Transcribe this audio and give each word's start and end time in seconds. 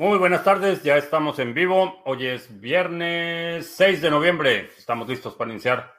Muy 0.00 0.16
buenas 0.16 0.44
tardes, 0.44 0.82
ya 0.82 0.96
estamos 0.96 1.38
en 1.40 1.52
vivo. 1.52 2.00
Hoy 2.06 2.26
es 2.26 2.58
viernes 2.58 3.66
6 3.76 4.00
de 4.00 4.10
noviembre. 4.10 4.70
Estamos 4.78 5.06
listos 5.06 5.34
para 5.34 5.50
iniciar 5.50 5.92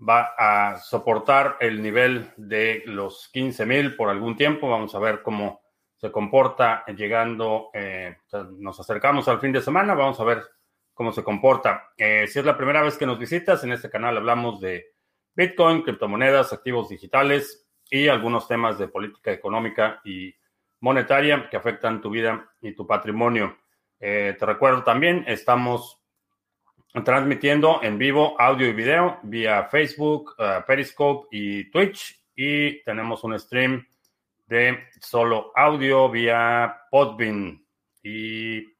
va 0.00 0.34
a 0.36 0.78
soportar 0.78 1.58
el 1.60 1.80
nivel 1.80 2.32
de 2.36 2.82
los 2.86 3.30
15.000 3.32 3.96
por 3.96 4.08
algún 4.08 4.36
tiempo. 4.36 4.68
Vamos 4.68 4.96
a 4.96 4.98
ver 4.98 5.22
cómo 5.22 5.60
se 5.96 6.10
comporta 6.10 6.84
llegando. 6.86 7.70
Eh, 7.72 8.16
nos 8.58 8.80
acercamos 8.80 9.28
al 9.28 9.38
fin 9.38 9.52
de 9.52 9.62
semana. 9.62 9.94
Vamos 9.94 10.18
a 10.18 10.24
ver 10.24 10.57
cómo 10.98 11.12
se 11.12 11.22
comporta. 11.22 11.92
Eh, 11.96 12.26
si 12.26 12.40
es 12.40 12.44
la 12.44 12.56
primera 12.56 12.82
vez 12.82 12.98
que 12.98 13.06
nos 13.06 13.20
visitas, 13.20 13.62
en 13.62 13.70
este 13.70 13.88
canal 13.88 14.16
hablamos 14.16 14.60
de 14.60 14.94
Bitcoin, 15.32 15.82
criptomonedas, 15.82 16.52
activos 16.52 16.88
digitales 16.88 17.68
y 17.88 18.08
algunos 18.08 18.48
temas 18.48 18.80
de 18.80 18.88
política 18.88 19.30
económica 19.30 20.00
y 20.04 20.34
monetaria 20.80 21.48
que 21.48 21.56
afectan 21.56 22.00
tu 22.00 22.10
vida 22.10 22.50
y 22.60 22.72
tu 22.72 22.84
patrimonio. 22.84 23.58
Eh, 24.00 24.34
te 24.36 24.44
recuerdo 24.44 24.82
también, 24.82 25.22
estamos 25.28 26.02
transmitiendo 27.04 27.78
en 27.84 27.96
vivo 27.96 28.34
audio 28.36 28.66
y 28.66 28.72
video 28.72 29.20
vía 29.22 29.68
Facebook, 29.70 30.34
uh, 30.40 30.66
Periscope 30.66 31.28
y 31.30 31.70
Twitch 31.70 32.24
y 32.34 32.82
tenemos 32.82 33.22
un 33.22 33.38
stream 33.38 33.86
de 34.46 34.88
solo 35.00 35.52
audio 35.54 36.10
vía 36.10 36.76
Podbean 36.90 37.64
y 38.02 38.77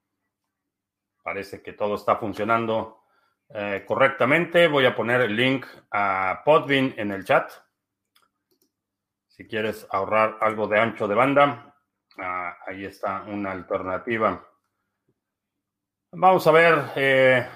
Parece 1.29 1.61
que 1.61 1.75
todo 1.75 1.97
está 1.97 2.17
funcionando 2.17 3.03
eh, 3.51 3.85
correctamente. 3.87 4.67
Voy 4.67 4.87
a 4.87 4.97
poner 4.97 5.21
el 5.21 5.37
link 5.37 5.67
a 5.91 6.41
Podbean 6.43 6.95
en 6.97 7.11
el 7.11 7.23
chat. 7.23 7.53
Si 9.27 9.47
quieres 9.47 9.87
ahorrar 9.91 10.39
algo 10.41 10.67
de 10.67 10.81
ancho 10.81 11.07
de 11.07 11.15
banda, 11.15 11.77
ah, 12.17 12.57
ahí 12.67 12.87
está 12.87 13.25
una 13.25 13.53
alternativa. 13.53 14.43
Vamos 16.13 16.47
a 16.47 16.51
ver 16.51 16.93
eh, 16.97 17.47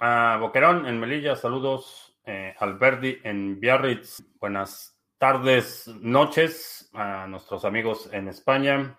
a 0.00 0.36
Boquerón 0.42 0.84
en 0.84 1.00
Melilla, 1.00 1.36
saludos. 1.36 2.20
Eh, 2.22 2.54
Alberdi 2.58 3.18
en 3.24 3.58
Biarritz, 3.58 4.22
buenas 4.38 5.00
tardes, 5.16 5.88
noches 6.02 6.90
a 6.92 7.26
nuestros 7.26 7.64
amigos 7.64 8.10
en 8.12 8.28
España. 8.28 8.98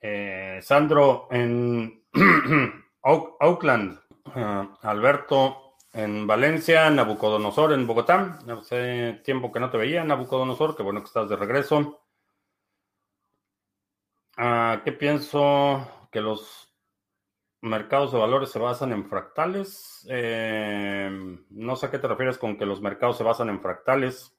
Eh, 0.00 0.60
Sandro 0.62 1.26
en 1.30 2.05
Auckland, 3.40 3.98
uh, 4.34 4.76
Alberto 4.82 5.76
en 5.92 6.26
Valencia, 6.26 6.90
Nabucodonosor 6.90 7.72
en 7.72 7.86
Bogotá. 7.86 8.38
Hace 8.48 9.20
tiempo 9.24 9.52
que 9.52 9.60
no 9.60 9.70
te 9.70 9.78
veía, 9.78 10.04
Nabucodonosor, 10.04 10.76
qué 10.76 10.82
bueno 10.82 11.00
que 11.00 11.06
estás 11.06 11.28
de 11.28 11.36
regreso. 11.36 12.00
Uh, 14.38 14.82
¿Qué 14.84 14.92
pienso? 14.92 16.08
Que 16.10 16.20
los 16.20 16.66
mercados 17.62 18.12
de 18.12 18.18
valores 18.18 18.50
se 18.50 18.58
basan 18.58 18.92
en 18.92 19.08
fractales. 19.08 20.06
Eh, 20.08 21.10
no 21.50 21.76
sé 21.76 21.86
a 21.86 21.90
qué 21.90 21.98
te 21.98 22.08
refieres 22.08 22.38
con 22.38 22.56
que 22.56 22.66
los 22.66 22.80
mercados 22.80 23.18
se 23.18 23.24
basan 23.24 23.48
en 23.50 23.60
fractales. 23.60 24.34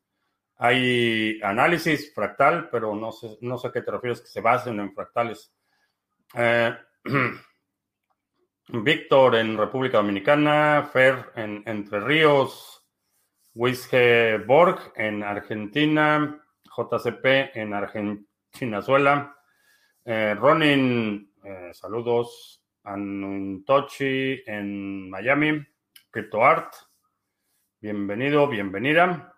Hay 0.58 1.40
análisis 1.44 2.14
fractal, 2.14 2.70
pero 2.70 2.96
no 2.96 3.12
sé, 3.12 3.38
no 3.42 3.58
sé 3.58 3.68
a 3.68 3.72
qué 3.72 3.82
te 3.82 3.92
refieres 3.92 4.22
que 4.22 4.28
se 4.28 4.42
basen 4.42 4.80
en 4.80 4.94
fractales. 4.94 5.54
Eh, 6.34 6.76
Víctor 8.70 9.36
en 9.36 9.58
República 9.58 9.98
Dominicana, 9.98 10.90
Fer 10.92 11.32
en 11.36 11.64
Entre 11.66 12.02
Ríos, 12.02 12.86
Wisge 13.54 14.40
Borg 14.40 14.92
en 14.96 15.24
Argentina, 15.24 16.44
JCP 16.66 17.56
en 17.56 17.74
Argentina, 17.74 19.36
eh, 20.04 20.36
Ronin, 20.38 21.34
eh, 21.44 21.72
saludos, 21.74 22.62
Anuntochi 22.84 24.44
en 24.46 25.10
Miami, 25.10 25.66
CryptoArt, 26.12 26.74
bienvenido, 27.80 28.50
bienvenida. 28.50 29.34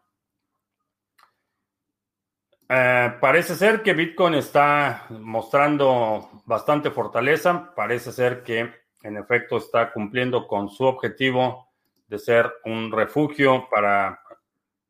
Eh, 2.68 3.14
parece 3.22 3.56
ser 3.56 3.84
que 3.84 3.94
Bitcoin 3.94 4.36
está 4.36 5.06
mostrando 5.10 6.44
bastante 6.46 6.92
fortaleza. 6.92 7.74
Parece 7.76 8.12
ser 8.12 8.44
que 8.44 8.89
en 9.04 9.18
efecto 9.18 9.58
está 9.58 9.92
cumpliendo 9.92 10.48
con 10.48 10.70
su 10.70 10.84
objetivo 10.84 11.70
de 12.08 12.20
ser 12.20 12.52
un 12.66 12.92
refugio 12.92 13.68
para 13.70 14.22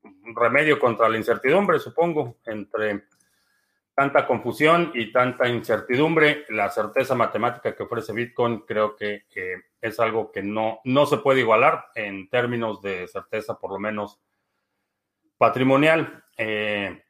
un 0.04 0.36
remedio 0.36 0.80
contra 0.80 1.10
la 1.10 1.18
incertidumbre, 1.18 1.80
supongo, 1.80 2.38
entre 2.46 3.04
tanta 3.94 4.26
confusión 4.26 4.92
y 4.94 5.12
tanta 5.12 5.48
incertidumbre. 5.50 6.46
La 6.50 6.70
certeza 6.70 7.16
matemática 7.16 7.76
que 7.76 7.84
ofrece 7.84 8.14
Bitcoin 8.14 8.60
creo 8.60 8.96
que, 8.96 9.26
es 9.82 10.00
algo 10.00 10.32
que 10.32 10.42
no, 10.42 10.80
no 10.86 11.06
se 11.06 11.18
puede 11.18 11.42
igualar 11.42 11.88
en 11.96 12.30
términos 12.30 12.82
de 12.82 13.08
certeza, 13.08 13.60
por 13.60 13.72
lo 13.72 13.80
menos 13.80 14.22
patrimonial. 15.38 16.24
Eh, 16.38 17.04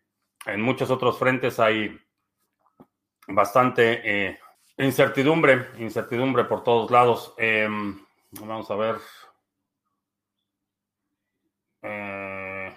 en 0.45 0.61
muchos 0.61 0.89
otros 0.89 1.19
frentes 1.19 1.59
hay 1.59 1.95
bastante 3.27 4.01
eh, 4.03 4.39
incertidumbre, 4.79 5.67
incertidumbre 5.77 6.45
por 6.45 6.63
todos 6.63 6.89
lados. 6.89 7.33
Em, 7.37 7.99
vamos 8.31 8.69
a 8.71 8.75
ver. 8.75 8.95
Eh, 11.81 12.73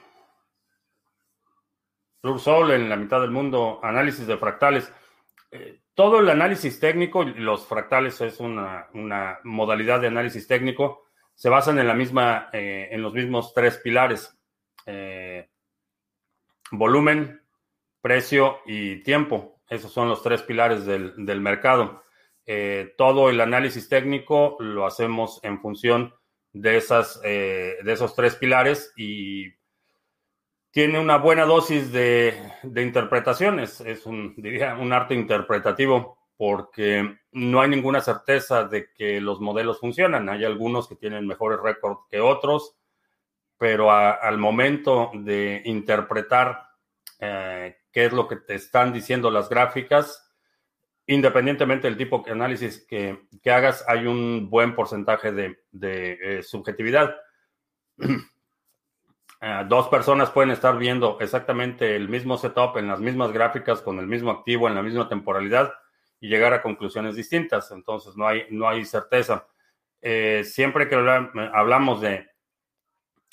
Sol 2.39 2.71
en 2.71 2.89
la 2.89 2.97
mitad 2.97 3.21
del 3.21 3.31
mundo, 3.31 3.81
análisis 3.83 4.27
de 4.27 4.37
fractales. 4.37 4.93
Eh, 5.51 5.81
todo 5.95 6.21
el 6.21 6.31
análisis 6.31 6.79
técnico, 6.79 7.25
los 7.25 7.67
fractales 7.67 8.21
es 8.21 8.41
una, 8.41 8.89
modalidad 9.45 10.01
de 10.01 10.07
análisis 10.07 10.47
técnico, 10.47 11.05
se 11.35 11.49
basan 11.49 11.79
en 11.79 11.89
la 11.89 11.95
misma, 11.95 12.49
eh, 12.53 12.89
en 12.93 13.03
los 13.03 13.13
mismos 13.13 13.53
tres 13.55 13.79
pilares: 13.79 14.39
volumen, 16.71 17.43
precio 18.01 18.61
y 18.67 19.03
tiempo. 19.03 19.52
Esos 19.73 19.91
son 19.91 20.11
los 20.11 20.23
tres 20.23 20.43
pilares 20.43 20.85
del, 20.85 21.41
mercado. 21.41 22.03
Eh, 22.45 22.93
todo 22.99 23.31
el 23.31 23.41
análisis 23.41 23.89
técnico 23.89 24.59
lo 24.61 24.85
hacemos 24.85 25.41
en 25.43 25.63
función 25.63 26.15
de, 26.53 26.77
esas, 26.77 27.19
eh, 27.25 27.77
de 27.83 27.93
esos 27.95 28.15
tres 28.15 28.37
pilares 28.37 28.93
y 28.99 29.47
tiene 30.73 31.01
una 31.01 31.17
buena 31.17 31.47
dosis 31.47 31.91
de, 31.91 32.35
interpretaciones. 32.63 33.81
Es 33.81 34.05
un, 34.05 34.35
diría, 34.37 34.75
un 34.75 34.93
arte 34.93 35.15
interpretativo 35.15 36.19
porque 36.37 37.17
no 37.31 37.63
hay 37.63 37.71
ninguna 37.71 38.03
certeza 38.03 38.65
de 38.65 38.93
que 38.93 39.23
los 39.23 39.41
modelos 39.41 39.81
funcionan. 39.81 40.29
Hay 40.29 40.45
algunos 40.45 40.87
que 40.87 40.97
tienen 40.97 41.27
mejores 41.27 41.59
récords 41.63 42.01
que 42.11 42.21
otros, 42.21 42.77
pero 43.57 43.91
al 43.91 44.37
momento 44.37 45.13
de 45.15 45.63
interpretar 45.65 46.72
eh, 47.25 47.77
qué 47.93 48.07
es 48.07 48.13
lo 48.13 48.27
que 48.27 48.35
te 48.35 48.57
están 48.57 48.93
diciendo 48.93 49.31
las 49.31 49.49
gráficas. 49.49 50.29
Independientemente 51.07 51.87
del 51.87 51.97
tipo 51.97 52.23
de 52.27 52.33
análisis 52.33 52.85
que, 52.85 53.29
hagas, 53.47 53.85
hay 53.87 54.07
un 54.07 54.51
buen 54.51 54.75
porcentaje 54.75 55.31
de, 55.31 55.57
eh, 55.73 56.43
subjetividad. 56.43 57.17
Eh, 59.45 59.65
dos 59.67 59.89
personas 59.89 60.31
pueden 60.31 60.53
estar 60.53 60.79
viendo 60.79 61.19
exactamente 61.19 61.97
el 61.97 62.09
mismo 62.09 62.39
setup 62.39 62.77
en 62.77 62.87
las 62.87 63.01
mismas 63.01 63.33
gráficas, 63.33 63.83
con 63.83 63.99
el 63.99 64.07
mismo 64.07 64.31
activo, 64.31 64.69
en 64.69 64.77
la 64.77 64.85
misma 64.85 65.09
temporalidad 65.09 65.73
y 66.21 66.29
llegar 66.29 66.53
a 66.53 66.63
conclusiones 66.63 67.17
distintas. 67.17 67.73
Entonces, 67.73 68.17
no 68.17 68.29
hay, 68.29 68.47
no 68.51 68.69
hay 68.69 68.85
certeza. 68.85 69.49
Siempre 70.45 70.89
que 70.89 70.95
hablamos 70.95 72.01
de 72.01 72.31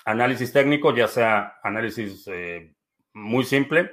análisis 0.03 0.51
técnico, 0.51 0.95
ya 0.95 1.07
sea 1.07 1.59
análisis 1.61 2.27
muy 3.13 3.43
simple, 3.43 3.91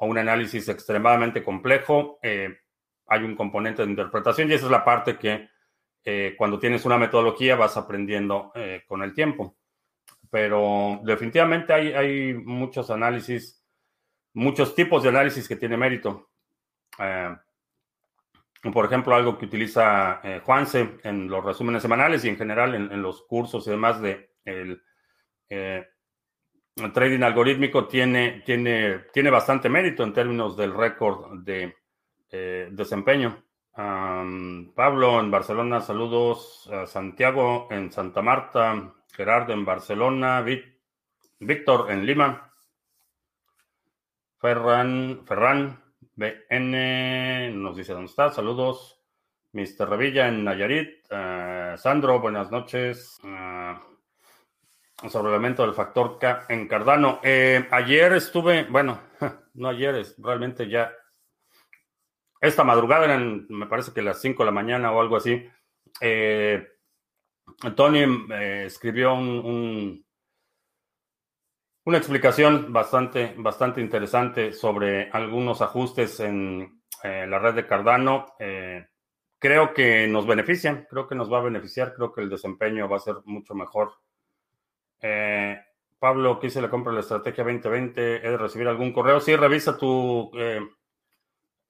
o 0.00 0.06
un 0.06 0.18
análisis 0.18 0.68
extremadamente 0.68 1.44
complejo, 1.44 2.18
eh, 2.22 2.58
hay 3.06 3.22
un 3.22 3.36
componente 3.36 3.82
de 3.84 3.90
interpretación 3.90 4.50
y 4.50 4.54
esa 4.54 4.64
es 4.64 4.70
la 4.70 4.84
parte 4.84 5.18
que 5.18 5.48
eh, 6.04 6.34
cuando 6.38 6.58
tienes 6.58 6.86
una 6.86 6.96
metodología 6.96 7.54
vas 7.54 7.76
aprendiendo 7.76 8.50
eh, 8.54 8.82
con 8.86 9.02
el 9.02 9.12
tiempo. 9.14 9.56
Pero 10.30 11.00
definitivamente 11.02 11.72
hay, 11.74 11.92
hay, 11.92 12.34
muchos 12.34 12.88
análisis, 12.90 13.62
muchos 14.32 14.74
tipos 14.74 15.02
de 15.02 15.10
análisis 15.10 15.46
que 15.46 15.56
tiene 15.56 15.76
mérito. 15.76 16.30
por 18.72 18.84
ejemplo, 18.86 19.14
algo 19.14 19.36
que 19.36 19.46
utiliza 19.46 20.22
Juanse 20.44 20.98
en 21.02 21.28
los 21.28 21.44
resúmenes 21.44 21.82
semanales 21.82 22.24
y 22.24 22.28
en 22.28 22.38
general 22.38 22.74
en, 22.74 23.02
los 23.02 23.22
cursos 23.22 23.66
y 23.66 23.70
demás 23.70 24.00
de 24.00 24.30
el, 24.44 24.82
el 26.76 26.92
trading 26.92 27.22
algorítmico 27.22 27.86
tiene, 27.86 28.42
tiene, 28.44 29.06
tiene 29.12 29.30
bastante 29.30 29.68
mérito 29.68 30.02
en 30.02 30.12
términos 30.12 30.56
del 30.56 30.74
récord 30.74 31.40
de 31.42 31.74
eh, 32.30 32.68
desempeño. 32.70 33.44
Pablo 33.72 35.20
en 35.20 35.30
Barcelona, 35.30 35.80
saludos. 35.80 36.68
Santiago 36.86 37.68
en 37.70 37.90
Santa 37.90 38.20
Marta. 38.20 38.94
Gerardo 39.12 39.52
en 39.52 39.64
Barcelona. 39.64 40.44
Víctor 41.38 41.90
en 41.90 42.04
Lima. 42.04 42.50
Ferran, 44.38 45.20
Ferran, 45.26 45.82
BN, 46.14 47.52
nos 47.54 47.76
dice 47.76 47.92
dónde 47.92 48.10
está. 48.10 48.30
Saludos. 48.30 48.98
Mr. 49.52 49.88
Revilla 49.88 50.28
en 50.28 50.44
Nayarit. 50.44 51.06
Eh, 51.10 51.74
Sandro, 51.76 52.20
buenas 52.20 52.50
noches. 52.50 53.18
Uh, 53.22 53.89
sobre 55.08 55.28
el 55.28 55.34
elemento 55.34 55.62
del 55.62 55.74
factor 55.74 56.18
K 56.18 56.46
en 56.48 56.68
Cardano. 56.68 57.20
Eh, 57.22 57.66
ayer 57.70 58.12
estuve, 58.12 58.64
bueno, 58.64 59.00
no 59.54 59.68
ayer, 59.68 59.94
es 59.96 60.14
realmente 60.18 60.68
ya 60.68 60.92
esta 62.40 62.64
madrugada, 62.64 63.04
eran, 63.04 63.46
me 63.48 63.66
parece 63.66 63.92
que 63.92 64.02
las 64.02 64.20
5 64.20 64.42
de 64.42 64.46
la 64.46 64.52
mañana 64.52 64.92
o 64.92 65.00
algo 65.00 65.16
así. 65.16 65.46
Eh, 66.00 66.66
Tony 67.76 68.26
eh, 68.32 68.64
escribió 68.66 69.14
un, 69.14 70.04
una 71.84 71.98
explicación 71.98 72.72
bastante, 72.72 73.34
bastante 73.36 73.80
interesante 73.80 74.52
sobre 74.52 75.10
algunos 75.10 75.60
ajustes 75.60 76.20
en 76.20 76.82
la 77.02 77.38
red 77.38 77.54
de 77.54 77.66
Cardano 77.66 78.26
creo 79.40 79.72
que 79.72 80.06
nos 80.06 80.26
benefician, 80.26 80.86
creo 80.88 81.08
que 81.08 81.14
nos 81.14 81.32
va 81.32 81.38
a 81.38 81.42
beneficiar, 81.42 81.94
creo 81.94 82.12
que 82.12 82.20
el 82.20 82.28
desempeño 82.28 82.88
va 82.88 82.98
a 82.98 83.00
ser 83.00 83.16
mucho 83.24 83.54
mejor. 83.54 83.94
Eh, 85.00 85.58
Pablo, 85.98 86.40
quise 86.40 86.60
la 86.60 86.70
compra 86.70 86.90
de 86.90 86.96
la 86.96 87.00
estrategia 87.00 87.44
2020, 87.44 88.16
¿he 88.16 88.30
de 88.30 88.36
recibir 88.36 88.68
algún 88.68 88.92
correo? 88.92 89.20
Sí, 89.20 89.36
revisa 89.36 89.76
tu 89.76 90.30
eh, 90.34 90.60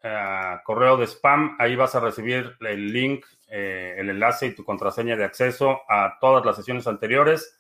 eh, 0.02 0.56
correo 0.64 0.96
de 0.96 1.06
spam, 1.06 1.56
ahí 1.58 1.74
vas 1.76 1.94
a 1.94 2.00
recibir 2.00 2.56
el 2.60 2.92
link, 2.92 3.24
el 3.48 4.08
enlace 4.08 4.46
y 4.46 4.54
tu 4.54 4.64
contraseña 4.64 5.16
de 5.16 5.24
acceso 5.24 5.80
a 5.88 6.18
todas 6.20 6.44
las 6.46 6.54
sesiones 6.54 6.86
anteriores. 6.86 7.58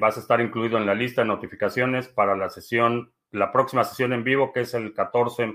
vas 0.00 0.16
a 0.16 0.20
estar 0.20 0.40
incluido 0.40 0.78
en 0.78 0.86
la 0.86 0.94
lista 0.94 1.22
de 1.22 1.28
notificaciones 1.28 2.08
para 2.08 2.36
la 2.36 2.50
sesión, 2.50 3.12
la 3.30 3.52
próxima 3.52 3.84
sesión 3.84 4.12
en 4.12 4.24
vivo, 4.24 4.52
que 4.52 4.62
es 4.62 4.74
el 4.74 4.92
14 4.92 5.54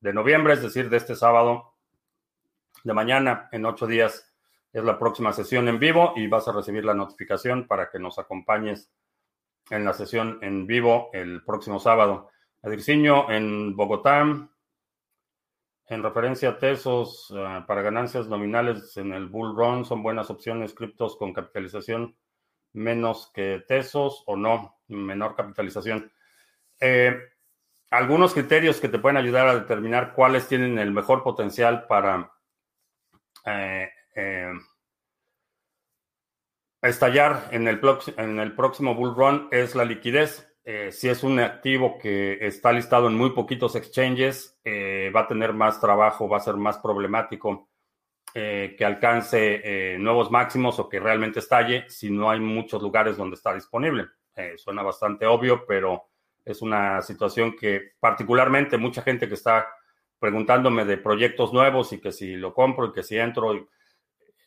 de 0.00 0.12
noviembre, 0.12 0.52
es 0.52 0.62
decir, 0.62 0.90
de 0.90 0.98
este 0.98 1.14
sábado 1.14 1.74
de 2.84 2.92
mañana. 2.92 3.48
En 3.52 3.64
ocho 3.64 3.86
días 3.86 4.31
es 4.72 4.84
la 4.84 4.98
próxima 4.98 5.32
sesión 5.32 5.68
en 5.68 5.78
vivo 5.78 6.14
y 6.16 6.26
vas 6.26 6.48
a 6.48 6.52
recibir 6.52 6.84
la 6.84 6.94
notificación 6.94 7.66
para 7.66 7.90
que 7.90 7.98
nos 7.98 8.18
acompañes 8.18 8.90
en 9.70 9.84
la 9.84 9.92
sesión 9.92 10.38
en 10.42 10.66
vivo 10.66 11.10
el 11.12 11.44
próximo 11.44 11.78
sábado. 11.78 12.30
Adriciño 12.62 13.30
en 13.30 13.76
Bogotá. 13.76 14.48
En 15.88 16.02
referencia 16.02 16.50
a 16.50 16.58
Tesos 16.58 17.32
eh, 17.36 17.64
para 17.66 17.82
ganancias 17.82 18.26
nominales 18.26 18.96
en 18.96 19.12
el 19.12 19.26
Bull 19.26 19.54
Run, 19.54 19.84
¿son 19.84 20.02
buenas 20.02 20.30
opciones 20.30 20.74
criptos 20.74 21.16
con 21.16 21.34
capitalización 21.34 22.16
menos 22.72 23.30
que 23.34 23.62
Tesos 23.68 24.22
o 24.26 24.36
no? 24.36 24.78
Menor 24.88 25.34
capitalización. 25.34 26.10
Eh, 26.80 27.14
algunos 27.90 28.32
criterios 28.32 28.80
que 28.80 28.88
te 28.88 28.98
pueden 28.98 29.18
ayudar 29.18 29.48
a 29.48 29.54
determinar 29.54 30.14
cuáles 30.14 30.48
tienen 30.48 30.78
el 30.78 30.92
mejor 30.92 31.22
potencial 31.22 31.86
para 31.86 32.32
eh, 33.44 33.90
eh, 34.14 34.52
estallar 36.82 37.48
en 37.52 37.68
el, 37.68 37.78
próximo 38.54 38.94
bull 38.94 39.14
run 39.14 39.48
es 39.50 39.74
la 39.74 39.84
liquidez. 39.84 40.48
Eh, 40.64 40.92
si 40.92 41.08
es 41.08 41.24
un 41.24 41.40
activo 41.40 41.98
que 41.98 42.38
está 42.46 42.72
listado 42.72 43.08
en 43.08 43.14
muy 43.14 43.30
poquitos 43.30 43.74
exchanges, 43.74 44.60
va 44.64 45.20
a 45.20 45.28
tener 45.28 45.52
más 45.52 45.80
trabajo, 45.80 46.28
va 46.28 46.36
a 46.36 46.40
ser 46.40 46.56
más 46.56 46.78
problemático 46.78 47.68
que 48.32 48.84
alcance 48.84 49.96
nuevos 49.98 50.30
máximos 50.30 50.78
o 50.78 50.88
que 50.88 50.98
realmente 50.98 51.40
estalle 51.40 51.84
si 51.88 52.10
no 52.10 52.30
hay 52.30 52.40
muchos 52.40 52.80
lugares 52.80 53.16
donde 53.16 53.34
está 53.34 53.52
disponible. 53.54 54.06
suena 54.56 54.82
bastante 54.82 55.26
obvio, 55.26 55.66
pero 55.66 56.12
es 56.44 56.62
una 56.62 57.02
situación 57.02 57.56
que 57.56 57.92
particularmente 58.00 58.78
mucha 58.78 59.02
gente 59.02 59.28
que 59.28 59.34
está 59.34 59.66
preguntándome 60.18 60.84
de 60.84 60.98
proyectos 60.98 61.52
nuevos 61.52 61.92
y 61.92 62.00
que 62.00 62.12
si 62.12 62.36
lo 62.36 62.54
compro 62.54 62.86
y 62.86 62.92
que 62.92 63.02
si 63.02 63.18
entro. 63.18 63.68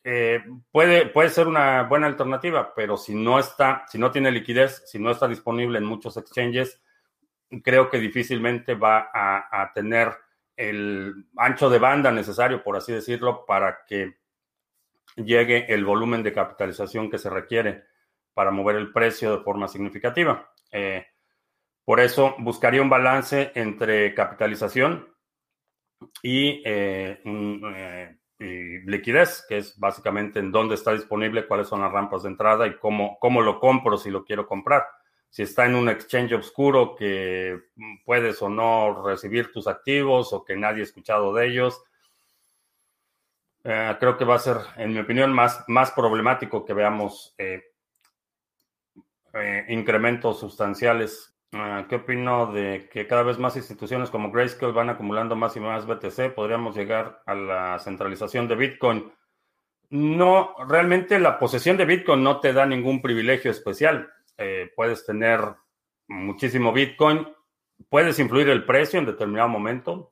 Eh, 0.07 0.43
puede, 0.71 1.07
puede 1.07 1.29
ser 1.29 1.47
una 1.47 1.81
buena 1.83 2.05
alternativa, 2.05 2.75
pero 2.75 2.95
si 2.95 3.15
no 3.15 3.39
está, 3.39 3.85
si 3.87 3.97
no 3.97 4.11
tiene 4.11 4.29
liquidez, 4.29 4.83
si 4.85 4.99
no 4.99 5.09
está 5.09 5.27
disponible 5.27 5.79
en 5.79 5.85
muchos 5.85 6.15
exchanges, 6.15 6.79
creo 7.63 7.89
que 7.89 7.97
difícilmente 7.97 8.75
va 8.75 9.09
a, 9.11 9.71
tener 9.73 10.13
el 10.55 11.25
ancho 11.37 11.71
de 11.71 11.79
banda 11.79 12.11
necesario, 12.11 12.63
por 12.63 12.77
así 12.77 12.93
decirlo, 12.93 13.45
para 13.47 13.83
que 13.87 14.17
llegue 15.15 15.73
el 15.73 15.83
volumen 15.83 16.21
de 16.21 16.33
capitalización 16.33 17.09
que 17.09 17.17
se 17.17 17.31
requiere 17.31 17.85
para 18.35 18.51
mover 18.51 18.75
el 18.75 18.91
precio 18.91 19.35
de 19.35 19.43
forma 19.43 19.67
significativa. 19.67 20.51
Eh, 20.71 21.03
por 21.83 21.99
eso 21.99 22.35
buscaría 22.37 22.81
un 22.81 22.89
balance 22.89 23.51
entre 23.55 24.13
capitalización 24.13 25.15
eh, 26.21 27.21
eh, 27.23 28.17
y, 28.39 28.79
liquidez, 28.89 29.45
que 29.47 29.57
es 29.57 29.79
básicamente 29.79 30.39
en 30.39 30.51
dónde 30.51 30.75
está 30.75 30.93
disponible, 30.93 31.47
cuáles 31.47 31.67
son 31.67 31.81
las 31.81 31.91
rampas 31.91 32.23
de 32.23 32.29
entrada 32.29 32.67
y 32.67 32.77
cómo, 32.77 33.17
cómo 33.19 33.41
lo 33.41 33.59
compro 33.59 33.97
si 33.97 34.09
lo 34.09 34.25
quiero 34.25 34.47
comprar. 34.47 34.85
Si 35.29 35.43
está 35.43 35.65
en 35.65 35.75
un 35.75 35.89
exchange 35.89 36.33
oscuro 36.33 36.95
que 36.95 37.59
puedes 38.05 38.41
o 38.41 38.49
no 38.49 39.03
recibir 39.03 39.51
tus 39.51 39.67
activos 39.67 40.31
o 40.33 40.45
que 40.45 40.55
nadie 40.55 40.81
ha 40.81 40.83
escuchado 40.83 41.33
de 41.33 41.47
ellos, 41.47 41.83
eh, 43.63 43.95
creo 43.99 44.17
que 44.17 44.25
va 44.25 44.35
a 44.35 44.39
ser, 44.39 44.57
en 44.77 44.93
mi 44.93 44.99
opinión, 44.99 45.33
más, 45.33 45.63
más 45.67 45.91
problemático 45.91 46.63
que 46.63 46.73
veamos 46.73 47.35
incrementos 49.67 50.39
sustanciales 50.39 51.34
¿Qué 51.87 51.95
opino 51.95 52.51
de 52.51 52.89
que 52.91 53.07
cada 53.07 53.23
vez 53.23 53.37
más 53.39 53.55
instituciones 53.55 54.09
como 54.09 54.29
Grayscale 54.29 54.73
van 54.73 54.89
acumulando 54.89 55.37
más 55.37 55.55
y 55.55 55.61
más 55.61 55.85
BTC? 55.85 56.33
¿Podríamos 56.35 56.75
llegar 56.75 57.21
a 57.25 57.33
la 57.33 57.79
centralización 57.79 58.49
de 58.49 58.55
Bitcoin? 58.55 59.11
No, 59.89 60.53
realmente 60.67 61.17
la 61.17 61.39
posesión 61.39 61.77
de 61.77 61.85
Bitcoin 61.85 62.23
no 62.23 62.41
te 62.41 62.51
da 62.51 62.65
ningún 62.65 63.01
privilegio 63.01 63.51
especial. 63.51 64.11
Eh, 64.37 64.69
puedes 64.75 65.05
tener 65.05 65.39
muchísimo 66.07 66.73
Bitcoin, 66.73 67.25
puedes 67.87 68.19
influir 68.19 68.49
el 68.49 68.65
precio 68.65 68.99
en 68.99 69.05
determinado 69.05 69.47
momento, 69.47 70.09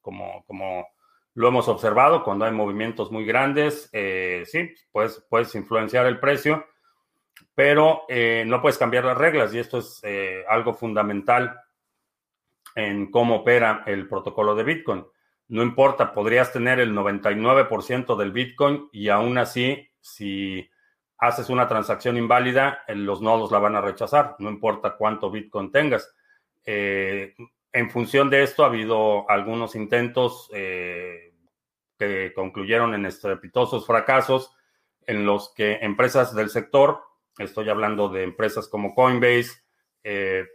como, 0.00 0.44
como 0.46 0.86
lo 1.34 1.48
hemos 1.48 1.66
observado 1.66 2.22
cuando 2.22 2.44
hay 2.44 2.52
movimientos 2.52 3.10
muy 3.10 3.24
grandes. 3.24 3.88
Eh, 3.92 4.44
sí, 4.46 4.70
puedes, 4.92 5.24
puedes 5.28 5.52
influenciar 5.56 6.06
el 6.06 6.20
precio 6.20 6.64
pero 7.56 8.02
eh, 8.06 8.44
no 8.46 8.60
puedes 8.60 8.76
cambiar 8.76 9.06
las 9.06 9.16
reglas 9.16 9.52
y 9.54 9.58
esto 9.58 9.78
es 9.78 10.00
eh, 10.02 10.44
algo 10.46 10.74
fundamental 10.74 11.58
en 12.74 13.10
cómo 13.10 13.36
opera 13.36 13.82
el 13.86 14.06
protocolo 14.06 14.54
de 14.54 14.62
Bitcoin. 14.62 15.06
No 15.48 15.62
importa, 15.62 16.12
podrías 16.12 16.52
tener 16.52 16.80
el 16.80 16.92
99% 16.92 18.14
del 18.14 18.32
Bitcoin 18.32 18.90
y 18.92 19.08
aún 19.08 19.38
así, 19.38 19.88
si 20.00 20.68
haces 21.16 21.48
una 21.48 21.66
transacción 21.66 22.18
inválida, 22.18 22.84
los 22.88 23.22
nodos 23.22 23.50
la 23.50 23.58
van 23.58 23.74
a 23.74 23.80
rechazar, 23.80 24.36
no 24.38 24.50
importa 24.50 24.96
cuánto 24.98 25.30
Bitcoin 25.30 25.72
tengas. 25.72 26.14
Eh, 26.66 27.34
en 27.72 27.90
función 27.90 28.28
de 28.28 28.42
esto, 28.42 28.64
ha 28.64 28.66
habido 28.66 29.30
algunos 29.30 29.74
intentos 29.76 30.50
que 30.50 32.32
concluyeron 32.34 32.92
en 32.92 33.06
estrepitosos 33.06 33.86
fracasos 33.86 34.54
en 35.06 35.24
los 35.24 35.54
que 35.54 35.76
empresas 35.76 36.34
del 36.34 36.50
sector 36.50 37.06
estoy 37.38 37.68
hablando 37.68 38.08
de 38.08 38.24
empresas 38.24 38.68
como 38.68 38.94
Coinbase, 38.94 39.62
eh, 40.02 40.46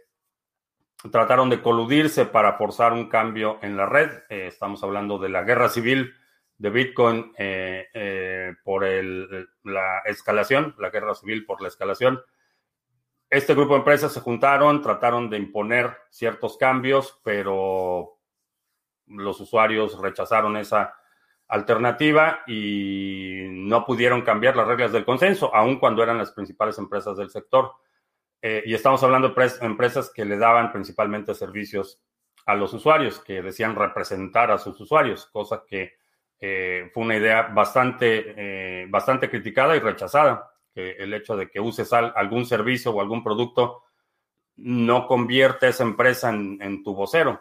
trataron 1.10 1.50
de 1.50 1.62
coludirse 1.62 2.26
para 2.26 2.54
forzar 2.54 2.92
un 2.92 3.08
cambio 3.08 3.58
en 3.62 3.76
la 3.76 3.86
red. 3.86 4.10
Eh, 4.28 4.46
estamos 4.46 4.82
hablando 4.82 5.18
de 5.18 5.28
la 5.28 5.42
guerra 5.42 5.68
civil 5.68 6.14
de 6.58 6.70
Bitcoin 6.70 7.32
eh, 7.38 8.54
por 8.62 8.84
la 8.84 9.98
escalación, 10.04 10.74
la 10.78 10.90
guerra 10.90 11.14
civil 11.14 11.44
por 11.44 11.60
la 11.60 11.68
escalación. 11.68 12.22
Este 13.28 13.54
grupo 13.54 13.72
de 13.72 13.78
empresas 13.78 14.12
se 14.12 14.20
juntaron, 14.20 14.82
trataron 14.82 15.30
de 15.30 15.38
imponer 15.38 15.96
ciertos 16.10 16.56
cambios, 16.58 17.20
pero 17.24 18.18
los 19.06 19.40
usuarios 19.40 19.98
rechazaron 20.00 20.56
esa 20.56 20.94
alternativa 21.52 22.40
y 22.46 23.42
no 23.50 23.84
pudieron 23.84 24.22
cambiar 24.22 24.56
las 24.56 24.66
reglas 24.66 24.90
del 24.90 25.04
consenso, 25.04 25.54
aun 25.54 25.78
cuando 25.78 26.02
eran 26.02 26.16
las 26.16 26.32
principales 26.32 26.78
empresas 26.78 27.18
del 27.18 27.28
sector. 27.28 27.72
Eh, 28.40 28.62
y 28.64 28.72
estamos 28.72 29.02
hablando 29.02 29.28
de 29.28 29.50
empresas 29.60 30.10
que 30.14 30.24
le 30.24 30.38
daban 30.38 30.72
principalmente 30.72 31.34
servicios 31.34 32.00
a 32.46 32.54
los 32.54 32.72
usuarios, 32.72 33.20
que 33.20 33.42
decían 33.42 33.76
representar 33.76 34.50
a 34.50 34.56
sus 34.56 34.80
usuarios, 34.80 35.26
cosa 35.26 35.62
que 35.68 35.92
eh, 36.40 36.90
fue 36.94 37.02
una 37.02 37.18
idea 37.18 37.42
bastante, 37.42 38.32
eh, 38.34 38.86
bastante 38.88 39.28
criticada 39.28 39.76
y 39.76 39.80
rechazada, 39.80 40.54
que 40.72 40.92
el 40.92 41.12
hecho 41.12 41.36
de 41.36 41.50
que 41.50 41.60
uses 41.60 41.92
algún 41.92 42.46
servicio 42.46 42.92
o 42.92 43.00
algún 43.02 43.22
producto 43.22 43.82
no 44.56 45.06
convierte 45.06 45.66
a 45.66 45.68
esa 45.68 45.84
empresa 45.84 46.30
en, 46.30 46.56
en 46.62 46.82
tu 46.82 46.94
vocero. 46.94 47.38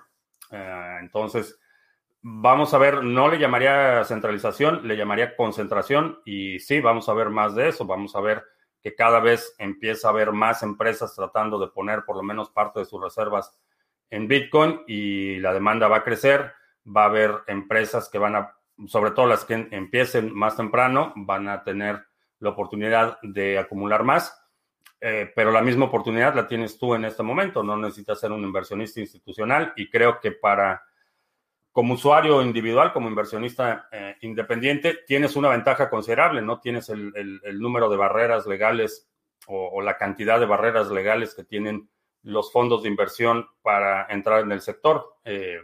entonces, 0.99 1.57
Vamos 2.23 2.73
a 2.75 2.77
ver, 2.77 3.03
no 3.03 3.29
le 3.29 3.39
llamaría 3.39 4.03
centralización, 4.03 4.87
le 4.87 4.95
llamaría 4.95 5.35
concentración 5.35 6.19
y 6.23 6.59
sí, 6.59 6.79
vamos 6.79 7.09
a 7.09 7.13
ver 7.13 7.29
más 7.29 7.55
de 7.55 7.69
eso, 7.69 7.85
vamos 7.85 8.15
a 8.15 8.21
ver 8.21 8.43
que 8.79 8.93
cada 8.93 9.19
vez 9.19 9.55
empieza 9.57 10.07
a 10.07 10.11
haber 10.11 10.31
más 10.31 10.61
empresas 10.61 11.15
tratando 11.15 11.57
de 11.57 11.69
poner 11.69 12.03
por 12.05 12.15
lo 12.15 12.21
menos 12.21 12.51
parte 12.51 12.79
de 12.79 12.85
sus 12.85 13.01
reservas 13.01 13.59
en 14.11 14.27
Bitcoin 14.27 14.81
y 14.87 15.39
la 15.39 15.51
demanda 15.51 15.87
va 15.87 15.97
a 15.97 16.03
crecer, 16.03 16.53
va 16.85 17.03
a 17.03 17.07
haber 17.07 17.39
empresas 17.47 18.07
que 18.07 18.19
van 18.19 18.35
a, 18.35 18.55
sobre 18.85 19.11
todo 19.11 19.25
las 19.25 19.43
que 19.43 19.67
empiecen 19.71 20.31
más 20.31 20.55
temprano, 20.55 21.13
van 21.15 21.47
a 21.47 21.63
tener 21.63 22.03
la 22.37 22.49
oportunidad 22.49 23.17
de 23.23 23.57
acumular 23.57 24.03
más, 24.03 24.39
eh, 24.99 25.31
pero 25.35 25.51
la 25.51 25.61
misma 25.61 25.85
oportunidad 25.85 26.35
la 26.35 26.47
tienes 26.47 26.77
tú 26.77 26.93
en 26.93 27.05
este 27.05 27.23
momento, 27.23 27.63
no 27.63 27.77
necesitas 27.77 28.19
ser 28.19 28.31
un 28.31 28.43
inversionista 28.43 28.99
institucional 28.99 29.73
y 29.75 29.89
creo 29.89 30.19
que 30.19 30.31
para 30.31 30.83
como 31.71 31.93
usuario 31.93 32.41
individual, 32.41 32.91
como 32.91 33.07
inversionista 33.07 33.87
eh, 33.91 34.15
independiente, 34.21 34.99
tienes 35.07 35.35
una 35.35 35.49
ventaja 35.49 35.89
considerable, 35.89 36.41
no 36.41 36.59
tienes 36.59 36.89
el, 36.89 37.13
número 37.59 37.89
de 37.89 37.97
barreras 37.97 38.45
legales 38.45 39.09
o, 39.47 39.81
la 39.81 39.97
cantidad 39.97 40.39
de 40.39 40.45
barreras 40.45 40.91
legales 40.91 41.33
que 41.33 41.43
tienen 41.43 41.89
los 42.23 42.51
fondos 42.51 42.83
de 42.83 42.89
inversión 42.89 43.47
para 43.61 44.05
entrar 44.09 44.41
en 44.41 44.51
el 44.51 44.61
sector. 44.61 45.17
Eh, 45.23 45.59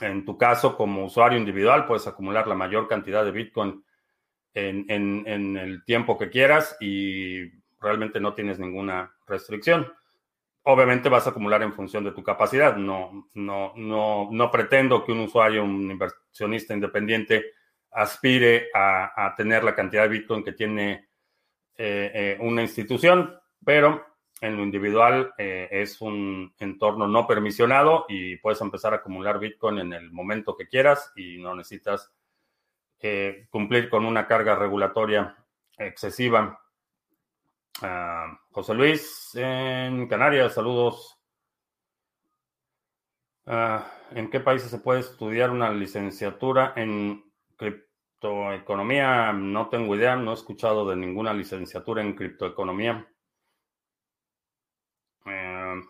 en 0.00 0.24
tu 0.24 0.36
caso, 0.36 0.76
como 0.76 1.06
usuario 1.06 1.38
individual, 1.38 1.86
puedes 1.86 2.06
acumular 2.06 2.46
la 2.46 2.54
mayor 2.54 2.86
cantidad 2.86 3.24
de 3.24 3.30
Bitcoin 3.30 3.84
en, 4.54 4.84
en 4.88 5.56
el 5.56 5.84
tiempo 5.84 6.18
que 6.18 6.28
quieras 6.28 6.76
y 6.80 7.50
realmente 7.80 8.20
no 8.20 8.34
tienes 8.34 8.58
ninguna 8.58 9.14
restricción 9.26 9.90
obviamente 10.64 11.08
vas 11.08 11.26
a 11.26 11.30
acumular 11.30 11.62
en 11.62 11.72
función 11.72 12.04
de 12.04 12.12
tu 12.12 12.22
capacidad. 12.22 12.76
No, 12.76 13.28
no, 13.34 13.72
no, 13.76 14.28
no 14.30 14.50
pretendo 14.50 15.04
que 15.04 15.12
un 15.12 15.20
usuario, 15.20 15.64
un 15.64 15.90
inversionista 15.90 16.74
independiente, 16.74 17.52
aspire 17.90 18.68
a, 18.74 19.34
tener 19.36 19.64
la 19.64 19.74
cantidad 19.74 20.02
de 20.02 20.08
Bitcoin 20.08 20.44
que 20.44 20.52
tiene 20.52 21.08
eh, 21.76 22.10
eh, 22.14 22.38
una 22.40 22.62
institución, 22.62 23.38
pero 23.64 24.06
en 24.40 24.56
lo 24.56 24.62
individual 24.62 25.34
eh, 25.36 25.68
es 25.70 26.00
un 26.00 26.54
entorno 26.58 27.06
no 27.06 27.26
permisionado 27.26 28.06
y 28.08 28.36
puedes 28.36 28.60
empezar 28.60 28.92
a 28.92 28.96
acumular 28.96 29.38
Bitcoin 29.38 29.78
en 29.78 29.92
el 29.92 30.10
momento 30.10 30.56
que 30.56 30.68
quieras 30.68 31.12
y 31.16 31.38
no 31.38 31.54
necesitas 31.54 32.12
cumplir 33.50 33.90
con 33.90 34.04
una 34.04 34.28
carga 34.28 34.54
regulatoria 34.54 35.36
excesiva 35.76 36.61
Ah, 37.80 38.38
José 38.50 38.74
Luis 38.74 39.30
en 39.36 40.08
Canarias, 40.08 40.54
saludos. 40.54 41.18
Ah, 43.46 43.86
¿En 44.10 44.30
qué 44.30 44.40
países 44.40 44.70
se 44.70 44.78
puede 44.80 44.98
estudiar 45.00 45.50
una 45.50 45.70
licenciatura 45.70 46.72
en 46.76 47.24
criptoeconomía? 47.56 49.32
No 49.32 49.68
tengo 49.68 49.94
idea, 49.96 50.16
no 50.16 50.32
he 50.32 50.34
escuchado 50.34 50.88
de 50.88 50.96
ninguna 50.96 51.32
licenciatura 51.32 52.02
en 52.02 52.14
criptoeconomía. 52.16 53.08
Eh, 55.26 55.80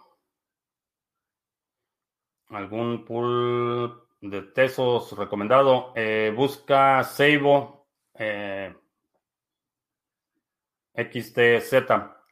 ¿Algún 2.51 3.05
pool 3.05 4.07
de 4.21 4.43
tesos 4.43 5.17
recomendado? 5.19 5.93
Eh, 5.97 6.33
busca 6.37 7.03
Seibo. 7.03 7.89
Eh, 8.15 8.73
XTZ 10.95 11.73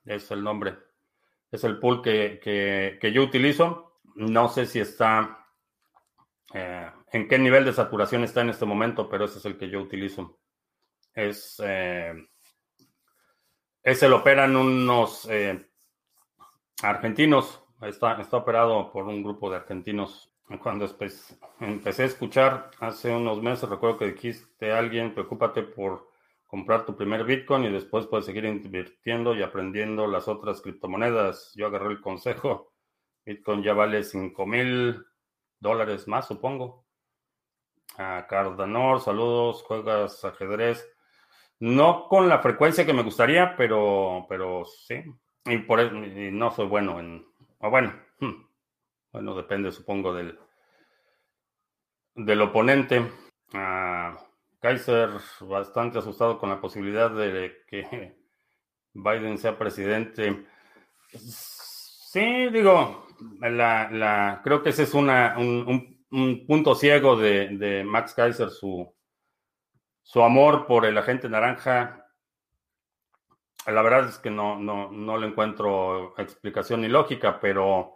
es 0.05 0.31
el 0.31 0.43
nombre. 0.43 0.77
Es 1.51 1.65
el 1.65 1.79
pool 1.79 2.03
que, 2.03 2.99
yo 3.13 3.23
utilizo. 3.23 4.01
No 4.15 4.49
sé 4.49 4.67
si 4.67 4.81
está, 4.81 5.47
eh, 6.53 6.91
en 7.13 7.29
qué 7.29 7.39
nivel 7.39 7.65
de 7.65 7.73
saturación 7.73 8.25
está 8.25 8.43
en 8.43 8.51
este 8.51 8.67
momento, 8.67 9.09
pero 9.09 9.25
ese 9.25 9.39
es 9.39 9.45
el 9.45 9.57
que 9.57 9.69
yo 9.69 9.81
utilizo. 9.81 10.39
Es, 11.15 11.61
eh, 11.65 12.15
ese 13.83 14.11
operan 14.11 14.57
unos 14.57 15.27
eh, 15.31 15.69
argentinos. 16.83 17.63
Está, 17.83 18.21
está 18.21 18.37
operado 18.37 18.93
por 18.93 19.07
un 19.07 19.23
grupo 19.23 19.51
de 19.51 19.57
argentinos. 19.57 20.31
Cuando 20.63 20.85
empecé 21.61 22.03
a 22.03 22.07
escuchar 22.07 22.71
hace 22.81 23.15
unos 23.15 23.41
meses, 23.41 23.69
recuerdo 23.69 23.99
que 23.99 24.13
dijiste 24.13 24.73
a 24.73 24.79
alguien, 24.79 25.15
preocúpate 25.15 25.63
por 25.63 26.10
comprar 26.51 26.85
tu 26.85 26.97
primer 26.97 27.23
Bitcoin 27.23 27.65
y 27.65 27.71
después 27.71 28.09
puedes 28.09 28.27
seguir 28.27 28.45
invirtiendo 28.45 29.37
y 29.37 29.43
aprendiendo 29.43 30.09
las 30.09 30.27
otras 30.27 30.61
criptomonedas. 30.61 31.53
Yo 31.55 31.69
agarré 31.69 31.91
el 31.91 32.01
consejo. 32.01 32.75
Bitcoin 33.25 33.63
ya 33.63 33.73
vale 33.73 34.03
5 34.03 34.47
mil 34.47 35.07
dólares 35.61 36.09
más, 36.09 36.27
supongo. 36.27 36.85
A 37.99 38.27
Cardanor, 38.29 39.01
saludos, 39.01 39.63
juegas 39.63 40.25
ajedrez. 40.25 40.85
No 41.61 42.09
con 42.09 42.29
la 42.29 42.41
frecuencia 42.41 42.85
que 42.85 42.95
me 42.95 43.05
gustaría, 43.05 43.55
pero, 43.57 44.27
pero 44.29 44.65
sí. 44.65 45.05
Y 45.45 45.59
por 45.59 45.79
eso 45.79 45.93
no 45.95 46.51
soy 46.51 46.67
bueno 46.67 46.99
en. 46.99 47.25
Bueno, 47.61 47.95
hmm, 48.19 48.43
bueno, 49.13 49.37
depende, 49.37 49.71
supongo, 49.71 50.13
del, 50.15 50.37
del 52.17 52.43
oponente. 52.43 53.09
Ah, 53.53 54.19
Kaiser 54.61 55.11
bastante 55.41 55.99
asustado 55.99 56.39
con 56.39 56.51
la 56.51 56.61
posibilidad 56.61 57.11
de 57.11 57.65
que 57.67 58.15
Biden 58.93 59.39
sea 59.39 59.59
presidente. 59.59 60.47
Sí, 61.13 62.49
digo, 62.51 63.07
creo 64.45 64.63
que 64.63 64.71
ese 64.71 64.83
es 64.83 64.95
un, 64.95 66.45
punto 66.47 66.75
ciego 66.75 67.17
de, 67.17 67.83
Max 67.87 68.15
Kaiser, 68.15 68.51
su, 68.51 68.95
su 70.03 70.23
amor 70.23 70.67
por 70.67 70.85
el 70.85 70.99
agente 70.99 71.29
naranja. 71.29 72.07
La 73.67 73.83
verdad 73.83 74.09
es 74.09 74.19
que 74.19 74.31
no, 74.31 74.59
no, 74.59 74.91
no 74.91 75.19
le 75.19 75.27
encuentro 75.27 76.15
explicación 76.19 76.83
ni 76.83 76.89
lógica, 76.89 77.41
pero 77.41 77.95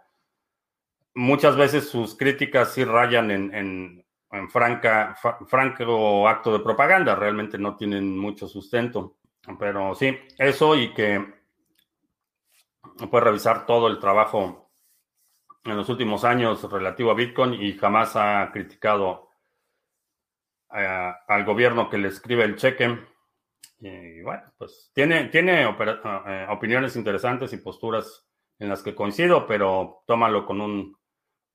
muchas 1.13 1.55
veces 1.55 1.89
sus 1.89 2.15
críticas 2.15 2.73
sí 2.73 2.83
rayan 2.83 3.31
en 3.31 3.53
en 3.53 4.04
franca, 4.49 5.15
franco 5.47 6.27
acto 6.27 6.53
de 6.53 6.63
propaganda, 6.63 7.15
realmente 7.15 7.57
no 7.57 7.75
tienen 7.75 8.17
mucho 8.17 8.47
sustento. 8.47 9.17
Pero 9.59 9.93
sí, 9.95 10.17
eso 10.37 10.75
y 10.75 10.93
que 10.93 11.23
puede 13.09 13.25
revisar 13.25 13.65
todo 13.65 13.87
el 13.87 13.99
trabajo 13.99 14.71
en 15.63 15.77
los 15.77 15.89
últimos 15.89 16.23
años 16.23 16.69
relativo 16.71 17.11
a 17.11 17.15
Bitcoin 17.15 17.53
y 17.55 17.73
jamás 17.73 18.15
ha 18.15 18.49
criticado 18.51 19.29
eh, 20.73 21.13
al 21.27 21.45
gobierno 21.45 21.89
que 21.89 21.97
le 21.97 22.09
escribe 22.09 22.43
el 22.43 22.55
cheque. 22.55 22.97
Y 23.79 24.21
bueno, 24.21 24.43
pues 24.57 24.91
tiene, 24.93 25.25
tiene 25.25 25.63
eh, 25.63 26.47
opiniones 26.49 26.95
interesantes 26.95 27.51
y 27.53 27.57
posturas 27.57 28.25
en 28.57 28.69
las 28.69 28.81
que 28.81 28.95
coincido, 28.95 29.45
pero 29.45 30.03
tómalo 30.07 30.45
con 30.45 30.61
un, 30.61 30.97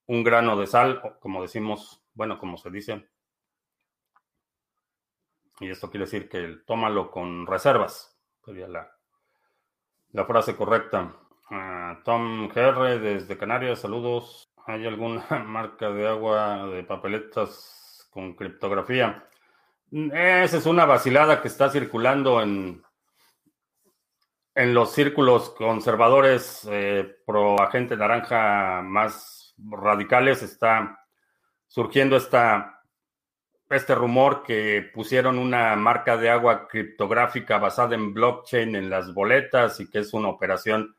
un 0.07 0.25
grano 0.25 0.57
de 0.57 0.67
sal, 0.67 1.17
como 1.21 1.43
decimos 1.43 2.00
bueno, 2.15 2.39
como 2.39 2.57
se 2.57 2.71
dice. 2.71 3.09
Y 5.61 5.71
esto 5.71 5.91
quiere 5.91 6.07
decir 6.07 6.29
que 6.29 6.59
tómalo 6.67 7.11
con 7.11 7.47
reservas. 7.47 8.19
Sería 8.45 8.67
la, 8.67 8.91
la 10.13 10.25
frase 10.25 10.57
correcta. 10.57 11.17
Ah, 11.51 12.01
Tom 12.05 12.49
GR 12.49 12.99
desde 12.99 13.37
Canarias, 13.37 13.81
saludos. 13.81 14.53
¿Hay 14.67 14.87
alguna 14.87 15.25
marca 15.47 15.91
de 15.91 16.09
agua 16.09 16.67
de 16.67 16.85
papeletas 16.85 18.09
con 18.11 18.35
criptografía? 18.35 19.27
Esa 19.91 20.57
es 20.57 20.67
una 20.67 20.85
vacilada 20.85 21.43
que 21.43 21.49
está 21.49 21.69
circulando 21.69 22.41
en, 22.41 22.83
en 24.55 24.75
los 24.75 24.93
círculos 24.93 25.51
conservadores 25.51 26.67
eh, 26.71 27.17
pro 27.27 27.61
agente 27.61 27.97
naranja 27.97 28.83
más 28.83 29.55
radicales. 29.59 30.43
Está 30.43 31.00
surgiendo 31.71 32.17
esta, 32.17 32.83
este 33.69 33.95
rumor 33.95 34.43
que 34.43 34.91
pusieron 34.93 35.39
una 35.39 35.77
marca 35.77 36.17
de 36.17 36.29
agua 36.29 36.67
criptográfica 36.67 37.59
basada 37.59 37.95
en 37.95 38.13
blockchain 38.13 38.75
en 38.75 38.91
las 38.91 39.15
boletas 39.15 39.79
y 39.79 39.89
que 39.89 40.01
es 40.01 40.13
una 40.13 40.29
operación 40.29 40.97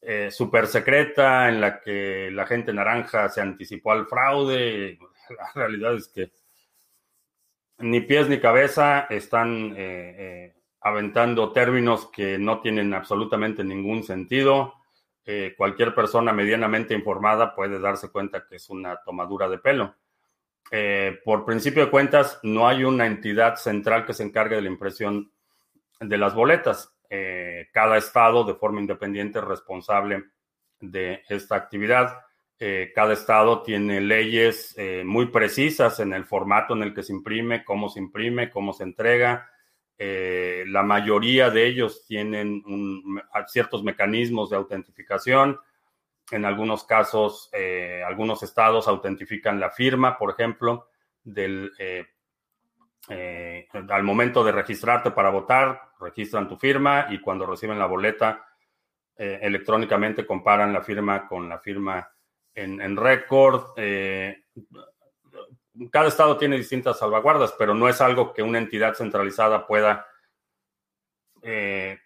eh, 0.00 0.30
súper 0.30 0.68
secreta 0.68 1.50
en 1.50 1.60
la 1.60 1.78
que 1.80 2.30
la 2.32 2.46
gente 2.46 2.72
naranja 2.72 3.28
se 3.28 3.42
anticipó 3.42 3.92
al 3.92 4.06
fraude. 4.06 4.98
La 5.28 5.52
realidad 5.54 5.94
es 5.94 6.08
que 6.08 6.32
ni 7.78 8.00
pies 8.00 8.26
ni 8.28 8.40
cabeza 8.40 9.00
están 9.10 9.74
eh, 9.76 10.14
eh, 10.18 10.54
aventando 10.80 11.52
términos 11.52 12.10
que 12.10 12.38
no 12.38 12.60
tienen 12.62 12.94
absolutamente 12.94 13.62
ningún 13.62 14.02
sentido. 14.02 14.79
Eh, 15.32 15.54
cualquier 15.56 15.94
persona 15.94 16.32
medianamente 16.32 16.92
informada 16.92 17.54
puede 17.54 17.78
darse 17.78 18.10
cuenta 18.10 18.48
que 18.48 18.56
es 18.56 18.68
una 18.68 18.96
tomadura 18.96 19.48
de 19.48 19.58
pelo. 19.58 19.94
Eh, 20.72 21.20
por 21.24 21.44
principio 21.44 21.84
de 21.84 21.90
cuentas, 21.90 22.40
no 22.42 22.66
hay 22.66 22.82
una 22.82 23.06
entidad 23.06 23.54
central 23.54 24.04
que 24.04 24.12
se 24.12 24.24
encargue 24.24 24.56
de 24.56 24.62
la 24.62 24.70
impresión 24.70 25.30
de 26.00 26.18
las 26.18 26.34
boletas. 26.34 26.92
Eh, 27.08 27.68
cada 27.72 27.96
estado, 27.96 28.42
de 28.42 28.54
forma 28.54 28.80
independiente, 28.80 29.38
es 29.38 29.44
responsable 29.44 30.24
de 30.80 31.22
esta 31.28 31.54
actividad. 31.54 32.22
Cada 32.94 33.14
estado 33.14 33.62
tiene 33.62 34.02
leyes 34.02 34.76
muy 35.04 35.28
precisas 35.28 35.98
en 36.00 36.12
el 36.12 36.26
formato 36.26 36.74
en 36.74 36.82
el 36.82 36.92
que 36.92 37.02
se 37.02 37.14
imprime, 37.14 37.64
cómo 37.64 37.88
se 37.88 38.00
imprime, 38.00 38.50
cómo 38.50 38.74
se 38.74 38.82
entrega. 38.82 39.50
Eh, 40.02 40.64
la 40.68 40.82
mayoría 40.82 41.50
de 41.50 41.66
ellos 41.66 42.06
tienen 42.06 42.64
ciertos 43.48 43.84
mecanismos 43.84 44.48
de 44.48 44.56
autentificación. 44.56 45.60
En 46.30 46.46
algunos 46.46 46.84
casos, 46.84 47.50
algunos 48.06 48.42
estados 48.42 48.88
autentifican 48.88 49.60
la 49.60 49.70
firma, 49.70 50.16
por 50.16 50.30
ejemplo, 50.30 50.88
del, 51.22 51.70
al 53.10 54.02
momento 54.02 54.42
de 54.42 54.52
registrarte 54.52 55.10
para 55.10 55.28
votar, 55.28 55.90
registran 56.00 56.48
tu 56.48 56.56
firma 56.56 57.08
y 57.10 57.20
cuando 57.20 57.44
reciben 57.44 57.78
la 57.78 57.86
boleta 57.86 58.46
electrónicamente 59.16 60.24
comparan 60.24 60.72
la 60.72 60.80
firma 60.80 61.28
con 61.28 61.46
la 61.46 61.58
firma 61.58 62.08
en, 62.54 62.96
récord. 62.96 63.74
Eh, 65.80 65.88
cada 65.90 66.08
estado 66.08 66.36
tiene 66.36 66.56
distintas 66.56 66.98
salvaguardas, 66.98 67.54
pero 67.58 67.74
no 67.74 67.88
es 67.88 68.00
algo 68.00 68.32
que 68.32 68.42
una 68.42 68.58
entidad 68.58 68.94
centralizada 68.94 69.66
pueda 69.66 70.06
eh, 71.42 71.98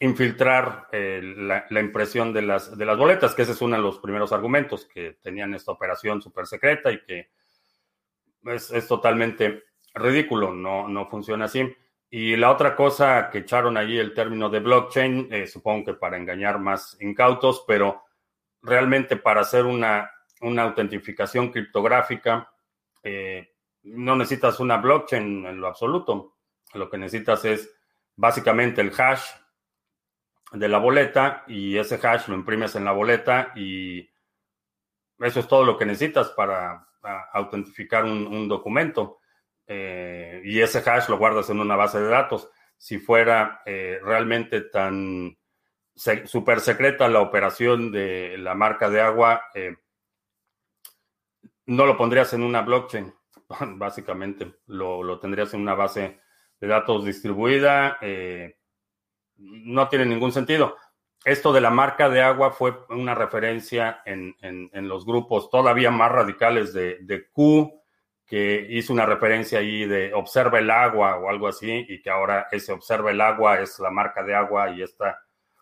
infiltrar 0.00 0.88
eh, 0.92 1.20
la, 1.22 1.80
impresión 1.80 2.32
de 2.32 2.42
las, 2.42 2.76
de 2.76 2.84
las 2.84 2.98
boletas, 2.98 3.34
que 3.34 3.42
ese 3.42 3.52
es 3.52 3.62
uno 3.62 3.76
de 3.76 3.82
los 3.82 3.98
primeros 3.98 4.32
argumentos, 4.32 4.84
que 4.86 5.18
tenían 5.22 5.54
esta 5.54 5.72
operación 5.72 6.20
súper 6.20 6.46
secreta 6.46 6.90
y 6.92 7.02
que 7.02 7.30
es, 8.44 8.88
totalmente 8.88 9.64
ridículo, 9.94 10.52
no, 10.52 10.88
no 10.88 11.08
funciona 11.08 11.46
así. 11.46 11.74
Y 12.10 12.36
la 12.36 12.50
otra 12.50 12.76
cosa 12.76 13.30
que 13.30 13.38
echaron 13.38 13.76
allí 13.76 13.98
el 13.98 14.12
término 14.12 14.50
de 14.50 14.60
blockchain, 14.60 15.46
supongo 15.46 15.86
que 15.86 15.94
para 15.94 16.18
engañar 16.18 16.58
más 16.58 16.98
incautos, 17.00 17.64
pero 17.66 18.02
realmente 18.62 19.16
para 19.16 19.40
hacer 19.40 19.66
una, 19.66 20.10
autentificación 20.40 21.50
criptográfica 21.50 22.51
eh, 23.02 23.54
no 23.82 24.16
necesitas 24.16 24.60
una 24.60 24.76
blockchain 24.76 25.46
en 25.46 25.60
lo 25.60 25.66
absoluto. 25.66 26.36
Lo 26.74 26.88
que 26.88 26.98
necesitas 26.98 27.44
es 27.44 27.74
básicamente 28.16 28.80
el 28.80 28.92
hash 28.96 29.24
de 30.52 30.68
la 30.68 30.78
boleta 30.78 31.44
y 31.46 31.76
ese 31.76 31.98
hash 32.02 32.28
lo 32.28 32.34
imprimes 32.34 32.76
en 32.76 32.84
la 32.84 32.92
boleta 32.92 33.52
y 33.56 34.10
eso 35.18 35.40
es 35.40 35.48
todo 35.48 35.64
lo 35.64 35.76
que 35.76 35.86
necesitas 35.86 36.30
para 36.30 36.86
autentificar 37.32 38.04
un, 38.04 38.48
documento. 38.48 39.18
Eh, 39.66 40.42
y 40.44 40.60
ese 40.60 40.78
hash 40.78 41.08
lo 41.08 41.18
guardas 41.18 41.50
en 41.50 41.60
una 41.60 41.76
base 41.76 42.00
de 42.00 42.08
datos. 42.08 42.48
Si 42.76 42.98
fuera 42.98 43.62
eh, 43.64 43.98
realmente 44.02 44.62
tan 44.62 45.36
súper 45.94 46.60
secreta 46.60 47.08
la 47.08 47.20
operación 47.20 47.92
de 47.92 48.36
la 48.38 48.54
marca 48.54 48.88
de 48.90 49.00
agua, 49.00 49.44
eh, 49.54 49.76
no 51.66 51.86
lo 51.86 51.96
pondrías 51.96 52.32
en 52.32 52.42
una 52.42 52.62
blockchain, 52.62 53.12
básicamente. 53.76 54.56
Lo, 54.66 55.18
tendrías 55.18 55.54
en 55.54 55.60
una 55.60 55.74
base 55.74 56.20
de 56.60 56.66
datos 56.66 57.04
distribuida. 57.04 57.98
Eh, 58.00 58.58
no 59.36 59.88
tiene 59.88 60.06
ningún 60.06 60.32
sentido. 60.32 60.76
Esto 61.24 61.52
de 61.52 61.60
la 61.60 61.70
marca 61.70 62.08
de 62.08 62.20
agua 62.20 62.50
fue 62.50 62.76
una 62.88 63.14
referencia 63.14 64.02
en, 64.04 64.34
los 64.88 65.06
grupos 65.06 65.50
todavía 65.50 65.90
más 65.90 66.10
radicales 66.10 66.72
de, 66.72 66.98
de, 67.02 67.28
Q, 67.30 67.80
que 68.26 68.66
hizo 68.70 68.92
una 68.92 69.06
referencia 69.06 69.60
ahí 69.60 69.86
de 69.86 70.12
observa 70.14 70.58
el 70.58 70.70
agua 70.70 71.18
o 71.18 71.28
algo 71.28 71.46
así, 71.46 71.86
y 71.88 72.02
que 72.02 72.10
ahora 72.10 72.48
ese 72.50 72.72
observa 72.72 73.12
el 73.12 73.20
agua 73.20 73.60
es 73.60 73.78
la 73.78 73.90
marca 73.90 74.24
de 74.24 74.34
agua 74.34 74.70
y 74.70 74.82
esta 74.82 75.20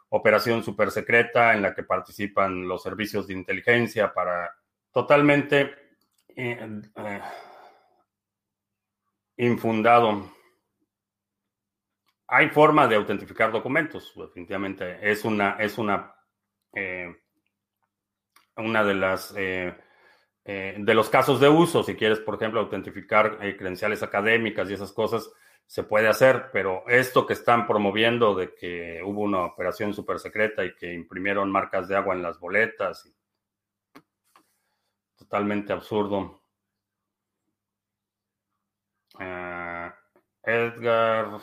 operación 0.09 0.63
super 0.63 0.91
secreta 0.91 1.53
en 1.53 1.63
la 1.63 1.75
que 1.75 1.83
participan 1.83 2.67
los 2.67 2.83
servicios 2.83 3.27
de 3.27 3.35
inteligencia 3.35 4.13
para 4.15 4.51
totalmente 4.93 5.75
eh, 6.37 6.83
eh, 6.97 7.21
infundado. 9.37 10.33
Hay 12.29 12.49
forma 12.51 12.87
de 12.87 12.97
autentificar 12.97 13.51
documentos, 13.51 14.13
definitivamente. 14.17 14.99
Es 15.03 15.25
una, 15.25 15.57
es 15.59 15.79
una, 15.79 16.15
eh, 16.75 17.15
una 18.57 18.85
de 18.85 18.95
las 18.95 19.35
de 19.35 20.95
los 20.95 21.09
casos 21.11 21.41
de 21.41 21.49
uso. 21.49 21.83
Si 21.83 21.95
quieres, 21.95 22.19
por 22.21 22.35
ejemplo, 22.35 22.61
autentificar 22.61 23.39
credenciales 23.39 24.03
académicas 24.03 24.69
y 24.69 24.75
esas 24.75 24.93
cosas, 24.93 25.31
se 25.71 25.85
puede 25.85 26.09
hacer, 26.09 26.51
pero 26.53 26.83
esto 26.89 27.25
que 27.27 27.33
están 27.35 27.69
promoviendo 27.69 28.35
de 28.35 28.57
que 28.57 29.01
hubo 29.05 29.21
una 29.21 29.45
operación 29.45 29.95
súper 29.95 30.19
secreta 30.19 30.65
y 30.65 30.75
que 30.75 30.93
imprimieron 30.93 31.49
marcas 31.53 31.87
de 31.87 31.95
agua 31.95 32.13
en 32.17 32.23
las 32.23 32.41
boletas, 32.41 33.09
totalmente 35.31 35.73
absurdo. 35.73 36.43
Eh, 39.21 39.93
Edgar, 40.43 41.41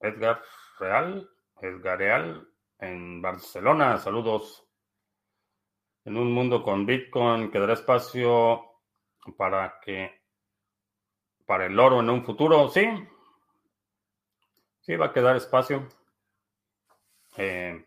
Edgar 0.00 0.42
Real, 0.78 1.30
Edgar 1.60 1.98
Real 1.98 2.48
en 2.78 3.20
Barcelona, 3.20 3.98
saludos. 3.98 4.66
En 6.06 6.16
un 6.16 6.32
mundo 6.32 6.62
con 6.62 6.86
Bitcoin 6.86 7.50
quedará 7.50 7.74
espacio 7.74 8.64
para 9.36 9.78
que 9.80 10.22
para 11.44 11.66
el 11.66 11.78
oro 11.78 12.00
en 12.00 12.08
un 12.08 12.24
futuro, 12.24 12.70
sí. 12.70 12.88
Sí, 14.80 14.96
va 14.96 15.06
a 15.06 15.12
quedar 15.12 15.36
espacio. 15.36 15.86
Eh, 17.36 17.84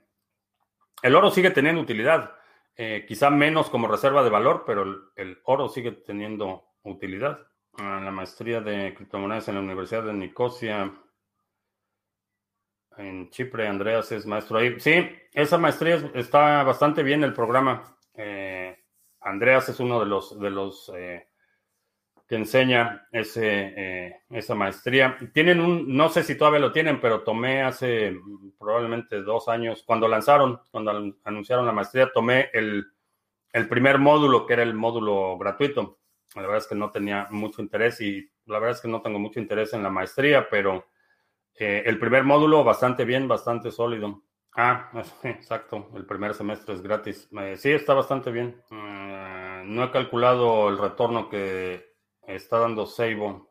el 1.01 1.15
oro 1.15 1.31
sigue 1.31 1.49
teniendo 1.49 1.81
utilidad, 1.81 2.36
eh, 2.78 3.06
quizá 3.08 3.30
menos 3.30 3.70
como 3.70 3.88
reserva 3.88 4.24
de 4.24 4.30
valor, 4.30 4.64
pero 4.66 5.12
el, 5.16 5.40
oro 5.46 5.70
sigue 5.70 5.92
teniendo 5.92 6.74
utilidad. 6.84 7.40
Ah, 7.78 8.02
la 8.04 8.12
maestría 8.12 8.62
de 8.62 8.94
criptomonedas 8.94 9.48
en 9.48 9.56
la 9.56 9.62
Universidad 9.62 10.04
de 10.04 10.14
Nicosia, 10.14 10.94
en 12.98 13.30
Chipre, 13.30 13.68
Andreas 13.68 14.12
es 14.12 14.26
maestro 14.26 14.58
ahí. 14.58 14.80
Sí, 14.80 14.94
esa 15.34 15.58
maestría 15.58 16.12
está 16.14 16.64
bastante 16.64 17.04
bien 17.04 17.24
el 17.24 17.34
programa. 17.34 17.98
Eh, 18.14 18.78
Andreas 19.22 19.70
es 19.70 19.80
uno 19.80 20.00
de 20.00 20.06
los, 20.06 20.40
de 20.40 20.50
los 20.50 20.92
que 22.28 22.36
enseña 22.36 23.08
ese, 23.12 23.74
eh, 23.78 24.22
esa 24.30 24.56
maestría. 24.56 25.18
Tienen 25.32 25.60
un, 25.60 25.96
no 25.96 26.10
sé 26.10 26.24
si 26.24 26.36
todavía 26.36 26.60
lo 26.60 26.72
tienen, 26.72 27.00
pero 27.00 27.22
tomé 27.22 27.62
hace 27.62 28.16
probablemente 28.58 29.22
dos 29.22 29.48
años, 29.48 29.84
cuando 29.86 30.08
lanzaron, 30.08 30.60
cuando 30.72 31.14
anunciaron 31.24 31.66
la 31.66 31.72
maestría, 31.72 32.12
tomé 32.12 32.50
el, 32.54 32.88
primer 33.70 34.00
módulo, 34.00 34.46
que 34.46 34.54
era 34.54 34.64
el 34.64 34.74
módulo 34.74 35.38
gratuito. 35.38 36.00
La 36.36 36.42
verdad 36.42 36.58
es 36.58 36.68
que 36.68 36.76
no 36.76 36.90
tenía 36.90 37.28
mucho 37.30 37.62
interés 37.62 38.02
y 38.02 38.30
la 38.46 38.60
verdad 38.60 38.76
es 38.76 38.82
que 38.82 38.88
no 38.88 39.02
tengo 39.02 39.20
mucho 39.20 39.40
interés 39.40 39.74
en 39.74 39.84
la 39.84 39.90
maestría, 39.90 40.50
pero 40.50 40.88
eh, 41.54 41.84
el 41.86 42.00
primer 42.00 42.24
módulo 42.24 42.64
bastante 42.64 43.06
bien, 43.06 43.28
bastante 43.28 43.72
sólido. 43.72 44.24
Ah, 44.56 44.90
exacto, 45.24 45.92
el 45.96 46.06
primer 46.06 46.34
semestre 46.34 46.74
es 46.74 46.82
gratis. 46.82 47.30
Eh, 47.40 47.56
sí, 47.56 47.72
está 47.72 47.94
bastante 47.94 48.32
bien. 48.32 48.62
no 48.72 49.84
he 49.84 49.92
calculado 49.92 50.70
el 50.70 50.80
retorno 50.80 51.30
que 51.30 51.94
está 52.28 52.60
dando 52.60 52.86
Seibo. 52.86 53.50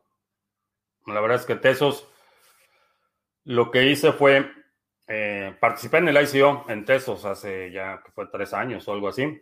La 1.07 1.21
verdad 1.21 1.39
es 1.39 1.45
que 1.45 1.55
Tesos, 1.55 2.07
lo 3.43 3.69
que 3.71 3.85
hice 3.85 4.11
fue, 4.11 4.51
eh, 5.07 5.55
participé 5.59 5.97
en 5.97 6.07
el 6.09 6.23
ICO 6.23 6.65
en 6.67 6.83
Tesos 6.83 7.25
hace 7.25 7.71
ya 7.71 8.01
que 8.03 8.11
fue 8.11 8.27
tres 8.27 8.53
años 8.53 8.87
o 8.87 8.93
algo 8.93 9.07
así. 9.07 9.41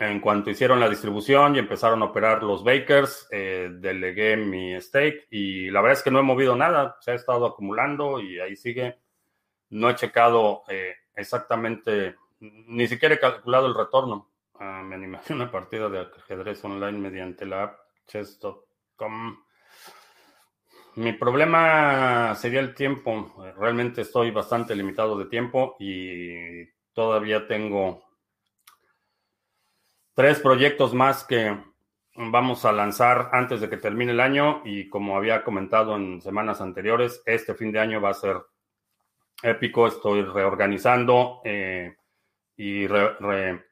En 0.00 0.20
cuanto 0.20 0.50
hicieron 0.50 0.78
la 0.78 0.88
distribución 0.88 1.56
y 1.56 1.58
empezaron 1.58 2.02
a 2.02 2.06
operar 2.06 2.44
los 2.44 2.62
bakers, 2.62 3.28
eh, 3.32 3.68
delegué 3.72 4.36
mi 4.36 4.80
stake 4.80 5.26
y 5.30 5.70
la 5.70 5.80
verdad 5.80 5.98
es 5.98 6.04
que 6.04 6.10
no 6.12 6.20
he 6.20 6.22
movido 6.22 6.54
nada, 6.54 6.96
se 7.00 7.10
ha 7.10 7.14
estado 7.14 7.46
acumulando 7.46 8.20
y 8.20 8.38
ahí 8.38 8.54
sigue. 8.54 8.98
No 9.70 9.90
he 9.90 9.96
checado 9.96 10.62
eh, 10.68 10.94
exactamente, 11.16 12.14
ni 12.38 12.86
siquiera 12.86 13.16
he 13.16 13.18
calculado 13.18 13.66
el 13.66 13.74
retorno. 13.74 14.30
Ah, 14.54 14.82
me 14.84 14.94
animé 14.94 15.18
a 15.18 15.32
una 15.32 15.50
partida 15.50 15.88
de 15.88 16.00
ajedrez 16.00 16.64
online 16.64 16.98
mediante 16.98 17.44
la 17.44 17.64
app 17.64 17.87
chess.com. 18.08 19.44
Mi 20.96 21.12
problema 21.12 22.34
sería 22.34 22.58
el 22.58 22.74
tiempo. 22.74 23.32
Realmente 23.56 24.00
estoy 24.00 24.32
bastante 24.32 24.74
limitado 24.74 25.16
de 25.16 25.26
tiempo 25.26 25.76
y 25.78 26.64
todavía 26.92 27.46
tengo 27.46 28.02
tres 30.14 30.40
proyectos 30.40 30.92
más 30.94 31.22
que 31.22 31.56
vamos 32.16 32.64
a 32.64 32.72
lanzar 32.72 33.30
antes 33.32 33.60
de 33.60 33.70
que 33.70 33.76
termine 33.76 34.10
el 34.10 34.18
año 34.18 34.62
y 34.64 34.88
como 34.88 35.16
había 35.16 35.44
comentado 35.44 35.94
en 35.94 36.20
semanas 36.20 36.60
anteriores, 36.60 37.22
este 37.24 37.54
fin 37.54 37.70
de 37.70 37.78
año 37.78 38.00
va 38.00 38.10
a 38.10 38.14
ser 38.14 38.36
épico. 39.40 39.86
Estoy 39.86 40.22
reorganizando 40.22 41.40
eh, 41.44 41.94
y 42.56 42.88
re, 42.88 43.64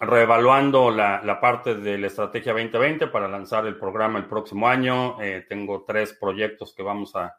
reevaluando 0.00 0.90
la, 0.90 1.38
parte 1.40 1.74
de 1.76 1.98
la 1.98 2.08
estrategia 2.08 2.52
2020 2.52 3.06
para 3.08 3.28
lanzar 3.28 3.66
el 3.66 3.76
programa 3.76 4.18
el 4.18 4.26
próximo 4.26 4.68
año. 4.68 5.20
Eh, 5.22 5.46
tengo 5.48 5.84
tres 5.84 6.14
proyectos 6.14 6.74
que 6.74 6.82
vamos 6.82 7.14
a 7.16 7.36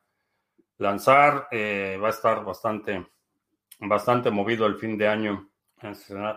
lanzar. 0.78 1.48
Eh, 1.52 2.00
va 2.02 2.08
a 2.08 2.12
estar 2.12 2.44
bastante, 2.44 3.06
bastante 3.80 4.32
movido 4.32 4.66
el 4.66 4.76
fin 4.76 4.98
de 4.98 5.08
año. 5.08 5.50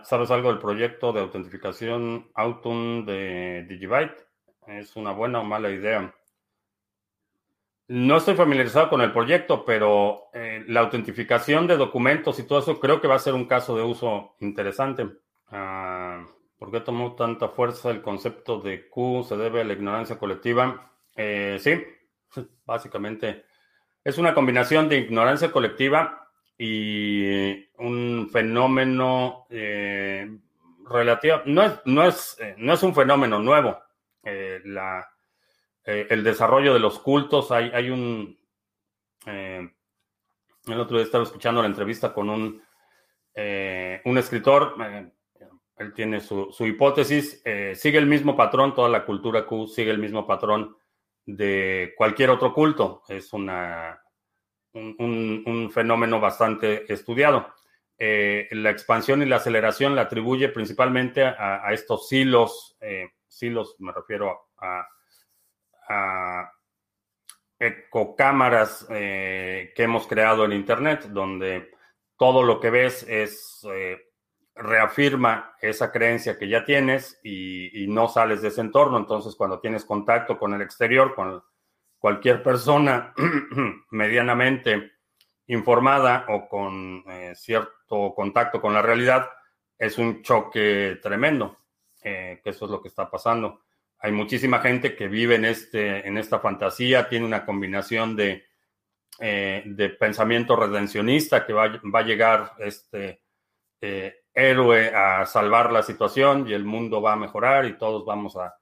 ¿Sabes 0.03 0.31
algo 0.31 0.49
del 0.49 0.59
proyecto 0.59 1.11
de 1.11 1.21
autentificación 1.21 2.29
Autumn 2.35 3.05
de 3.05 3.65
Digibyte? 3.67 4.27
¿Es 4.67 4.95
una 4.95 5.11
buena 5.11 5.39
o 5.39 5.43
mala 5.43 5.71
idea? 5.71 6.13
No 7.87 8.17
estoy 8.17 8.35
familiarizado 8.35 8.87
con 8.89 9.01
el 9.01 9.11
proyecto, 9.11 9.65
pero 9.65 10.29
eh, 10.33 10.63
la 10.67 10.81
autentificación 10.81 11.65
de 11.65 11.77
documentos 11.77 12.37
y 12.37 12.43
todo 12.43 12.59
eso 12.59 12.79
creo 12.79 13.01
que 13.01 13.07
va 13.07 13.15
a 13.15 13.19
ser 13.19 13.33
un 13.33 13.45
caso 13.45 13.75
de 13.75 13.81
uso 13.81 14.35
interesante. 14.41 15.07
Ah, 15.51 16.25
¿Por 16.59 16.71
qué 16.71 16.81
tomó 16.81 17.15
tanta 17.15 17.47
fuerza 17.47 17.89
el 17.89 18.01
concepto 18.01 18.59
de 18.59 18.89
Q? 18.89 19.25
¿Se 19.27 19.37
debe 19.37 19.61
a 19.61 19.63
la 19.63 19.73
ignorancia 19.73 20.19
colectiva? 20.19 20.91
Eh, 21.15 21.57
sí, 21.59 21.81
básicamente 22.65 23.45
es 24.03 24.17
una 24.17 24.33
combinación 24.33 24.89
de 24.89 24.97
ignorancia 24.97 25.51
colectiva 25.51 26.27
y 26.57 27.65
un 27.77 28.29
fenómeno 28.31 29.47
eh, 29.49 30.37
relativo. 30.89 31.41
No 31.45 31.63
es, 31.63 31.79
no, 31.85 32.03
es, 32.03 32.37
eh, 32.41 32.55
no 32.57 32.73
es 32.73 32.83
un 32.83 32.93
fenómeno 32.93 33.39
nuevo. 33.39 33.81
el 34.23 34.73
desarrollo 36.23 36.73
de 36.73 36.79
los 36.79 36.99
cultos, 36.99 37.51
hay, 37.51 37.71
hay 37.73 37.89
un... 37.89 38.37
el 39.25 40.79
otro 40.79 40.97
día 40.97 41.05
estaba 41.05 41.23
escuchando 41.23 41.61
la 41.61 41.67
entrevista 41.67 42.13
con 42.13 42.29
un, 42.29 42.61
un 44.05 44.17
escritor 44.17 44.75
él 45.79 45.93
tiene 45.93 46.19
su, 46.19 46.53
hipótesis, 46.59 47.41
eh, 47.45 47.73
sigue 47.73 47.97
el 47.97 48.05
mismo 48.05 48.35
patrón, 48.35 48.75
toda 48.75 48.89
la 48.89 49.05
cultura 49.05 49.45
Q 49.45 49.65
sigue 49.65 49.91
el 49.91 49.97
mismo 49.97 50.27
patrón 50.27 50.75
de 51.25 51.93
cualquier 51.95 52.31
otro 52.31 52.53
culto. 52.53 53.01
Es 53.07 53.31
una, 53.31 53.97
un, 54.73 55.71
fenómeno 55.73 56.19
bastante 56.19 56.91
estudiado. 56.91 57.53
Eh, 57.97 58.49
la 58.51 58.71
expansión 58.71 59.21
y 59.21 59.25
la 59.25 59.37
aceleración 59.37 59.95
la 59.95 60.01
atribuye 60.01 60.49
principalmente 60.49 61.23
a, 61.23 61.71
estos 61.71 62.09
silos, 62.09 62.75
eh, 62.81 63.11
silos 63.25 63.77
me 63.79 63.93
refiero 63.93 64.49
a, 64.57 64.85
a 65.87 66.51
ecocámaras 67.57 68.85
que 68.89 69.73
hemos 69.77 70.07
creado 70.07 70.43
en 70.43 70.53
Internet, 70.53 71.05
donde 71.09 71.71
todo 72.17 72.43
lo 72.43 72.59
que 72.59 72.69
ves 72.69 73.05
es 73.07 73.65
reafirma 74.59 75.55
esa 75.61 75.91
creencia 75.91 76.37
que 76.37 76.47
ya 76.47 76.65
tienes 76.65 77.19
y, 77.23 77.87
no 77.87 78.07
sales 78.07 78.41
de 78.41 78.49
ese 78.49 78.61
entorno. 78.61 78.97
Entonces, 78.97 79.35
cuando 79.35 79.59
tienes 79.59 79.85
contacto 79.85 80.37
con 80.37 80.53
el 80.53 80.61
exterior, 80.61 81.15
con 81.15 81.41
cualquier 81.97 82.43
persona 82.43 83.13
medianamente 83.91 84.91
informada 85.47 86.25
o 86.29 86.47
con 86.47 87.03
eh, 87.07 87.33
cierto 87.35 88.13
contacto 88.15 88.61
con 88.61 88.73
la 88.73 88.81
realidad, 88.81 89.29
es 89.77 89.97
un 89.97 90.21
choque 90.21 90.99
tremendo, 91.01 91.57
eh, 92.03 92.41
que 92.43 92.51
eso 92.51 92.65
es 92.65 92.71
lo 92.71 92.81
que 92.81 92.89
está 92.89 93.09
pasando. 93.09 93.61
Hay 93.99 94.11
muchísima 94.11 94.59
gente 94.59 94.95
que 94.95 95.07
vive 95.07 95.35
en, 95.35 95.45
este, 95.45 96.07
en 96.07 96.17
esta 96.17 96.39
fantasía, 96.39 97.09
tiene 97.09 97.25
una 97.25 97.45
combinación 97.45 98.15
de, 98.15 98.45
eh, 99.19 99.63
de 99.65 99.89
pensamiento 99.89 100.55
redencionista 100.55 101.45
que 101.45 101.53
va, 101.53 101.67
va 101.93 101.99
a 101.99 102.03
llegar 102.03 102.53
este, 102.59 103.21
héroe 104.33 104.93
a 104.95 105.25
salvar 105.25 105.71
la 105.71 105.83
situación 105.83 106.47
y 106.47 106.53
el 106.53 106.63
mundo 106.63 107.01
va 107.01 107.13
a 107.13 107.17
mejorar 107.17 107.65
y 107.65 107.77
todos 107.77 108.05
vamos 108.05 108.35
a, 108.37 108.55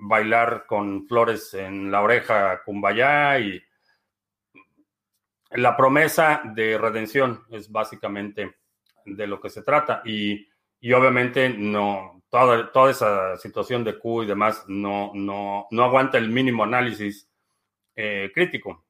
bailar 0.00 0.66
con 0.66 1.06
flores 1.08 1.54
en 1.54 1.90
la 1.90 2.02
oreja 2.02 2.62
kumbaya 2.64 3.38
y 3.40 3.60
la 5.50 5.76
promesa 5.76 6.42
de 6.44 6.78
redención 6.78 7.44
es 7.50 7.70
básicamente 7.70 8.58
de 9.04 9.26
lo 9.26 9.40
que 9.40 9.50
se 9.50 9.62
trata. 9.62 10.02
Y, 10.04 10.46
obviamente 10.92 11.48
no 11.48 12.22
toda, 12.28 12.70
toda 12.70 12.90
esa 12.90 13.36
situación 13.38 13.82
de 13.82 13.98
Q 13.98 14.22
y 14.22 14.26
demás 14.26 14.64
no, 14.68 15.10
no, 15.14 15.66
no 15.70 15.84
aguanta 15.84 16.18
el 16.18 16.28
mínimo 16.28 16.62
análisis 16.62 17.28
eh, 17.96 18.30
crítico 18.32 18.87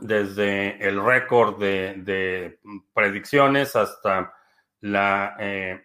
desde 0.00 0.86
el 0.86 1.02
récord 1.04 1.58
de, 1.58 2.58
predicciones 2.94 3.76
hasta 3.76 4.34
la, 4.80 5.36
eh, 5.38 5.82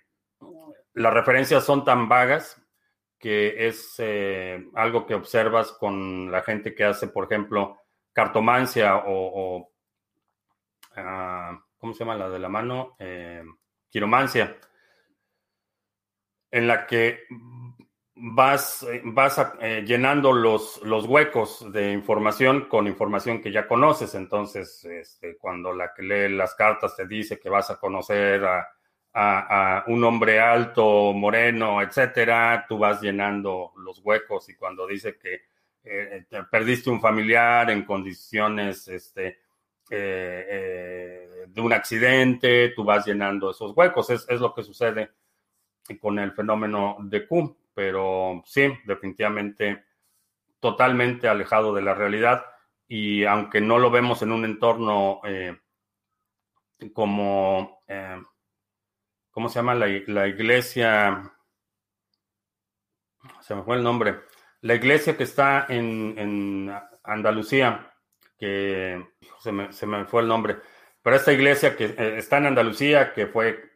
las 0.93 1.13
referencias 1.13 1.63
son 1.63 1.83
tan 1.83 2.07
vagas 2.07 2.61
que 3.17 3.67
es 3.67 3.95
eh, 3.99 4.67
algo 4.75 5.05
que 5.05 5.15
observas 5.15 5.71
con 5.71 6.29
la 6.29 6.41
gente 6.41 6.75
que 6.75 6.83
hace, 6.83 7.07
por 7.07 7.23
ejemplo, 7.23 7.79
cartomancia 8.11 8.97
o, 9.05 9.71
ah, 10.97 11.57
¿cómo 11.77 11.93
se 11.93 11.99
llama 11.99 12.17
la 12.17 12.29
de 12.29 12.39
la 12.39 12.49
mano? 12.49 12.95
Eh, 12.99 13.43
quiromancia, 13.89 14.57
en 16.51 16.67
la 16.67 16.85
que 16.85 17.23
vas, 18.15 18.83
eh, 18.83 19.01
vas 19.03 19.41
eh, 19.59 19.83
llenando 19.85 20.31
los, 20.31 20.81
los 20.83 21.05
huecos 21.05 21.71
de 21.71 21.91
información 21.91 22.67
con 22.67 22.87
información 22.87 23.41
que 23.41 23.51
ya 23.51 23.67
conoces. 23.67 24.15
Entonces, 24.15 24.83
este, 24.85 25.37
cuando 25.37 25.73
la 25.73 25.93
que 25.93 26.03
lee 26.03 26.35
las 26.35 26.55
cartas 26.55 26.95
te 26.95 27.07
dice 27.07 27.39
que 27.39 27.49
vas 27.49 27.69
a 27.71 27.79
conocer 27.79 28.43
a, 28.45 28.69
un 29.87 30.03
hombre 30.03 30.39
alto, 30.39 31.13
moreno, 31.13 31.83
etcétera, 31.83 32.65
tú 32.67 32.79
vas 32.79 32.99
llenando 32.99 33.71
los 33.77 33.99
huecos 34.03 34.49
y 34.49 34.55
cuando 34.55 34.87
dice 34.87 35.19
que 35.19 35.41
eh, 35.83 36.25
perdiste 36.49 36.89
un 36.89 36.99
familiar 36.99 37.69
en 37.69 37.83
condiciones 37.85 38.87
este, 38.87 39.37
de 39.87 41.61
un 41.61 41.73
accidente, 41.73 42.69
tú 42.69 42.83
vas 42.83 43.05
llenando 43.05 43.51
esos 43.51 43.77
huecos. 43.77 44.09
Es, 44.09 44.25
es 44.27 44.41
lo 44.41 44.51
que 44.51 44.63
sucede 44.63 45.11
con 46.01 46.17
el 46.17 46.31
fenómeno 46.31 46.97
de 47.01 47.27
Q 47.27 47.55
pero 47.73 48.41
sí, 48.45 48.73
definitivamente 48.85 49.85
totalmente 50.59 51.27
alejado 51.27 51.73
de 51.73 51.81
la 51.81 51.93
realidad 51.93 52.45
y 52.87 53.25
aunque 53.25 53.59
no 53.59 53.79
lo 53.79 53.91
vemos 53.91 54.21
en 54.21 54.31
un 54.31 54.45
entorno 54.45 55.19
eh, 55.25 55.57
como, 56.93 57.81
eh, 57.87 58.21
¿cómo 59.31 59.49
se 59.49 59.55
llama? 59.55 59.75
La, 59.75 59.87
iglesia, 60.27 61.33
se 63.41 63.55
me 63.55 63.63
fue 63.63 63.77
el 63.77 63.83
nombre, 63.83 64.21
la 64.61 64.75
iglesia 64.75 65.17
que 65.17 65.23
está 65.23 65.65
en, 65.69 66.71
Andalucía, 67.03 67.93
que 68.37 69.03
se 69.39 69.51
me, 69.51 69.73
se 69.73 69.85
me, 69.85 70.05
fue 70.05 70.21
el 70.21 70.27
nombre, 70.27 70.57
pero 71.01 71.15
esta 71.15 71.33
iglesia 71.33 71.75
que 71.75 71.85
eh, 71.85 72.17
está 72.17 72.37
en 72.37 72.45
Andalucía, 72.45 73.13
que 73.13 73.27
fue 73.27 73.72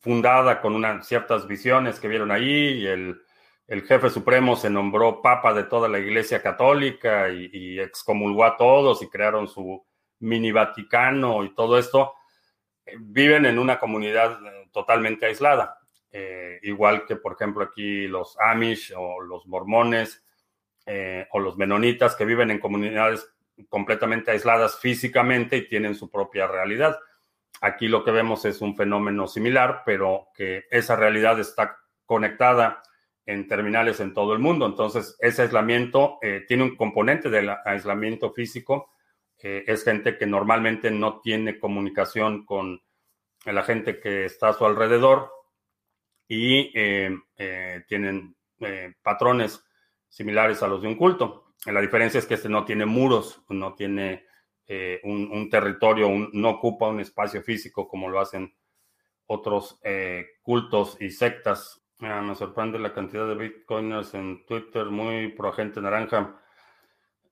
fundada 0.00 0.60
con 0.60 0.74
unas 0.74 1.06
ciertas 1.06 1.46
visiones 1.46 1.98
que 1.98 2.08
vieron 2.08 2.30
ahí 2.30 2.82
y 2.82 2.86
el, 2.86 3.22
jefe 3.68 4.10
supremo 4.10 4.54
se 4.54 4.70
nombró 4.70 5.20
papa 5.20 5.52
de 5.52 5.64
toda 5.64 5.88
la 5.88 5.98
iglesia 5.98 6.40
católica 6.40 7.28
y, 7.28 7.80
excomulgó 7.80 8.44
a 8.44 8.56
todos 8.56 9.02
y 9.02 9.08
crearon 9.08 9.48
su 9.48 9.84
mini 10.20 10.52
Vaticano 10.52 11.44
y 11.44 11.54
todo 11.54 11.78
esto, 11.78 12.14
eh, 12.84 12.94
viven 12.98 13.46
en 13.46 13.58
una 13.58 13.78
comunidad 13.78 14.38
eh, 14.46 14.68
totalmente 14.72 15.26
aislada. 15.26 15.78
Eh, 16.10 16.60
igual 16.62 17.04
que, 17.04 17.16
por 17.16 17.32
ejemplo, 17.32 17.64
aquí 17.64 18.06
los 18.06 18.36
Amish 18.38 18.94
o 18.96 19.20
los 19.20 19.46
mormones 19.46 20.22
o 21.32 21.40
los 21.40 21.56
menonitas 21.56 22.14
que 22.14 22.24
viven 22.24 22.52
en 22.52 22.60
comunidades 22.60 23.28
completamente 23.68 24.30
aisladas 24.30 24.78
físicamente 24.78 25.56
y 25.56 25.68
tienen 25.68 25.96
su 25.96 26.08
propia 26.08 26.46
realidad. 26.46 26.96
Aquí 27.60 27.88
lo 27.88 28.04
que 28.04 28.10
vemos 28.10 28.44
es 28.44 28.60
un 28.60 28.76
fenómeno 28.76 29.26
similar, 29.26 29.82
pero 29.84 30.28
que 30.34 30.64
esa 30.70 30.96
realidad 30.96 31.40
está 31.40 31.78
conectada 32.04 32.82
en 33.26 33.48
terminales 33.48 34.00
en 34.00 34.14
todo 34.14 34.32
el 34.32 34.38
mundo. 34.38 34.66
Entonces, 34.66 35.16
ese 35.20 35.42
aislamiento 35.42 36.18
eh, 36.22 36.44
tiene 36.46 36.62
un 36.62 36.76
componente 36.76 37.28
del 37.28 37.50
aislamiento 37.64 38.32
físico. 38.32 38.92
es 39.38 39.84
gente 39.84 40.16
que 40.16 40.26
normalmente 40.26 40.90
no 40.90 41.20
tiene 41.20 41.58
comunicación 41.58 42.44
con 42.46 42.80
la 43.44 43.62
gente 43.62 44.00
que 44.00 44.24
está 44.24 44.48
a 44.48 44.52
su 44.54 44.64
alrededor 44.64 45.30
y 46.26 46.72
eh, 46.74 47.16
eh, 47.36 47.84
tienen 47.86 48.34
patrones 49.02 49.62
similares 50.08 50.62
a 50.62 50.68
los 50.68 50.82
de 50.82 50.88
un 50.88 50.96
culto. 50.96 51.54
La 51.66 51.80
diferencia 51.80 52.18
es 52.18 52.26
que 52.26 52.34
este 52.34 52.48
no 52.48 52.64
tiene 52.64 52.86
muros, 52.86 53.42
no 53.48 53.74
tiene 53.74 54.25
eh, 54.68 55.00
un, 55.04 55.48
territorio, 55.48 56.10
no 56.32 56.50
ocupa 56.50 56.88
un 56.88 56.98
espacio 56.98 57.40
físico 57.40 57.86
como 57.86 58.08
lo 58.08 58.18
hacen 58.18 58.52
otros 59.26 59.78
eh, 59.84 60.26
cultos 60.42 60.96
y 61.00 61.10
sectas. 61.10 61.82
Ah, 62.00 62.20
me 62.20 62.34
sorprende 62.34 62.78
la 62.78 62.92
cantidad 62.92 63.28
de 63.28 63.36
bitcoiners 63.36 64.14
en 64.14 64.44
Twitter, 64.44 64.86
muy 64.86 65.28
pro 65.28 65.50
agente 65.50 65.80
naranja. 65.80 66.40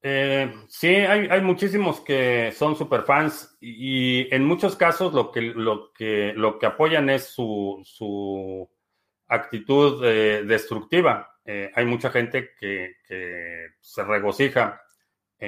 Eh, 0.00 0.54
sí, 0.68 0.88
hay, 0.88 1.40
muchísimos 1.40 2.00
que 2.00 2.52
son 2.52 2.76
super 2.76 3.02
fans 3.02 3.56
y, 3.60 4.32
en 4.32 4.44
muchos 4.44 4.76
casos 4.76 5.12
lo 5.12 5.32
que, 5.32 5.40
lo 5.40 5.92
que, 5.92 6.34
lo 6.36 6.58
que 6.58 6.66
apoyan 6.66 7.10
es 7.10 7.24
su, 7.24 7.80
su 7.84 8.70
actitud 9.26 10.02
destructiva. 10.46 11.30
hay 11.46 11.84
mucha 11.86 12.10
gente 12.10 12.50
que 12.60 12.96
se 13.80 14.04
regocija 14.04 14.83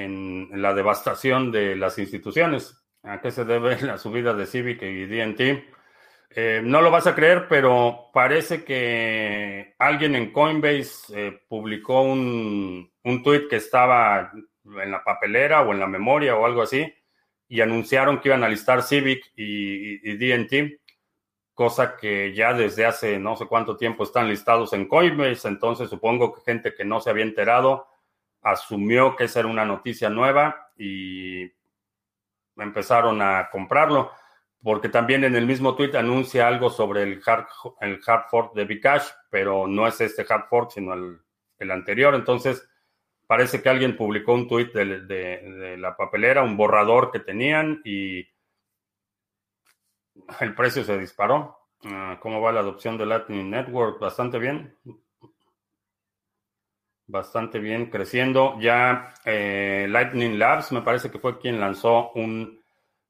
en 0.04 0.48
la 0.62 0.74
devastación 0.74 1.50
de 1.50 1.76
las 1.76 1.98
instituciones. 1.98 2.82
¿A 3.02 3.20
qué 3.20 3.30
se 3.30 3.44
debe 3.44 3.80
la 3.82 3.98
subida 3.98 4.34
de 4.34 4.46
Civic 4.46 4.82
y 4.82 5.06
DNT? 5.06 5.40
Eh, 6.30 6.60
no 6.62 6.82
lo 6.82 6.90
vas 6.90 7.06
a 7.06 7.14
creer, 7.14 7.46
pero 7.48 8.10
parece 8.12 8.64
que 8.64 9.74
alguien 9.78 10.16
en 10.16 10.32
Coinbase 10.32 11.06
eh, 11.14 11.40
publicó 11.48 12.02
un, 12.02 12.92
un 13.04 13.22
tweet 13.22 13.48
que 13.48 13.56
estaba 13.56 14.32
en 14.32 14.90
la 14.90 15.02
papelera 15.04 15.62
o 15.62 15.72
en 15.72 15.80
la 15.80 15.86
memoria 15.86 16.36
o 16.36 16.44
algo 16.44 16.62
así, 16.62 16.92
y 17.48 17.60
anunciaron 17.60 18.20
que 18.20 18.28
iban 18.28 18.42
a 18.42 18.48
listar 18.48 18.82
Civic 18.82 19.32
y, 19.36 20.10
y, 20.10 20.16
DNT, 20.16 20.80
cosa 21.54 21.96
que 21.96 22.34
ya 22.34 22.52
desde 22.52 22.84
hace 22.84 23.18
no 23.18 23.36
sé 23.36 23.46
cuánto 23.46 23.76
tiempo 23.76 24.02
están 24.02 24.28
listados 24.28 24.72
en 24.72 24.88
Coinbase, 24.88 25.48
entonces 25.48 25.88
supongo 25.88 26.34
que 26.34 26.42
gente 26.42 26.74
que 26.74 26.84
no 26.84 27.00
se 27.00 27.10
había 27.10 27.24
enterado 27.24 27.86
asumió 28.46 29.16
que 29.16 29.24
esa 29.24 29.40
era 29.40 29.48
una 29.48 29.64
noticia 29.64 30.08
nueva 30.08 30.70
y 30.76 31.50
empezaron 32.56 33.20
a 33.20 33.48
comprarlo 33.50 34.12
porque 34.62 34.88
también 34.88 35.22
en 35.22 35.36
el 35.36 35.46
mismo 35.46 35.76
tweet 35.76 35.96
anuncia 35.96 36.48
algo 36.48 36.70
sobre 36.70 37.04
el 37.04 37.22
hard, 37.24 37.46
el 37.80 38.00
hard 38.04 38.24
fork 38.28 38.54
de 38.54 38.64
Bcash, 38.64 39.06
pero 39.30 39.68
no 39.68 39.86
es 39.86 40.00
este 40.00 40.26
hard 40.28 40.48
fork, 40.48 40.72
sino 40.72 40.92
el, 40.92 41.20
el 41.58 41.70
anterior. 41.70 42.16
Entonces, 42.16 42.68
parece 43.28 43.62
que 43.62 43.68
alguien 43.68 43.96
publicó 43.96 44.34
un 44.34 44.48
tweet 44.48 44.72
de, 44.72 45.02
de, 45.02 45.76
la 45.76 45.96
papelera, 45.96 46.42
un 46.42 46.56
borrador 46.56 47.12
que 47.12 47.20
tenían 47.20 47.80
y 47.84 48.26
el 50.40 50.54
precio 50.56 50.82
se 50.82 50.98
disparó. 50.98 51.58
Ah, 51.84 52.18
¿Cómo 52.20 52.40
va 52.40 52.50
la 52.50 52.60
adopción 52.60 52.98
de 52.98 53.06
Lightning 53.06 53.48
Network? 53.48 54.00
Bastante 54.00 54.38
bien. 54.40 54.76
Bastante 57.08 57.60
bien, 57.60 57.86
creciendo. 57.86 58.58
Ya 58.58 59.14
eh, 59.24 59.86
Lightning 59.88 60.38
Labs 60.38 60.72
me 60.72 60.82
parece 60.82 61.10
que 61.10 61.20
fue 61.20 61.38
quien 61.38 61.60
lanzó 61.60 62.10
un 62.12 62.60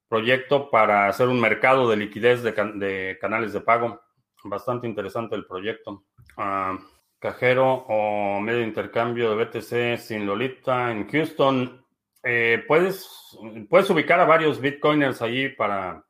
proyecto 0.09 0.71
para 0.71 1.09
hacer 1.09 1.29
un 1.29 1.41
mercado 1.41 1.89
de 1.89 1.97
liquidez 1.97 2.43
de, 2.43 3.19
canales 3.21 3.53
de 3.53 3.61
pago. 3.61 4.03
Bastante 4.45 4.87
interesante 4.87 5.35
el 5.35 5.47
proyecto. 5.47 6.05
Ah, 6.37 6.79
cajero 7.19 7.87
o 7.89 8.39
medio 8.41 8.61
de 8.61 8.67
intercambio 8.67 9.35
de 9.35 9.45
BTC 9.45 9.99
sin 9.99 10.27
Lolita 10.27 10.93
en 10.93 11.09
Houston. 11.09 11.85
Eh, 12.23 12.65
puedes, 12.69 13.37
puedes 13.71 13.89
ubicar 13.89 14.21
a 14.21 14.25
varios 14.27 14.61
bitcoiners 14.61 15.23
allí 15.23 15.49
para 15.49 16.05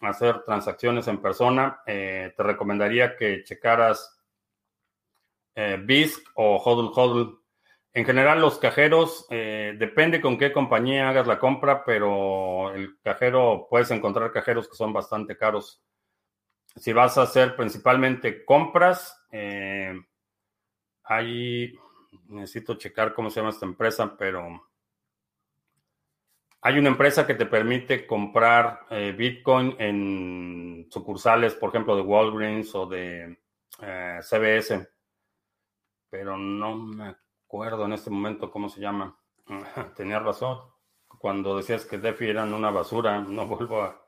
hacer 0.00 0.42
transacciones 0.42 1.06
en 1.08 1.18
persona. 1.20 1.80
Eh, 1.86 2.32
te 2.34 2.42
recomendaría 2.42 3.14
que 3.16 3.42
checaras 3.44 4.15
eh, 5.56 5.78
BISC 5.82 6.24
o 6.34 6.56
HODL 6.56 6.92
HODL 6.94 7.46
en 7.96 8.04
general, 8.04 8.42
los 8.42 8.58
cajeros, 8.58 9.26
eh, 9.30 9.74
depende 9.78 10.20
con 10.20 10.36
qué 10.36 10.52
compañía 10.52 11.08
hagas 11.08 11.26
la 11.26 11.38
compra, 11.38 11.82
pero 11.82 12.70
el 12.74 13.00
cajero, 13.00 13.68
puedes 13.70 13.90
encontrar 13.90 14.32
cajeros 14.32 14.68
que 14.68 14.76
son 14.76 14.92
bastante 14.92 15.34
caros. 15.38 15.82
Si 16.74 16.92
vas 16.92 17.16
a 17.16 17.22
hacer 17.22 17.56
principalmente 17.56 18.44
compras, 18.44 19.18
eh, 19.32 19.98
ahí 21.04 21.72
necesito 22.28 22.74
checar 22.74 23.14
cómo 23.14 23.30
se 23.30 23.40
llama 23.40 23.48
esta 23.48 23.64
empresa, 23.64 24.14
pero 24.18 24.68
hay 26.60 26.78
una 26.78 26.90
empresa 26.90 27.26
que 27.26 27.34
te 27.34 27.46
permite 27.46 28.06
comprar 28.06 28.80
eh, 28.90 29.14
Bitcoin 29.16 29.74
en 29.78 30.86
sucursales, 30.90 31.54
por 31.54 31.70
ejemplo, 31.70 31.96
de 31.96 32.02
Walgreens 32.02 32.74
o 32.74 32.84
de 32.84 33.38
CBS, 34.20 34.86
pero 36.10 36.36
no 36.36 36.76
me 36.76 37.16
acuerdo 37.44 37.84
en 37.84 37.92
este 37.92 38.10
momento 38.10 38.50
cómo 38.50 38.68
se 38.68 38.80
llama. 38.80 39.18
Tenía 39.96 40.18
razón. 40.18 40.58
Cuando 41.18 41.56
decías 41.56 41.84
que 41.86 41.98
DeFi 41.98 42.28
eran 42.28 42.52
una 42.52 42.70
basura, 42.70 43.20
no 43.20 43.46
vuelvo 43.46 43.82
a 43.82 44.06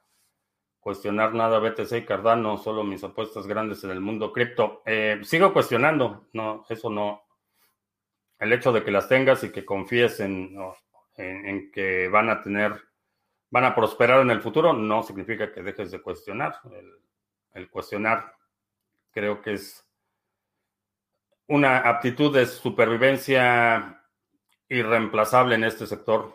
cuestionar 0.81 1.35
nada 1.35 1.59
BTC 1.59 1.93
y 1.93 2.05
Cardano, 2.05 2.57
solo 2.57 2.85
mis 2.85 3.03
apuestas 3.05 3.47
grandes 3.47 3.85
en 3.85 3.91
el 3.91 4.01
mundo 4.01 4.33
cripto. 4.33 4.83
Eh, 4.87 5.21
sigo 5.23 5.53
cuestionando, 5.53 6.29
no, 6.33 6.65
eso 6.69 6.91
no. 6.91 7.25
El 8.39 8.53
hecho 8.53 8.73
de 8.73 8.85
que 8.85 8.91
las 8.91 9.09
tengas 9.09 9.43
y 9.43 9.51
que 9.51 9.65
confíes 9.65 10.21
en, 10.21 10.57
en, 11.17 11.73
que 11.73 12.09
van 12.09 12.31
a 12.31 12.41
tener, 12.41 12.81
van 13.51 13.65
a 13.65 13.75
prosperar 13.75 14.21
en 14.21 14.31
el 14.31 14.41
futuro, 14.41 14.73
no 14.73 15.03
significa 15.03 15.53
que 15.53 15.63
dejes 15.63 15.91
de 15.91 16.01
cuestionar. 16.01 16.55
el 17.55 17.69
cuestionar 17.69 18.33
creo 19.11 19.43
que 19.43 19.55
es 19.55 19.88
una 21.49 21.79
aptitud 21.79 22.35
de 22.35 22.47
supervivencia 22.47 24.03
irreemplazable 24.69 25.55
en 25.55 25.65
este 25.65 25.87
sector. 25.87 26.35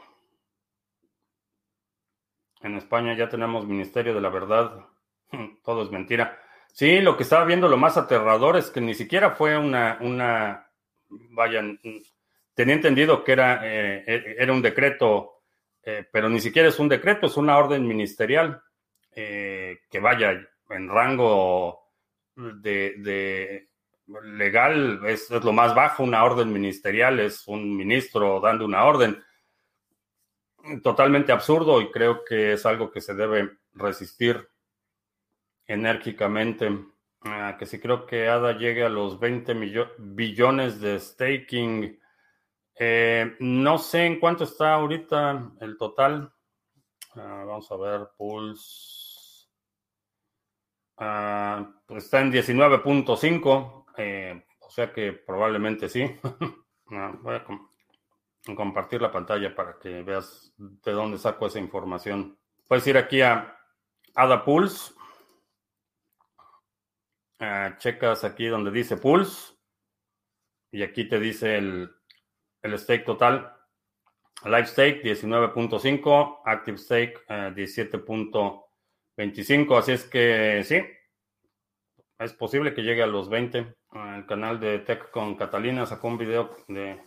En 2.62 2.76
España 2.76 3.16
ya 3.16 3.30
tenemos 3.30 3.68
Ministerio 3.68 4.14
de 4.14 4.22
la 4.22 4.30
Verdad. 4.30 4.86
Todo 5.64 5.84
es 5.84 5.92
mentira. 5.92 6.40
Sí, 6.74 7.00
lo 7.00 7.16
que 7.16 7.24
estaba 7.24 7.46
viendo 7.46 7.68
lo 7.68 7.78
más 7.78 7.98
aterrador 7.98 8.58
es 8.58 8.72
que 8.72 8.82
ni 8.82 8.96
siquiera 8.96 9.32
fue 9.32 9.56
una, 9.58 10.00
una 10.02 10.68
vayan, 11.08 11.80
tenía 12.56 12.76
entendido 12.76 13.24
que 13.24 13.34
era, 13.34 13.62
eh, 13.64 14.04
e, 14.08 14.36
era 14.40 14.52
un 14.52 14.62
decreto, 14.64 15.44
eh, 15.84 16.08
pero 16.12 16.30
ni 16.30 16.40
siquiera 16.40 16.70
es 16.70 16.80
un 16.80 16.90
decreto, 16.90 17.28
es 17.28 17.38
una 17.38 17.58
orden 17.58 17.88
ministerial 17.88 18.64
eh, 19.16 19.82
que 19.92 20.00
vaya 20.00 20.32
en 20.70 20.90
rango 20.90 21.92
de 22.36 23.70
legal 24.08 25.02
es, 25.06 25.30
lo 25.30 25.54
más 25.54 25.74
bajo, 25.76 26.04
una 26.04 26.24
orden 26.24 26.52
ministerial 26.52 27.20
es 27.20 27.48
un 27.48 27.76
ministro 27.76 28.40
dando 28.40 28.66
una 28.66 28.86
orden. 28.86 29.24
Totalmente 30.82 31.32
absurdo 31.32 31.82
y 31.82 31.92
creo 31.92 32.24
que 32.24 32.54
es 32.54 32.66
algo 32.66 32.92
que 32.92 33.02
se 33.02 33.14
debe 33.14 33.58
resistir 33.74 34.50
enérgicamente. 35.66 36.70
Que 37.58 37.66
si 37.66 37.80
creo 37.80 38.06
que 38.06 38.28
ADA 38.28 38.58
llegue 38.58 38.84
a 38.84 38.90
los 38.90 39.20
20 39.20 39.54
billones 39.98 40.82
de 40.82 41.00
staking. 41.00 42.00
Eh, 42.76 43.36
no 43.40 43.78
sé 43.78 44.06
en 44.06 44.20
cuánto 44.20 44.44
está 44.44 44.74
ahorita 44.74 45.52
el 45.62 45.78
total. 45.78 46.34
Ah, 47.16 47.44
vamos 47.46 47.72
a 47.72 47.78
ver, 47.78 48.10
Pulse. 48.18 49.48
Ah, 50.98 51.72
está 51.90 52.22
en 52.22 52.32
19.5. 52.32 53.83
Eh, 53.98 54.46
o 54.60 54.70
sea 54.70 54.92
que 54.92 55.14
probablemente 55.14 55.90
sí. 55.90 56.06
Ah, 56.96 57.18
voy 57.22 57.36
a 57.36 57.46
compartir 58.56 59.02
la 59.02 59.12
pantalla 59.12 59.56
para 59.56 59.80
que 59.80 60.04
veas 60.04 60.54
de 60.58 60.92
dónde 60.92 61.18
saco 61.18 61.48
esa 61.48 61.58
información. 61.58 62.38
Puedes 62.68 62.86
ir 62.86 62.98
aquí 62.98 63.22
a 63.22 63.58
Ada 64.14 64.44
Pulse. 64.44 64.94
Ah, 67.40 67.76
checas 67.80 68.24
aquí 68.26 68.46
donde 68.48 68.70
dice 68.70 68.98
Pulse. 68.98 69.56
Y 70.72 70.84
aquí 70.84 71.08
te 71.08 71.20
dice 71.20 71.58
el, 71.58 71.90
el 72.62 72.78
stake 72.78 73.06
total. 73.06 73.56
Live 74.46 74.68
stake 74.68 75.04
19.5, 75.04 76.42
active 76.46 76.78
stake 76.78 77.26
17.25. 77.28 78.64
Eh, 79.18 79.78
Así 79.78 79.92
es 79.94 80.04
que 80.04 80.64
sí, 80.66 80.82
es 82.20 82.34
posible 82.34 82.74
que 82.74 82.82
llegue 82.82 83.04
a 83.04 83.08
los 83.08 83.30
20. 83.30 83.74
El 83.94 84.26
canal 84.26 84.60
de 84.60 84.80
Tech 84.80 85.12
con 85.12 85.36
Catalina 85.36 85.86
sacó 85.86 86.08
un 86.08 86.18
video 86.18 86.50
de 86.68 87.00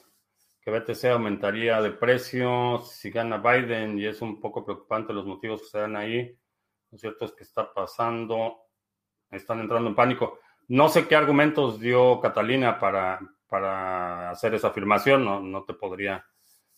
que 0.60 0.70
BTC 0.70 1.04
aumentaría 1.06 1.80
de 1.80 1.90
precio 1.90 2.80
si 2.80 3.10
gana 3.10 3.38
Biden 3.38 3.98
y 3.98 4.06
es 4.06 4.22
un 4.22 4.40
poco 4.40 4.64
preocupante 4.64 5.12
los 5.12 5.26
motivos 5.26 5.62
que 5.62 5.68
se 5.68 5.78
dan 5.78 5.96
ahí. 5.96 6.38
Lo 6.90 6.98
cierto 6.98 7.24
es 7.24 7.32
que 7.32 7.42
está 7.42 7.72
pasando, 7.72 8.58
están 9.30 9.60
entrando 9.60 9.88
en 9.88 9.96
pánico. 9.96 10.38
No 10.68 10.88
sé 10.88 11.08
qué 11.08 11.16
argumentos 11.16 11.80
dio 11.80 12.20
Catalina 12.20 12.78
para, 12.78 13.20
para 13.48 14.30
hacer 14.30 14.54
esa 14.54 14.68
afirmación, 14.68 15.24
no, 15.24 15.40
no 15.40 15.64
te 15.64 15.74
podría 15.74 16.24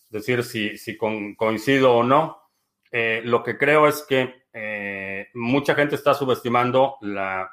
decir 0.08 0.42
si, 0.42 0.78
si 0.78 0.96
coincido 0.96 1.96
o 1.96 2.02
no. 2.02 2.38
Eh, 2.90 3.20
lo 3.24 3.42
que 3.42 3.58
creo 3.58 3.86
es 3.86 4.04
que 4.08 4.46
eh, 4.52 5.28
mucha 5.34 5.74
gente 5.74 5.94
está 5.94 6.14
subestimando 6.14 6.96
la 7.02 7.50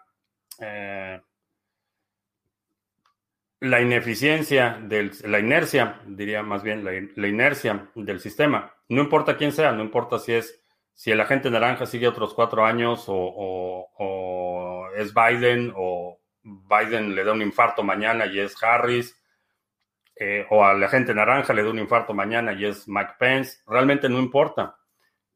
eh, 0.59 1.21
la 3.59 3.81
ineficiencia, 3.81 4.77
del, 4.81 5.11
la 5.23 5.39
inercia, 5.39 6.01
diría 6.05 6.43
más 6.43 6.63
bien, 6.63 6.83
la, 6.83 7.27
inercia 7.27 7.89
del 7.95 8.19
sistema. 8.19 8.73
No 8.89 9.01
importa 9.01 9.37
quién 9.37 9.51
sea, 9.51 9.71
no 9.71 9.83
importa 9.83 10.19
si 10.19 10.33
es, 10.33 10.61
si 10.93 11.11
el 11.11 11.21
agente 11.21 11.49
naranja 11.49 11.85
sigue 11.85 12.07
otros 12.07 12.33
cuatro 12.33 12.65
años 12.65 13.05
o, 13.07 14.87
es 14.97 15.13
Biden 15.13 15.73
o 15.75 16.19
Biden 16.41 17.15
le 17.15 17.23
da 17.23 17.33
un 17.33 17.41
infarto 17.41 17.83
mañana 17.83 18.25
y 18.27 18.39
es 18.39 18.61
Harris, 18.61 19.19
eh, 20.17 20.45
o 20.49 20.63
al 20.63 20.81
agente 20.83 21.13
naranja 21.13 21.53
le 21.53 21.63
da 21.63 21.69
un 21.69 21.79
infarto 21.79 22.13
mañana 22.13 22.53
y 22.53 22.65
es 22.65 22.87
Mike 22.87 23.13
Pence, 23.19 23.61
realmente 23.67 24.07
no 24.07 24.19
importa. 24.19 24.77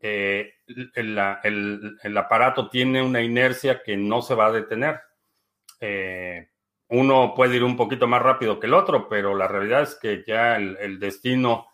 Eh, 0.01 0.53
el, 0.93 2.17
aparato 2.17 2.69
tiene 2.69 3.01
una 3.01 3.21
inercia 3.21 3.81
que 3.83 3.97
no 3.97 4.21
se 4.21 4.35
va 4.35 4.47
a 4.47 4.51
detener. 4.51 5.01
Eh, 5.81 6.49
uno 6.89 7.33
puede 7.35 7.55
ir 7.55 7.63
un 7.63 7.77
poquito 7.77 8.07
más 8.07 8.21
rápido 8.21 8.59
que 8.59 8.67
el 8.67 8.73
otro, 8.73 9.07
pero 9.07 9.35
la 9.35 9.47
realidad 9.47 9.83
es 9.83 9.95
que 9.95 10.23
ya 10.25 10.57
el, 10.57 10.99
destino 10.99 11.67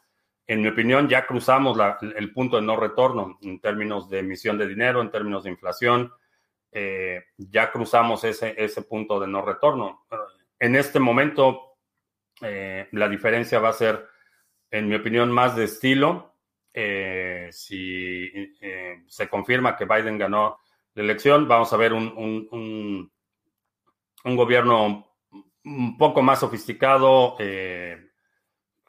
en 0.47 0.61
mi 0.61 0.67
opinión, 0.67 1.09
ya 1.09 1.25
cruzamos 1.25 1.77
el 2.01 2.31
punto 2.31 2.57
de 2.57 2.61
no 2.61 2.75
retorno 2.75 3.39
en 3.41 3.59
términos 3.59 4.09
de 4.09 4.19
emisión 4.19 4.57
de 4.57 4.67
dinero, 4.67 5.01
en 5.01 5.09
términos 5.09 5.43
de 5.43 5.49
inflación. 5.49 6.11
Eh, 6.71 7.23
ya 7.37 7.71
cruzamos 7.71 8.23
ese, 8.25 8.53
ese 8.57 8.81
punto 8.83 9.19
de 9.19 9.27
no 9.27 9.41
retorno. 9.41 10.05
En 10.59 10.75
este 10.75 10.99
momento, 10.99 11.77
eh, 12.41 12.87
la 12.91 13.07
diferencia 13.07 13.59
va 13.59 13.69
a 13.69 13.73
ser, 13.73 14.05
en 14.69 14.87
mi 14.87 14.95
opinión, 14.95 15.31
más 15.31 15.55
de 15.55 15.63
estilo. 15.63 16.35
Eh, 16.73 17.47
si 17.51 18.29
se 19.07 19.29
confirma 19.29 19.77
que 19.77 19.85
Biden 19.85 20.17
ganó 20.17 20.59
la 20.93 21.03
elección, 21.03 21.47
vamos 21.47 21.71
a 21.71 21.77
ver 21.77 21.93
un, 21.93 23.11
gobierno 24.33 25.11
un 25.65 25.97
poco 25.97 26.21
más 26.21 26.39
sofisticado, 26.39 27.35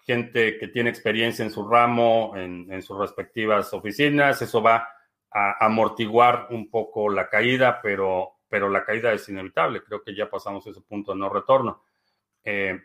gente 0.07 0.57
que 0.57 0.69
tiene 0.69 0.89
experiencia 0.89 1.45
en 1.45 1.51
su 1.51 1.69
ramo, 1.69 2.35
en, 2.37 2.81
sus 2.83 2.97
respectivas 2.99 3.73
oficinas. 3.75 4.41
Eso 4.41 4.63
va 4.63 4.89
a 5.31 5.67
amortiguar 5.67 6.47
un 6.51 6.71
poco 6.71 7.11
la 7.11 7.29
caída, 7.29 7.81
pero, 7.83 8.37
pero 8.49 8.69
la 8.69 8.85
caída 8.85 9.13
es 9.13 9.29
inevitable. 9.29 9.83
Creo 9.83 10.03
que 10.03 10.15
ya 10.15 10.31
pasamos 10.31 10.67
ese 10.67 10.81
punto 10.81 11.13
de 11.13 11.19
no 11.19 11.29
retorno. 11.29 11.83
Eh, 12.45 12.81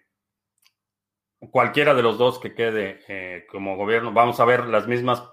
cualquiera 1.51 1.93
de 1.93 2.01
los 2.01 2.17
dos 2.17 2.39
que 2.39 2.55
quede 2.55 3.01
eh, 3.07 3.45
como 3.49 3.77
gobierno, 3.77 4.11
vamos 4.11 4.39
a 4.39 4.45
ver 4.45 4.65
las 4.65 4.87
mismas 4.87 5.23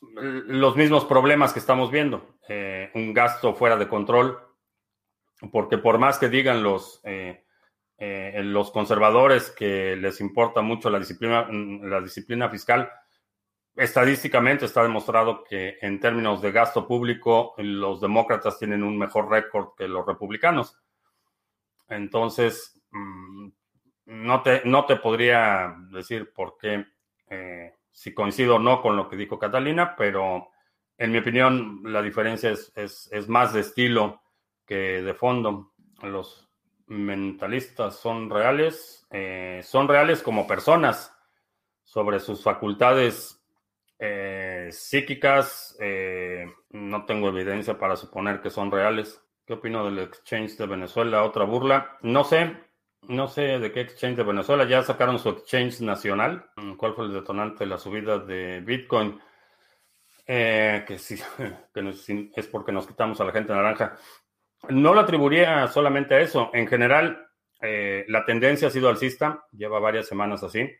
los 0.00 0.76
mismos 0.76 1.04
problemas 1.04 1.52
que 1.52 1.58
estamos 1.58 1.90
viendo. 1.90 2.36
Eh, 2.48 2.90
un 2.94 3.12
gasto 3.12 3.54
fuera 3.54 3.76
de 3.76 3.88
control, 3.88 4.38
porque 5.52 5.78
por 5.78 5.98
más 5.98 6.18
que 6.18 6.28
digan 6.28 6.62
los 6.62 7.00
eh, 7.98 8.42
los 8.42 8.70
conservadores 8.70 9.50
que 9.50 9.96
les 9.96 10.20
importa 10.20 10.60
mucho 10.60 10.90
la 10.90 10.98
disciplina, 10.98 11.46
mm, 11.50 11.84
la 11.84 12.00
disciplina 12.02 12.50
fiscal, 12.50 12.90
estadísticamente 13.74 14.66
está 14.66 14.82
demostrado 14.82 15.44
que 15.44 15.78
en 15.80 15.98
términos 15.98 16.42
de 16.42 16.52
gasto 16.52 16.86
público, 16.86 17.54
los 17.56 18.00
demócratas 18.00 18.58
tienen 18.58 18.82
un 18.82 18.98
mejor 18.98 19.30
récord 19.30 19.68
que 19.76 19.88
los 19.88 20.06
republicanos. 20.06 20.78
Entonces, 21.88 22.80
mm, 22.90 23.48
no 24.06 24.42
te, 24.42 24.62
no 24.64 24.84
te 24.84 24.96
podría 24.96 25.74
decir 25.90 26.32
por 26.34 26.58
qué, 26.58 26.84
eh, 27.30 27.74
si 27.90 28.12
coincido 28.12 28.56
o 28.56 28.58
no 28.58 28.82
con 28.82 28.96
lo 28.96 29.08
que 29.08 29.16
dijo 29.16 29.38
Catalina, 29.38 29.96
pero 29.96 30.50
en 30.98 31.12
mi 31.12 31.18
opinión 31.18 31.80
la 31.84 32.02
diferencia 32.02 32.50
es, 32.50 32.72
es, 32.76 33.08
es 33.12 33.28
más 33.28 33.54
de 33.54 33.60
estilo 33.60 34.22
que 34.66 35.02
de 35.02 35.14
fondo. 35.14 35.72
Los 36.02 36.46
mentalistas 36.86 37.96
son 37.96 38.30
reales, 38.30 39.06
eh, 39.10 39.60
son 39.62 39.88
reales 39.88 40.22
como 40.22 40.46
personas 40.46 41.12
sobre 41.82 42.20
sus 42.20 42.42
facultades 42.42 43.42
eh, 43.98 44.68
psíquicas. 44.70 45.76
Eh, 45.80 46.46
no 46.70 47.04
tengo 47.04 47.28
evidencia 47.28 47.78
para 47.78 47.96
suponer 47.96 48.40
que 48.40 48.50
son 48.50 48.70
reales. 48.70 49.22
¿Qué 49.46 49.54
opino 49.54 49.84
del 49.84 50.00
exchange 50.00 50.56
de 50.56 50.66
Venezuela? 50.66 51.22
Otra 51.22 51.44
burla. 51.44 51.96
No 52.02 52.24
sé, 52.24 52.56
no 53.02 53.28
sé 53.28 53.58
de 53.58 53.72
qué 53.72 53.80
exchange 53.80 54.16
de 54.16 54.24
Venezuela. 54.24 54.64
Ya 54.64 54.82
sacaron 54.82 55.18
su 55.18 55.30
exchange 55.30 55.80
nacional. 55.80 56.50
¿Cuál 56.76 56.94
fue 56.94 57.06
el 57.06 57.12
detonante 57.12 57.60
de 57.60 57.70
la 57.70 57.78
subida 57.78 58.18
de 58.18 58.60
Bitcoin? 58.60 59.20
que 60.26 60.98
sí, 60.98 61.16
que 61.72 62.30
es 62.34 62.46
porque 62.48 62.72
nos 62.72 62.88
quitamos 62.88 63.20
a 63.20 63.24
la 63.24 63.32
gente 63.32 63.52
naranja. 63.52 63.96
No 64.70 64.94
lo 64.94 65.00
atribuiría 65.00 65.66
solamente 65.68 66.14
a 66.14 66.20
eso. 66.20 66.50
En 66.52 66.66
general, 66.66 67.26
eh, 67.60 68.04
la 68.08 68.24
tendencia 68.24 68.68
ha 68.68 68.70
sido 68.70 68.88
alcista, 68.88 69.44
lleva 69.52 69.78
varias 69.78 70.06
semanas 70.06 70.42
así, 70.42 70.70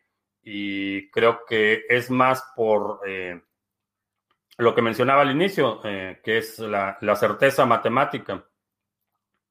y 0.43 1.11
creo 1.11 1.41
que 1.49 1.85
es 1.89 2.11
más 2.11 2.45
por 2.55 3.01
eh, 3.07 3.41
lo 4.59 4.75
que 4.75 4.83
mencionaba 4.83 5.23
al 5.23 5.31
inicio, 5.31 5.81
eh, 5.85 6.21
que 6.23 6.39
es 6.39 6.59
la, 6.59 6.99
certeza 7.17 7.65
matemática. 7.67 8.45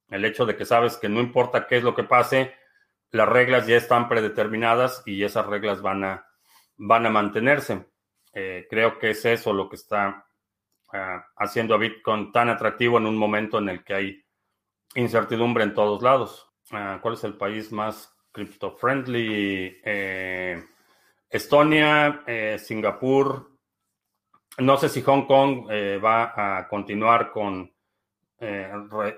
El 0.10 0.24
hecho 0.24 0.46
de 0.46 0.56
que 0.56 0.66
sabes 0.66 0.98
que 0.98 1.10
no 1.10 1.20
importa 1.20 1.68
qué 1.68 1.78
es 1.78 1.84
lo 1.84 1.96
que 1.96 2.04
pase, 2.04 2.54
las 3.12 3.28
reglas 3.28 3.66
ya 3.66 3.78
están 3.78 4.08
predeterminadas 4.08 5.02
y 5.06 5.24
esas 5.24 5.46
reglas 5.48 5.82
van 5.82 6.04
a, 6.04 6.28
van 6.78 7.06
a 7.06 7.10
mantenerse. 7.10 7.86
creo 8.34 9.00
que 9.00 9.12
es 9.12 9.26
eso 9.26 9.54
lo 9.54 9.70
que 9.70 9.78
está 9.78 10.28
ah, 10.94 11.26
haciendo 11.38 11.74
a 11.76 11.78
Bitcoin 11.78 12.32
tan 12.32 12.50
atractivo 12.50 12.98
en 12.98 13.08
un 13.08 13.18
momento 13.18 13.60
en 13.60 13.70
el 13.70 13.84
que 13.84 13.94
hay 13.94 14.25
incertidumbre 14.96 15.64
en 15.64 15.74
todos 15.74 16.02
lados. 16.02 16.50
Ah, 16.72 17.00
¿Cuál 17.02 17.14
es 17.14 17.24
el 17.24 17.36
país 17.36 17.72
más 17.72 18.14
crypto-friendly? 18.32 19.82
Eh, 19.84 20.64
Estonia, 21.30 22.24
eh, 22.26 22.58
Singapur. 22.60 23.52
No 24.58 24.78
sé 24.78 24.90
si 24.90 25.02
Hong 25.02 25.26
Kong 25.26 25.68
eh, 25.70 26.00
va 26.04 26.58
a 26.58 26.68
continuar 26.68 27.32
con 27.32 27.72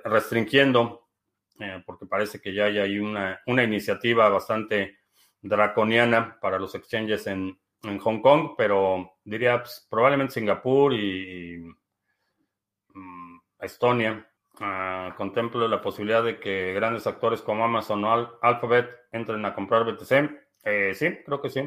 restringiendo, 0.05 1.09
porque 1.85 2.05
parece 2.05 2.39
que 2.39 2.53
ya 2.53 2.65
hay 2.65 2.97
una, 2.97 3.41
una, 3.47 3.63
iniciativa 3.63 4.29
bastante 4.29 4.99
draconiana 5.41 6.37
para 6.39 6.59
los 6.59 6.73
exchanges 6.75 7.27
en, 7.27 7.59
Hong 7.83 8.21
Kong, 8.21 8.51
pero 8.57 9.17
diría 9.23 9.59
pues, 9.59 9.85
probablemente 9.89 10.35
Singapur 10.35 10.93
y 10.93 11.57
mm, 12.93 13.39
Estonia. 13.59 14.27
Uh, 14.59 15.13
contemplo 15.15 15.67
la 15.67 15.81
posibilidad 15.81 16.23
de 16.23 16.39
que 16.39 16.73
grandes 16.73 17.05
actores 17.05 17.43
como 17.43 17.63
Amazon 17.63 18.03
o 18.03 18.39
Alphabet 18.41 18.89
entren 19.11 19.45
a 19.45 19.53
comprar 19.53 19.83
BTC. 19.83 20.31
Eh, 20.63 20.93
sí, 20.95 21.19
creo 21.23 21.41
que 21.41 21.49
sí. 21.49 21.61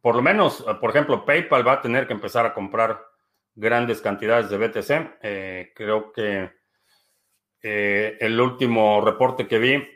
Por 0.00 0.14
lo 0.14 0.22
menos, 0.22 0.64
por 0.80 0.90
ejemplo, 0.90 1.24
PayPal 1.24 1.66
va 1.66 1.72
a 1.74 1.80
tener 1.80 2.06
que 2.06 2.12
empezar 2.12 2.46
a 2.46 2.54
comprar 2.54 3.00
grandes 3.54 4.00
cantidades 4.00 4.48
de 4.48 4.58
BTC. 4.58 5.18
Eh, 5.22 5.72
creo 5.74 6.12
que 6.12 6.50
eh, 7.62 8.16
el 8.20 8.40
último 8.40 9.00
reporte 9.00 9.48
que 9.48 9.58
vi, 9.58 9.88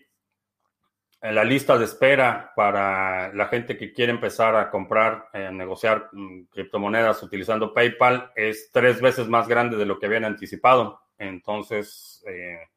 en 1.21 1.35
la 1.37 1.45
lista 1.45 1.79
de 1.79 1.85
espera 1.85 2.53
para 2.57 3.33
la 3.33 3.47
gente 3.47 3.77
que 3.77 3.93
quiere 3.93 4.11
empezar 4.11 4.57
a 4.57 4.71
comprar, 4.71 5.29
a 5.33 5.51
negociar 5.53 6.09
mm, 6.13 6.47
criptomonedas 6.51 7.23
utilizando 7.23 7.73
PayPal, 7.73 8.33
es 8.35 8.71
tres 8.73 9.01
veces 9.01 9.29
más 9.29 9.47
grande 9.47 9.77
de 9.77 9.87
lo 9.87 10.01
que 10.01 10.07
habían 10.07 10.25
anticipado. 10.25 11.02
Entonces, 11.23 12.21
eh, 12.27 12.69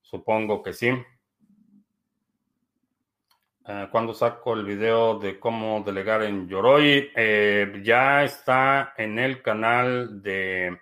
supongo 0.00 0.62
que 0.62 0.72
sí. 0.72 0.88
Eh, 3.66 3.88
cuando 3.92 4.14
saco 4.14 4.54
el 4.54 4.64
video 4.64 5.18
de 5.18 5.38
cómo 5.38 5.82
delegar 5.84 6.22
en 6.22 6.48
Yoroi, 6.48 7.10
eh, 7.14 7.82
ya 7.84 8.24
está 8.24 8.94
en 8.96 9.18
el 9.18 9.42
canal 9.42 10.22
de 10.22 10.80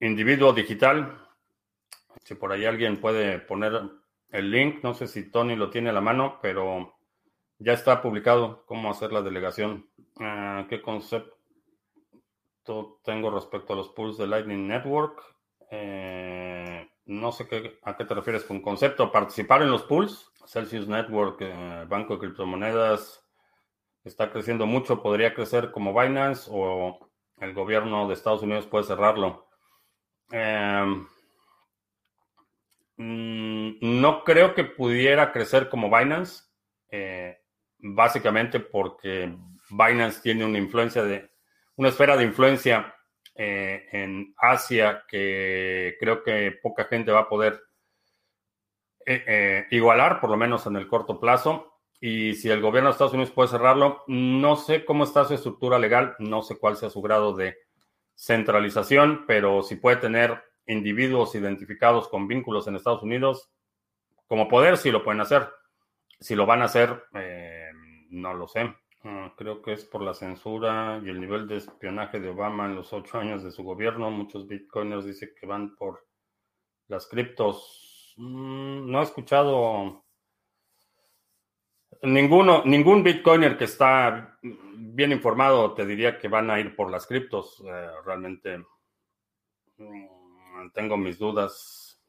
Individuo 0.00 0.52
Digital. 0.52 1.26
Si 2.22 2.34
por 2.34 2.52
ahí 2.52 2.66
alguien 2.66 3.00
puede 3.00 3.38
poner 3.38 3.80
el 4.28 4.50
link, 4.50 4.84
no 4.84 4.92
sé 4.92 5.08
si 5.08 5.30
Tony 5.30 5.56
lo 5.56 5.70
tiene 5.70 5.88
a 5.88 5.94
la 5.94 6.02
mano, 6.02 6.38
pero 6.42 6.98
ya 7.58 7.72
está 7.72 8.02
publicado 8.02 8.66
cómo 8.66 8.90
hacer 8.90 9.10
la 9.10 9.22
delegación. 9.22 9.88
¿Qué 10.68 10.82
concepto? 10.82 11.37
Tengo 13.02 13.30
respecto 13.30 13.72
a 13.72 13.76
los 13.76 13.88
pools 13.90 14.18
de 14.18 14.26
Lightning 14.26 14.66
Network. 14.66 15.22
Eh, 15.70 16.88
no 17.06 17.32
sé 17.32 17.48
qué, 17.48 17.78
a 17.82 17.96
qué 17.96 18.04
te 18.04 18.14
refieres 18.14 18.44
con 18.44 18.60
concepto. 18.60 19.10
Participar 19.12 19.62
en 19.62 19.70
los 19.70 19.82
pools. 19.82 20.30
Celsius 20.46 20.88
Network, 20.88 21.38
eh, 21.40 21.84
Banco 21.88 22.14
de 22.14 22.20
Criptomonedas, 22.20 23.22
está 24.04 24.30
creciendo 24.30 24.66
mucho. 24.66 25.02
Podría 25.02 25.34
crecer 25.34 25.70
como 25.70 25.98
Binance 25.98 26.50
o 26.52 26.98
el 27.38 27.52
gobierno 27.54 28.08
de 28.08 28.14
Estados 28.14 28.42
Unidos 28.42 28.66
puede 28.66 28.84
cerrarlo. 28.84 29.46
Em, 30.30 31.06
mm, 32.96 34.00
no 34.00 34.24
creo 34.24 34.54
que 34.54 34.64
pudiera 34.64 35.32
crecer 35.32 35.68
como 35.68 35.90
Binance. 35.94 36.44
Eh, 36.90 37.38
básicamente 37.78 38.60
porque 38.60 39.36
Binance 39.70 40.20
tiene 40.22 40.44
una 40.44 40.58
influencia 40.58 41.02
de 41.02 41.30
una 41.78 41.90
esfera 41.90 42.16
de 42.16 42.24
influencia 42.24 42.94
eh, 43.36 43.86
en 43.92 44.34
Asia 44.36 45.04
que 45.08 45.96
creo 46.00 46.24
que 46.24 46.58
poca 46.60 46.84
gente 46.84 47.12
va 47.12 47.20
a 47.20 47.28
poder 47.28 47.62
eh, 49.06 49.24
eh, 49.26 49.66
igualar, 49.70 50.20
por 50.20 50.28
lo 50.28 50.36
menos 50.36 50.66
en 50.66 50.74
el 50.74 50.88
corto 50.88 51.20
plazo. 51.20 51.80
Y 52.00 52.34
si 52.34 52.50
el 52.50 52.60
gobierno 52.60 52.88
de 52.88 52.92
Estados 52.92 53.14
Unidos 53.14 53.30
puede 53.30 53.48
cerrarlo, 53.48 54.02
no 54.08 54.56
sé 54.56 54.84
cómo 54.84 55.04
está 55.04 55.24
su 55.24 55.34
estructura 55.34 55.78
legal, 55.78 56.16
no 56.18 56.42
sé 56.42 56.58
cuál 56.58 56.76
sea 56.76 56.90
su 56.90 57.00
grado 57.00 57.34
de 57.34 57.56
centralización, 58.16 59.24
pero 59.26 59.62
si 59.62 59.76
puede 59.76 59.98
tener 59.98 60.42
individuos 60.66 61.36
identificados 61.36 62.08
con 62.08 62.26
vínculos 62.26 62.66
en 62.66 62.74
Estados 62.74 63.04
Unidos, 63.04 63.52
como 64.26 64.48
poder, 64.48 64.78
sí 64.78 64.90
lo 64.90 65.04
pueden 65.04 65.20
hacer. 65.20 65.48
Si 66.18 66.34
lo 66.34 66.44
van 66.44 66.62
a 66.62 66.66
hacer, 66.66 67.04
no 68.10 68.34
lo 68.34 68.48
sé. 68.48 68.74
Ah, 69.04 69.32
creo 69.36 69.62
que 69.62 69.72
es 69.72 69.84
por 69.84 70.02
la 70.02 70.14
censura 70.14 71.00
y 71.04 71.08
el 71.08 71.20
nivel 71.20 71.46
de 71.46 71.56
espionaje 71.56 72.20
de 72.20 72.30
Obama 72.30 72.66
en 72.66 72.74
los 72.74 72.92
ocho 72.92 73.18
años 73.18 73.42
de 73.44 73.52
su 73.52 73.62
gobierno. 73.62 74.10
Muchos 74.10 74.46
bitcoiners 74.46 75.04
dicen 75.04 75.30
que 75.38 75.46
van 75.46 75.76
por 75.76 76.06
las 76.88 77.06
criptos. 77.06 78.14
Mm, 78.16 78.90
no 78.90 79.00
he 79.00 79.04
escuchado 79.04 80.04
Ninguno, 82.02 82.62
ningún 82.64 83.02
Bitcoiner 83.02 83.58
que 83.58 83.64
está 83.64 84.38
bien 84.42 85.10
informado 85.10 85.74
te 85.74 85.84
diría 85.84 86.18
que 86.18 86.28
van 86.28 86.48
a 86.50 86.60
ir 86.60 86.76
por 86.76 86.90
las 86.90 87.06
criptos. 87.06 87.60
Eh, 87.66 87.88
realmente 88.04 88.58
mm, 89.78 90.70
tengo 90.74 90.96
mis 90.96 91.18
dudas. 91.18 92.00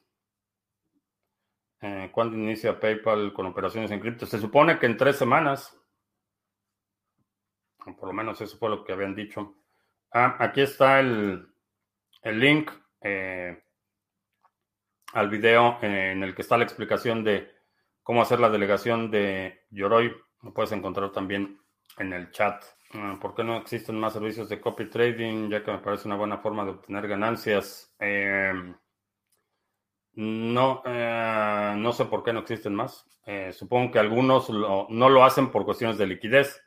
Eh, 1.82 2.10
¿Cuándo 2.12 2.36
inicia 2.36 2.80
PayPal 2.80 3.34
con 3.34 3.48
operaciones 3.48 3.90
en 3.90 4.00
cripto? 4.00 4.26
Se 4.26 4.38
supone 4.38 4.78
que 4.78 4.86
en 4.86 4.98
tres 4.98 5.16
semanas. 5.16 5.76
Por 7.86 8.08
lo 8.08 8.14
menos 8.14 8.42
eso 8.42 8.58
fue 8.58 8.70
lo 8.70 8.84
que 8.84 8.94
habían 8.94 9.16
dicho. 9.16 9.56
Ah, 10.12 10.36
aquí 10.40 10.62
está 10.62 11.00
el, 11.00 11.48
el 12.24 12.40
link 12.40 12.72
eh, 13.02 13.64
al 15.14 15.30
video 15.30 15.78
en 15.82 16.24
el 16.24 16.36
que 16.36 16.42
está 16.42 16.58
la 16.58 16.64
explicación 16.64 17.24
de 17.24 17.52
cómo 18.04 18.22
hacer 18.22 18.40
la 18.40 18.50
delegación 18.50 19.12
de 19.12 19.66
Yoroi. 19.70 20.12
Lo 20.42 20.54
puedes 20.54 20.72
encontrar 20.72 21.12
también 21.12 21.60
en 21.98 22.14
el 22.14 22.32
chat. 22.32 22.64
Ah, 22.94 23.18
¿Por 23.22 23.36
qué 23.36 23.44
no 23.44 23.58
existen 23.58 24.00
más 24.00 24.14
servicios 24.14 24.50
de 24.50 24.60
copy 24.60 24.90
trading? 24.90 25.50
Ya 25.50 25.64
que 25.64 25.72
me 25.72 25.80
parece 25.80 26.08
una 26.08 26.18
buena 26.18 26.40
forma 26.40 26.66
de 26.66 26.72
obtener 26.72 27.08
ganancias. 27.08 27.94
Eh, 28.00 28.54
no, 30.14 30.82
eh, 30.86 31.76
no 31.78 31.94
sé 31.94 32.06
por 32.06 32.24
qué 32.24 32.34
no 32.34 32.40
existen 32.40 32.76
más. 32.76 33.06
Supongo 33.52 33.92
que 33.92 34.00
algunos 34.00 34.50
no 34.50 35.10
lo 35.10 35.24
hacen 35.24 35.52
por 35.52 35.64
cuestiones 35.64 36.00
de 36.00 36.08
liquidez. 36.08 36.64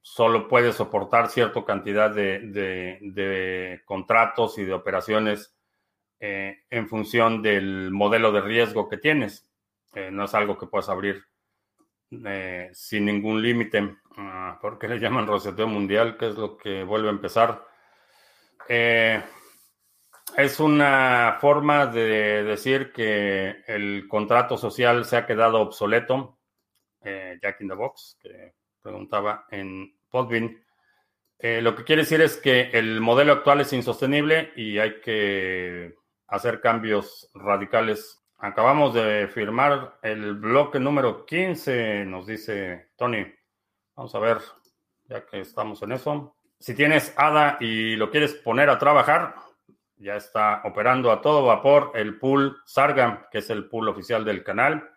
Solo 0.00 0.48
puede 0.48 0.72
soportar 0.72 1.28
cierta 1.28 1.64
cantidad 1.64 2.10
de 2.10 3.82
contratos 3.84 4.58
y 4.58 4.64
de 4.64 4.72
operaciones 4.74 5.54
en 6.20 6.88
función 6.88 7.42
del 7.42 7.90
modelo 7.90 8.32
de 8.32 8.40
riesgo 8.40 8.88
que 8.88 8.98
tienes. 8.98 9.48
Eh, 9.94 10.10
no 10.10 10.24
es 10.24 10.34
algo 10.34 10.58
que 10.58 10.66
puedas 10.66 10.88
abrir 10.88 11.24
eh, 12.10 12.70
sin 12.72 13.06
ningún 13.06 13.42
límite. 13.42 13.96
Ah, 14.16 14.58
¿Por 14.60 14.78
qué 14.78 14.88
le 14.88 14.98
llaman 14.98 15.26
roseteo 15.26 15.66
mundial? 15.66 16.16
¿Qué 16.16 16.28
es 16.28 16.36
lo 16.36 16.56
que 16.56 16.84
vuelve 16.84 17.08
a 17.08 17.12
empezar? 17.12 17.64
Eh, 18.68 19.22
es 20.36 20.60
una 20.60 21.38
forma 21.40 21.86
de 21.86 22.44
decir 22.44 22.92
que 22.92 23.62
el 23.66 24.06
contrato 24.08 24.56
social 24.58 25.04
se 25.04 25.16
ha 25.16 25.26
quedado 25.26 25.60
obsoleto. 25.60 26.36
Jack 27.00 27.62
in 27.62 27.68
the 27.68 27.74
Box, 27.74 28.18
preguntaba 28.82 29.46
en 29.50 29.94
Podbean. 30.10 30.62
lo 31.40 31.74
que 31.74 31.84
quiere 31.84 32.02
decir 32.02 32.20
es 32.20 32.36
que 32.36 32.70
el 32.72 33.00
modelo 33.00 33.32
actual 33.32 33.60
es 33.60 33.72
insostenible 33.72 34.52
y 34.56 34.78
hay 34.78 35.00
que 35.00 35.94
hacer 36.26 36.60
cambios 36.60 37.30
radicales 37.34 38.18
Acabamos 38.40 38.94
de 38.94 39.26
firmar 39.26 39.98
el 40.00 40.34
bloque 40.34 40.78
número 40.78 41.26
15, 41.26 42.04
nos 42.04 42.24
dice 42.28 42.90
Tony. 42.94 43.26
Vamos 43.96 44.14
a 44.14 44.20
ver, 44.20 44.38
ya 45.08 45.26
que 45.26 45.40
estamos 45.40 45.82
en 45.82 45.90
eso. 45.90 46.36
Si 46.60 46.72
tienes 46.72 47.12
ADA 47.16 47.56
y 47.58 47.96
lo 47.96 48.12
quieres 48.12 48.34
poner 48.34 48.70
a 48.70 48.78
trabajar, 48.78 49.34
ya 49.96 50.14
está 50.14 50.62
operando 50.64 51.10
a 51.10 51.20
todo 51.20 51.46
vapor 51.46 51.90
el 51.96 52.16
pool 52.20 52.58
Sarga, 52.64 53.28
que 53.32 53.38
es 53.38 53.50
el 53.50 53.68
pool 53.68 53.88
oficial 53.88 54.24
del 54.24 54.44
canal. 54.44 54.88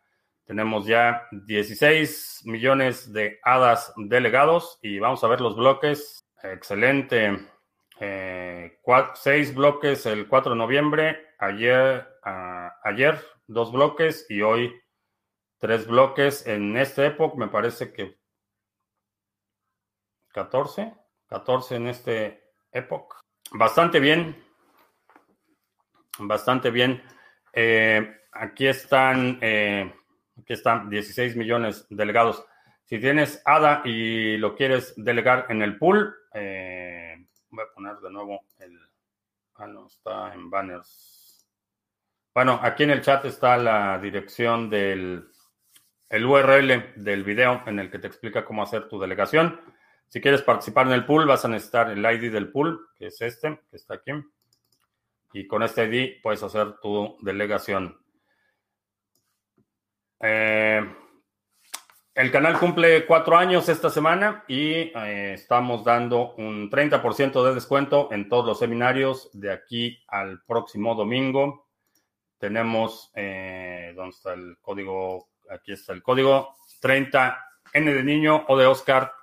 Tenemos 0.46 0.86
ya 0.86 1.28
16 1.32 2.42
millones 2.46 3.14
de 3.14 3.40
hadas 3.44 3.94
delegados 3.96 4.80
y 4.82 5.00
vamos 5.00 5.24
a 5.24 5.28
ver 5.28 5.42
los 5.42 5.56
bloques. 5.56 6.28
Excelente. 6.44 7.48
Eh, 8.00 8.80
seis 9.16 9.54
bloques 9.54 10.06
el 10.06 10.28
4 10.28 10.52
de 10.52 10.58
noviembre. 10.58 11.28
Ayer, 11.40 12.08
ah, 12.24 12.76
ayer 12.84 13.20
dos 13.48 13.72
bloques 13.72 14.26
y 14.30 14.42
hoy 14.42 14.74
tres 15.60 15.88
bloques. 15.88 16.46
En 16.48 16.76
esta 16.78 17.06
época 17.06 17.38
me 17.38 17.48
parece 17.48 17.94
que 17.94 18.20
14, 20.34 20.94
14 21.28 21.76
en 21.76 21.88
este 21.88 22.44
época. 22.72 23.18
Bastante 23.52 24.00
bien, 24.00 24.36
bastante 26.20 26.72
bien. 26.72 27.04
Eh, 27.54 28.18
aquí 28.32 28.68
están, 28.68 29.38
eh, 29.42 29.94
aquí 30.42 30.54
están 30.54 30.90
16 30.90 31.36
millones 31.36 31.86
delegados. 31.90 32.44
Si 32.86 33.00
tienes 33.00 33.42
ADA 33.46 33.84
y 33.86 34.38
lo 34.38 34.56
quieres 34.56 34.94
delegar 34.98 35.46
en 35.50 35.62
el 35.62 35.78
pool, 35.78 36.14
eh, 36.34 37.26
voy 37.50 37.64
a 37.64 37.74
poner 37.74 37.96
de 37.98 38.12
nuevo 38.12 38.46
el... 38.60 38.78
Ah, 39.56 39.68
no, 39.68 39.88
está 39.88 40.34
en 40.34 40.50
banners. 40.50 41.48
Bueno, 42.34 42.60
aquí 42.62 42.84
en 42.84 42.92
el 42.92 43.02
chat 43.02 43.26
está 43.26 43.58
la 43.58 44.00
dirección 44.00 44.70
del 44.70 45.28
el 46.10 46.26
URL 46.26 46.94
del 46.98 47.24
video 47.24 47.64
en 47.66 47.80
el 47.80 47.90
que 47.90 48.00
te 48.00 48.08
explica 48.08 48.44
cómo 48.44 48.64
hacer 48.64 48.90
tu 48.90 49.00
delegación. 49.00 49.62
Si 50.08 50.20
quieres 50.20 50.42
participar 50.42 50.88
en 50.88 50.94
el 50.94 51.06
pool, 51.06 51.26
vas 51.26 51.46
a 51.46 51.48
necesitar 51.48 51.90
el 51.90 52.04
ID 52.04 52.34
del 52.34 52.52
pool, 52.52 52.90
que 52.98 53.08
es 53.08 53.22
este, 53.22 53.62
que 53.70 53.78
está 53.78 53.94
aquí. 53.96 54.12
Y 55.32 55.48
con 55.48 55.64
este 55.64 55.86
ID 55.86 56.22
puedes 56.22 56.44
hacer 56.44 56.80
tu 56.82 57.18
delegación. 57.22 58.01
Eh, 60.22 60.82
el 62.14 62.32
canal 62.32 62.60
cumple 62.60 63.06
cuatro 63.06 63.38
años 63.38 63.70
esta 63.70 63.90
semana 63.90 64.44
y 64.48 64.92
eh, 64.94 65.34
estamos 65.34 65.84
dando 65.84 66.36
un 66.36 66.70
30% 66.70 67.44
de 67.44 67.54
descuento 67.54 68.10
en 68.12 68.28
todos 68.28 68.46
los 68.46 68.60
seminarios 68.60 69.30
de 69.34 69.52
aquí 69.52 70.04
al 70.08 70.42
próximo 70.44 70.94
domingo. 70.94 71.70
Tenemos, 72.38 73.12
eh, 73.16 73.94
¿dónde 73.96 74.16
está 74.16 74.34
el 74.34 74.58
código? 74.62 75.30
Aquí 75.50 75.72
está 75.72 75.94
el 75.94 76.04
código 76.04 76.56
30 76.82 77.46
N 77.74 77.94
de 77.94 78.04
niño, 78.04 78.46
O 78.48 78.58
de 78.58 78.66
Oscar, 78.66 79.14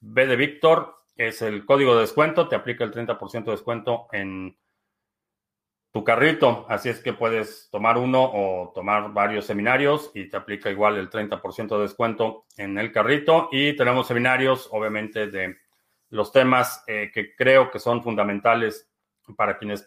B 0.00 0.26
de 0.26 0.36
Víctor. 0.36 0.96
Es 1.16 1.40
el 1.40 1.64
código 1.64 1.94
de 1.94 2.00
descuento, 2.00 2.48
te 2.48 2.56
aplica 2.56 2.82
el 2.82 2.90
30% 2.90 3.44
de 3.44 3.50
descuento 3.52 4.08
en 4.10 4.58
tu 5.94 6.02
carrito. 6.02 6.66
Así 6.68 6.88
es 6.88 6.98
que 6.98 7.12
puedes 7.12 7.68
tomar 7.70 7.98
uno 7.98 8.24
o 8.24 8.72
tomar 8.74 9.12
varios 9.12 9.46
seminarios 9.46 10.10
y 10.12 10.28
te 10.28 10.36
aplica 10.36 10.68
igual 10.68 10.96
el 10.96 11.08
30% 11.08 11.76
de 11.76 11.82
descuento 11.82 12.46
en 12.56 12.76
el 12.78 12.90
carrito. 12.90 13.48
Y 13.52 13.76
tenemos 13.76 14.08
seminarios, 14.08 14.68
obviamente, 14.72 15.28
de 15.28 15.56
los 16.10 16.32
temas 16.32 16.82
eh, 16.88 17.12
que 17.14 17.36
creo 17.36 17.70
que 17.70 17.78
son 17.78 18.02
fundamentales 18.02 18.90
para 19.36 19.56
quienes 19.56 19.86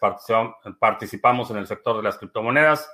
participamos 0.80 1.50
en 1.50 1.58
el 1.58 1.66
sector 1.66 1.98
de 1.98 2.02
las 2.02 2.16
criptomonedas. 2.16 2.90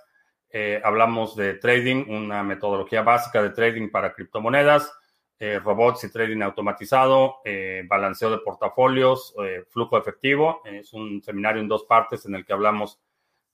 Eh, 0.51 0.81
hablamos 0.83 1.37
de 1.37 1.55
trading, 1.55 2.07
una 2.09 2.43
metodología 2.43 3.03
básica 3.03 3.41
de 3.41 3.51
trading 3.51 3.91
para 3.91 4.13
criptomonedas, 4.13 4.93
eh, 5.39 5.61
robots 5.61 6.03
y 6.03 6.11
trading 6.11 6.43
automatizado, 6.43 7.37
balanceo 7.89 8.31
de 8.31 8.39
portafolios, 8.39 9.35
flujo 9.69 9.97
efectivo. 9.97 10.63
Es 10.65 10.93
un 10.93 11.23
seminario 11.23 11.63
en 11.63 11.69
dos 11.69 11.85
partes 11.85 12.27
en 12.27 12.35
el 12.35 12.45
que 12.45 12.53
hablamos 12.53 13.01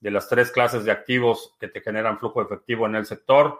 de 0.01 0.11
las 0.11 0.27
tres 0.27 0.51
clases 0.51 0.83
de 0.83 0.91
activos 0.91 1.55
que 1.59 1.69
te 1.69 1.79
generan 1.79 2.19
flujo 2.19 2.41
efectivo 2.41 2.85
en 2.85 2.95
el 2.95 3.05
sector. 3.05 3.59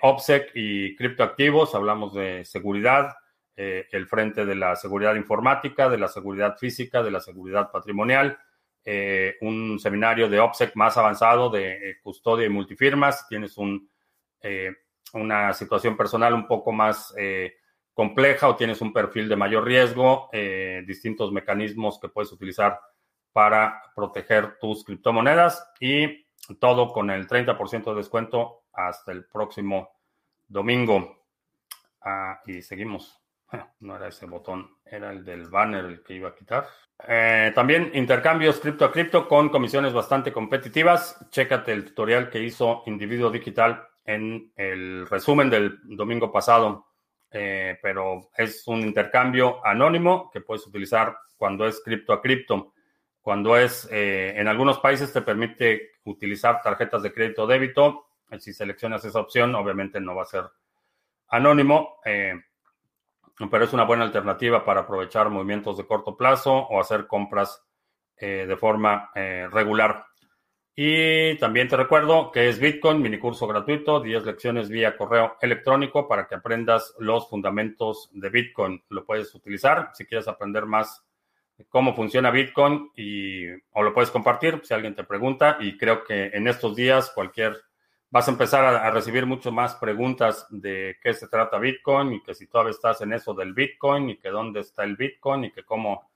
OPSEC 0.00 0.52
y 0.54 0.94
criptoactivos, 0.94 1.74
hablamos 1.74 2.14
de 2.14 2.44
seguridad, 2.44 3.16
eh, 3.58 3.86
el 3.90 4.06
frente 4.06 4.44
de 4.44 4.54
la 4.54 4.76
seguridad 4.76 5.14
informática, 5.14 5.88
de 5.88 5.96
la 5.96 6.08
seguridad 6.08 6.58
física, 6.58 7.02
de 7.02 7.10
la 7.10 7.20
seguridad 7.20 7.70
patrimonial, 7.70 8.38
eh, 8.84 9.36
un 9.40 9.78
seminario 9.78 10.28
de 10.28 10.38
OPSEC 10.40 10.76
más 10.76 10.98
avanzado 10.98 11.48
de 11.48 11.90
eh, 11.90 11.96
custodia 12.02 12.44
y 12.44 12.50
multifirmas. 12.50 13.26
Tienes 13.28 13.56
un, 13.56 13.90
una 15.14 15.54
situación 15.54 15.96
personal 15.96 16.34
un 16.34 16.46
poco 16.46 16.70
más 16.70 17.12
compleja 17.94 18.46
o 18.48 18.54
tienes 18.54 18.80
un 18.80 18.92
perfil 18.92 19.28
de 19.28 19.34
mayor 19.34 19.64
riesgo, 19.64 20.30
distintos 20.86 21.32
mecanismos 21.32 21.98
que 21.98 22.08
puedes 22.08 22.30
utilizar 22.30 22.78
para 23.36 23.82
proteger 23.94 24.56
tus 24.58 24.82
criptomonedas 24.82 25.70
y 25.78 26.26
todo 26.58 26.90
con 26.90 27.10
el 27.10 27.28
30% 27.28 27.84
de 27.84 27.94
descuento 27.94 28.62
hasta 28.72 29.12
el 29.12 29.26
próximo 29.26 29.90
domingo. 30.48 31.26
Ah, 32.00 32.40
y 32.46 32.62
seguimos. 32.62 33.20
No 33.80 33.94
era 33.94 34.08
ese 34.08 34.24
botón, 34.24 34.78
era 34.86 35.10
el 35.10 35.22
del 35.22 35.50
banner 35.50 35.84
el 35.84 36.02
que 36.02 36.14
iba 36.14 36.30
a 36.30 36.34
quitar. 36.34 36.66
Eh, 37.06 37.52
también 37.54 37.90
intercambios 37.92 38.58
cripto 38.58 38.86
a 38.86 38.90
cripto 38.90 39.28
con 39.28 39.50
comisiones 39.50 39.92
bastante 39.92 40.32
competitivas. 40.32 41.18
Chécate 41.28 41.74
el 41.74 41.84
tutorial 41.84 42.30
que 42.30 42.42
hizo 42.42 42.84
Individuo 42.86 43.30
Digital 43.30 43.86
en 44.06 44.50
el 44.56 45.06
resumen 45.06 45.50
del 45.50 45.78
domingo 45.84 46.32
pasado. 46.32 46.86
Eh, 47.30 47.78
pero 47.82 48.30
es 48.34 48.66
un 48.66 48.80
intercambio 48.80 49.62
anónimo 49.62 50.30
que 50.32 50.40
puedes 50.40 50.66
utilizar 50.66 51.14
cuando 51.36 51.66
es 51.66 51.82
cripto 51.84 52.14
a 52.14 52.22
cripto. 52.22 52.72
Cuando 53.26 53.56
es, 53.56 53.88
eh, 53.90 54.34
en 54.36 54.46
algunos 54.46 54.78
países 54.78 55.12
te 55.12 55.20
permite 55.20 55.94
utilizar 56.04 56.62
tarjetas 56.62 57.02
de 57.02 57.12
crédito 57.12 57.42
o 57.42 57.46
débito. 57.48 58.06
Si 58.38 58.52
seleccionas 58.52 59.04
esa 59.04 59.18
opción, 59.18 59.56
obviamente 59.56 60.00
no 60.00 60.14
va 60.14 60.22
a 60.22 60.26
ser 60.26 60.44
anónimo 61.30 61.98
pero 63.50 63.64
es 63.64 63.72
una 63.72 63.84
buena 63.84 64.04
alternativa 64.04 64.64
para 64.64 64.80
aprovechar 64.80 65.28
movimientos 65.28 65.76
de 65.76 65.86
corto 65.86 66.16
plazo 66.16 66.52
o 66.54 66.80
hacer 66.80 67.06
compras 67.06 67.62
eh, 68.16 68.46
de 68.48 68.56
forma 68.56 69.10
eh, 69.14 69.46
regular. 69.50 70.06
Y 70.74 71.36
también 71.38 71.68
te 71.68 71.76
recuerdo 71.76 72.30
que 72.30 72.48
es 72.48 72.58
Bitcoin, 72.58 73.00
mini 73.00 73.18
curso 73.18 73.46
gratuito, 73.46 74.00
10 74.00 74.24
lecciones 74.24 74.68
vía 74.68 74.96
correo 74.96 75.36
electrónico 75.40 76.06
para 76.06 76.26
que 76.26 76.34
aprendas 76.34 76.94
los 76.98 77.28
fundamentos 77.28 78.10
de 78.12 78.28
Bitcoin. 78.28 78.82
Lo 78.90 79.04
puedes 79.04 79.34
utilizar 79.34 79.90
si 79.94 80.04
quieres 80.04 80.28
aprender 80.28 80.66
más 80.66 81.05
cómo 81.68 81.94
funciona 81.94 82.30
Bitcoin 82.30 82.90
y, 82.96 83.48
o 83.72 83.82
lo 83.82 83.94
puedes 83.94 84.10
compartir 84.10 84.60
si 84.64 84.74
alguien 84.74 84.94
te 84.94 85.04
pregunta. 85.04 85.56
Y 85.60 85.76
creo 85.76 86.04
que 86.04 86.26
en 86.32 86.48
estos 86.48 86.76
días 86.76 87.10
cualquier 87.14 87.56
vas 88.10 88.28
a 88.28 88.30
empezar 88.30 88.64
a, 88.64 88.90
recibir 88.90 89.26
mucho 89.26 89.52
más 89.52 89.74
preguntas 89.74 90.46
de 90.50 90.96
qué 91.02 91.12
se 91.12 91.28
trata 91.28 91.58
Bitcoin 91.58 92.14
y 92.14 92.22
que 92.22 92.34
si 92.34 92.46
todavía 92.46 92.70
estás 92.70 93.00
en 93.00 93.12
eso 93.12 93.34
del 93.34 93.52
Bitcoin 93.52 94.10
y 94.10 94.16
que 94.18 94.30
dónde 94.30 94.60
está 94.60 94.84
el 94.84 94.96
Bitcoin 94.96 95.44
y 95.44 95.52
que 95.52 95.64
cómo 95.64 96.10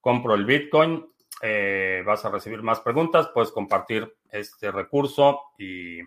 compro 0.00 0.34
el 0.34 0.44
Bitcoin. 0.44 1.06
Eh, 1.42 2.02
vas 2.06 2.24
a 2.24 2.30
recibir 2.30 2.62
más 2.62 2.80
preguntas, 2.80 3.28
puedes 3.34 3.52
compartir 3.52 4.16
este 4.30 4.70
recurso 4.70 5.40
y 5.58 6.00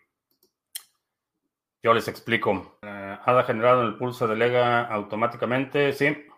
yo 1.84 1.94
les 1.94 2.08
explico. 2.08 2.80
Eh, 2.82 3.18
¿Ha 3.24 3.44
generado 3.44 3.84
el 3.84 3.96
pulso 3.96 4.28
delega 4.28 4.86
automáticamente? 4.86 5.94
Sí. 5.94 6.29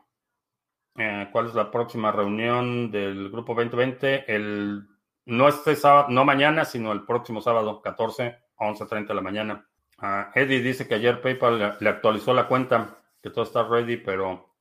Eh, 0.98 1.30
¿Cuál 1.32 1.48
es 1.48 1.54
la 1.54 1.72
próxima 1.72 2.12
reunión 2.12 2.92
del 2.92 3.30
grupo 3.30 3.54
2020? 3.54 4.34
El, 4.34 4.88
no 5.26 5.48
este 5.48 5.76
sábado, 5.76 6.08
no 6.10 6.26
mañana, 6.26 6.66
sino 6.66 6.92
el 6.92 7.06
próximo 7.06 7.42
sábado, 7.42 7.82
14 7.82 8.38
a 8.58 8.66
11.30 8.66 9.08
de 9.08 9.14
la 9.14 9.22
mañana. 9.22 9.68
Ah, 9.98 10.32
Eddie 10.36 10.62
dice 10.62 10.88
que 10.88 10.96
ayer 10.96 11.22
PayPal 11.22 11.78
le 11.80 11.90
actualizó 11.90 12.34
la 12.34 12.48
cuenta, 12.48 12.98
que 13.22 13.30
todo 13.30 13.44
está 13.44 13.64
ready, 13.64 13.98
pero 13.98 14.56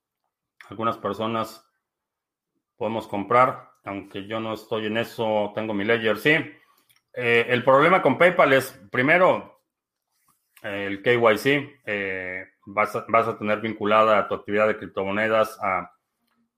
algunas 0.68 0.98
personas 0.98 1.66
podemos 2.76 3.08
comprar 3.08 3.70
aunque 3.84 4.26
yo 4.26 4.40
no 4.40 4.54
estoy 4.54 4.86
en 4.86 4.98
eso, 4.98 5.52
tengo 5.54 5.74
mi 5.74 5.84
ledger, 5.84 6.18
sí. 6.18 6.30
Eh, 7.12 7.46
el 7.48 7.64
problema 7.64 8.02
con 8.02 8.18
PayPal 8.18 8.52
es, 8.52 8.78
primero, 8.90 9.62
el 10.62 11.02
KYC, 11.02 11.80
eh, 11.86 12.44
vas, 12.66 12.94
a, 12.94 13.04
vas, 13.08 13.26
a, 13.26 13.38
tener 13.38 13.60
vinculada 13.60 14.28
tu 14.28 14.34
actividad 14.34 14.68
de 14.68 14.76
criptomonedas 14.76 15.58
a, 15.62 15.90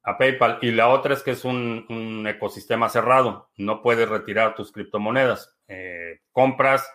a 0.03 0.18
PayPal. 0.18 0.59
Y 0.62 0.70
la 0.72 0.88
otra 0.88 1.14
es 1.14 1.22
que 1.22 1.32
es 1.32 1.44
un, 1.44 1.86
un, 1.88 2.26
ecosistema 2.26 2.88
cerrado, 2.88 3.50
no 3.57 3.82
puedes 3.82 4.09
retirar 4.09 4.55
tus 4.55 4.72
criptomonedas. 4.72 5.57
Eh, 5.68 6.20
compras 6.32 6.88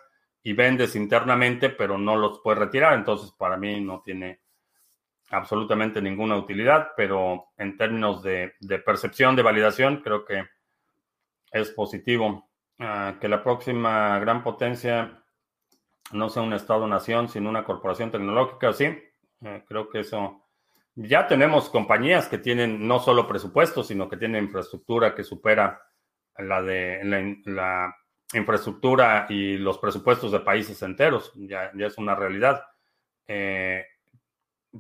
y 0.43 0.53
vendes 0.53 0.95
internamente, 0.95 1.69
pero 1.69 1.97
no 1.97 2.15
los 2.15 2.39
puedes 2.39 2.59
retirar. 2.59 2.93
Entonces, 2.93 3.31
para 3.31 3.57
mí 3.57 3.81
no 3.81 4.01
tiene 4.03 4.41
absolutamente 5.29 6.01
ninguna 6.01 6.37
utilidad, 6.37 6.91
pero 6.95 7.47
en 7.57 7.77
términos 7.77 8.23
de, 8.23 8.53
percepción, 8.85 9.35
de 9.35 9.43
validación, 9.43 9.97
creo 9.97 10.25
que 10.25 10.45
es 11.51 11.69
positivo. 11.71 12.47
Ah, 12.79 13.15
que 13.19 13.27
la 13.27 13.43
próxima 13.43 14.19
gran 14.19 14.43
potencia 14.43 15.23
no 16.11 16.29
sea 16.29 16.43
un 16.43 16.53
Estado-nación, 16.53 17.27
sino 17.27 17.49
una 17.49 17.63
corporación 17.63 18.11
tecnológica, 18.11 18.71
sí, 18.73 18.85
eh, 19.41 19.63
creo 19.67 19.89
que 19.89 20.01
eso... 20.01 20.43
Ya 20.99 21.27
tenemos 21.27 21.69
compañías 21.69 22.27
que 22.27 22.39
tienen 22.39 22.87
no 22.87 22.97
solo 22.97 23.27
presupuesto, 23.27 23.83
sino 23.83 24.09
que 24.09 24.17
tienen 24.17 24.45
infraestructura 24.45 25.13
que 25.13 25.23
supera 25.23 25.79
la 26.39 26.63
de 26.63 27.01
la, 27.45 27.95
infraestructura 28.33 29.27
y 29.29 29.57
los 29.57 29.77
presupuestos 29.77 30.31
de 30.31 30.39
países 30.39 30.81
enteros. 30.81 31.31
Ya, 31.35 31.71
ya 31.75 31.85
es 31.85 31.99
una 31.99 32.15
realidad. 32.15 32.63
Eh, 33.27 33.85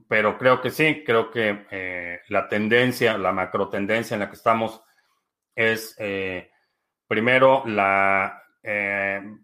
pero 0.07 0.39
creo 0.39 0.59
que 0.59 0.71
sí, 0.71 1.03
creo 1.05 1.29
que 1.29 1.67
eh, 1.69 2.21
la 2.29 2.47
tendencia, 2.49 3.15
la 3.15 3.31
macro 3.31 3.69
tendencia 3.69 4.15
en 4.15 4.21
la 4.21 4.29
que 4.29 4.37
estamos 4.37 4.81
es 5.53 5.95
eh, 5.99 6.49
primero 7.07 7.61
la 7.67 8.41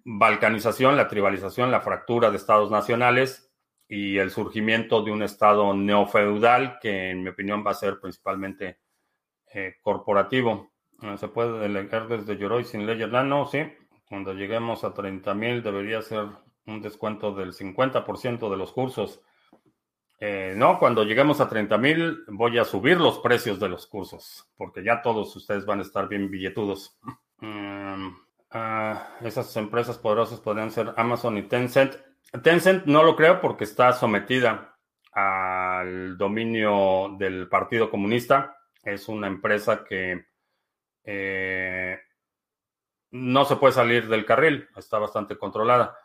balcanización, 0.03 0.97
la 0.97 1.07
tribalización, 1.07 1.71
la 1.71 1.79
fractura 1.79 2.29
de 2.29 2.35
estados 2.35 2.71
nacionales 2.71 3.52
y 3.95 4.17
el 4.17 4.31
surgimiento 4.31 5.03
de 5.03 5.11
un 5.11 5.21
estado 5.21 5.71
neofeudal 5.75 6.79
que 6.81 7.11
en 7.11 7.21
mi 7.21 7.29
opinión 7.29 7.63
va 7.63 7.71
a 7.71 7.75
ser 7.75 7.99
principalmente 7.99 8.79
corporativo. 9.83 10.73
¿Se 11.17 11.27
puede 11.27 11.59
delegar 11.59 12.07
desde 12.07 12.35
Yoroi 12.35 12.63
sin 12.63 12.87
ley 12.87 13.05
No, 13.07 13.45
sí. 13.45 13.71
Cuando 14.09 14.33
lleguemos 14.33 14.83
a 14.83 14.95
30 14.95 15.35
mil 15.35 15.61
debería 15.61 16.01
ser 16.01 16.25
un 16.65 16.81
descuento 16.81 17.35
del 17.35 17.53
50% 17.53 18.49
de 18.49 18.57
los 18.57 18.71
cursos. 18.71 19.21
Eh, 20.19 20.53
no, 20.55 20.79
cuando 20.79 21.03
lleguemos 21.03 21.39
a 21.39 21.47
30 21.47 21.77
mil 21.77 22.23
voy 22.29 22.57
a 22.57 22.65
subir 22.65 22.99
los 22.99 23.19
precios 23.19 23.59
de 23.59 23.69
los 23.69 23.85
cursos, 23.85 24.49
porque 24.57 24.83
ya 24.83 25.03
todos 25.03 25.35
ustedes 25.35 25.67
van 25.67 25.79
a 25.79 25.83
estar 25.83 26.07
bien 26.07 26.31
billetudos. 26.31 26.97
Mm, 27.41 28.07
ah, 28.51 29.17
esas 29.21 29.55
empresas 29.55 29.99
poderosas 29.99 30.39
podrían 30.39 30.71
ser 30.71 30.95
Amazon 30.97 31.37
y 31.37 31.43
Tencent. 31.43 31.95
Tencent 32.41 32.85
no 32.85 33.03
lo 33.03 33.15
creo 33.15 33.39
porque 33.39 33.63
está 33.63 33.93
sometida 33.93 34.75
al 35.11 36.17
dominio 36.17 37.15
del 37.17 37.47
Partido 37.47 37.89
Comunista. 37.89 38.57
Es 38.81 39.07
una 39.07 39.27
empresa 39.27 39.83
que 39.83 40.25
eh, 41.03 41.99
no 43.11 43.45
se 43.45 43.55
puede 43.57 43.73
salir 43.73 44.07
del 44.07 44.25
carril, 44.25 44.67
está 44.75 44.97
bastante 44.97 45.37
controlada. 45.37 45.97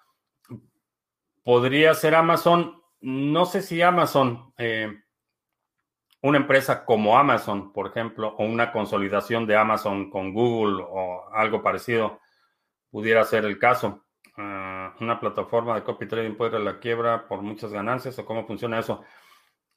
Podría 1.42 1.94
ser 1.94 2.14
Amazon, 2.14 2.82
no 3.00 3.46
sé 3.46 3.62
si 3.62 3.80
Amazon, 3.80 4.52
eh, 4.58 5.02
una 6.20 6.36
empresa 6.36 6.84
como 6.84 7.16
Amazon, 7.16 7.72
por 7.72 7.86
ejemplo, 7.86 8.34
o 8.36 8.44
una 8.44 8.70
consolidación 8.72 9.46
de 9.46 9.56
Amazon 9.56 10.10
con 10.10 10.34
Google 10.34 10.84
o 10.86 11.30
algo 11.32 11.62
parecido, 11.62 12.20
pudiera 12.90 13.24
ser 13.24 13.46
el 13.46 13.58
caso. 13.58 14.04
Ah, 14.40 14.94
una 15.00 15.18
plataforma 15.18 15.74
de 15.74 15.82
copy 15.82 16.06
trading 16.06 16.36
puede 16.36 16.52
ir 16.52 16.56
a 16.56 16.64
la 16.64 16.78
quiebra 16.78 17.26
por 17.26 17.42
muchas 17.42 17.72
ganancias 17.72 18.16
o 18.20 18.24
cómo 18.24 18.46
funciona 18.46 18.78
eso. 18.78 19.02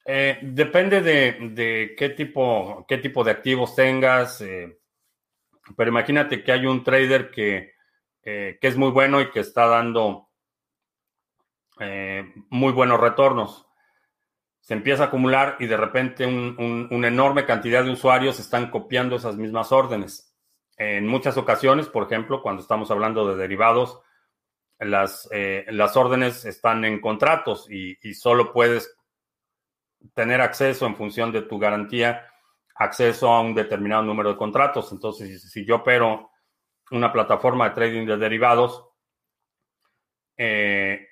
Eh, 0.05 0.38
depende 0.43 1.01
de, 1.01 1.95
qué, 1.97 2.09
tipo, 2.09 2.86
qué 2.88 2.99
tipo 2.99 3.24
de 3.24 3.32
activos 3.32 3.76
tengas, 3.76 4.39
eh, 4.41 4.80
pero 5.76 5.89
imagínate 5.89 6.43
que 6.43 6.51
hay 6.51 6.68
un 6.68 6.84
trader 6.84 7.32
que, 7.32 7.74
que 8.22 8.59
es 8.62 8.78
muy 8.78 8.91
bueno 8.91 9.20
y 9.20 9.32
que 9.32 9.39
está 9.39 9.66
dando 9.66 10.30
eh, 11.80 12.32
muy 12.51 12.72
buenos 12.72 12.99
retornos. 12.99 13.68
Se 14.59 14.76
empieza 14.76 15.05
a 15.05 15.07
acumular 15.07 15.57
y 15.59 15.66
de 15.66 15.78
repente 15.78 16.28
una 16.28 17.07
enorme 17.07 17.45
cantidad 17.47 17.84
de 17.84 17.89
usuarios 17.91 18.39
están 18.39 18.70
copiando 18.70 19.16
esas 19.16 19.38
mismas 19.38 19.72
órdenes. 19.72 20.38
En 20.78 21.07
muchas 21.07 21.38
ocasiones, 21.38 21.88
por 21.88 22.03
ejemplo, 22.03 22.43
cuando 22.43 22.62
estamos 22.62 22.91
hablando 22.91 23.28
de 23.28 23.41
derivados, 23.41 24.01
las, 24.82 25.29
eh, 25.32 25.65
las 25.69 25.95
órdenes 25.95 26.45
están 26.45 26.84
en 26.86 26.99
contratos 26.99 27.69
y, 27.69 27.97
y 28.01 28.13
solo 28.13 28.51
puedes 28.51 28.95
tener 30.13 30.41
acceso 30.41 30.86
en 30.86 30.95
función 30.95 31.32
de 31.32 31.43
tu 31.43 31.59
garantía, 31.59 32.27
acceso 32.75 33.29
a 33.29 33.41
un 33.41 33.53
determinado 33.53 34.03
número 34.03 34.32
de 34.32 34.38
contratos. 34.38 34.91
Entonces, 34.91 35.49
si 35.49 35.65
yo 35.65 35.77
opero 35.77 36.32
una 36.89 37.13
plataforma 37.13 37.69
de 37.69 37.75
trading 37.75 38.05
de 38.05 38.17
derivados, 38.17 38.86
eh, 40.38 41.07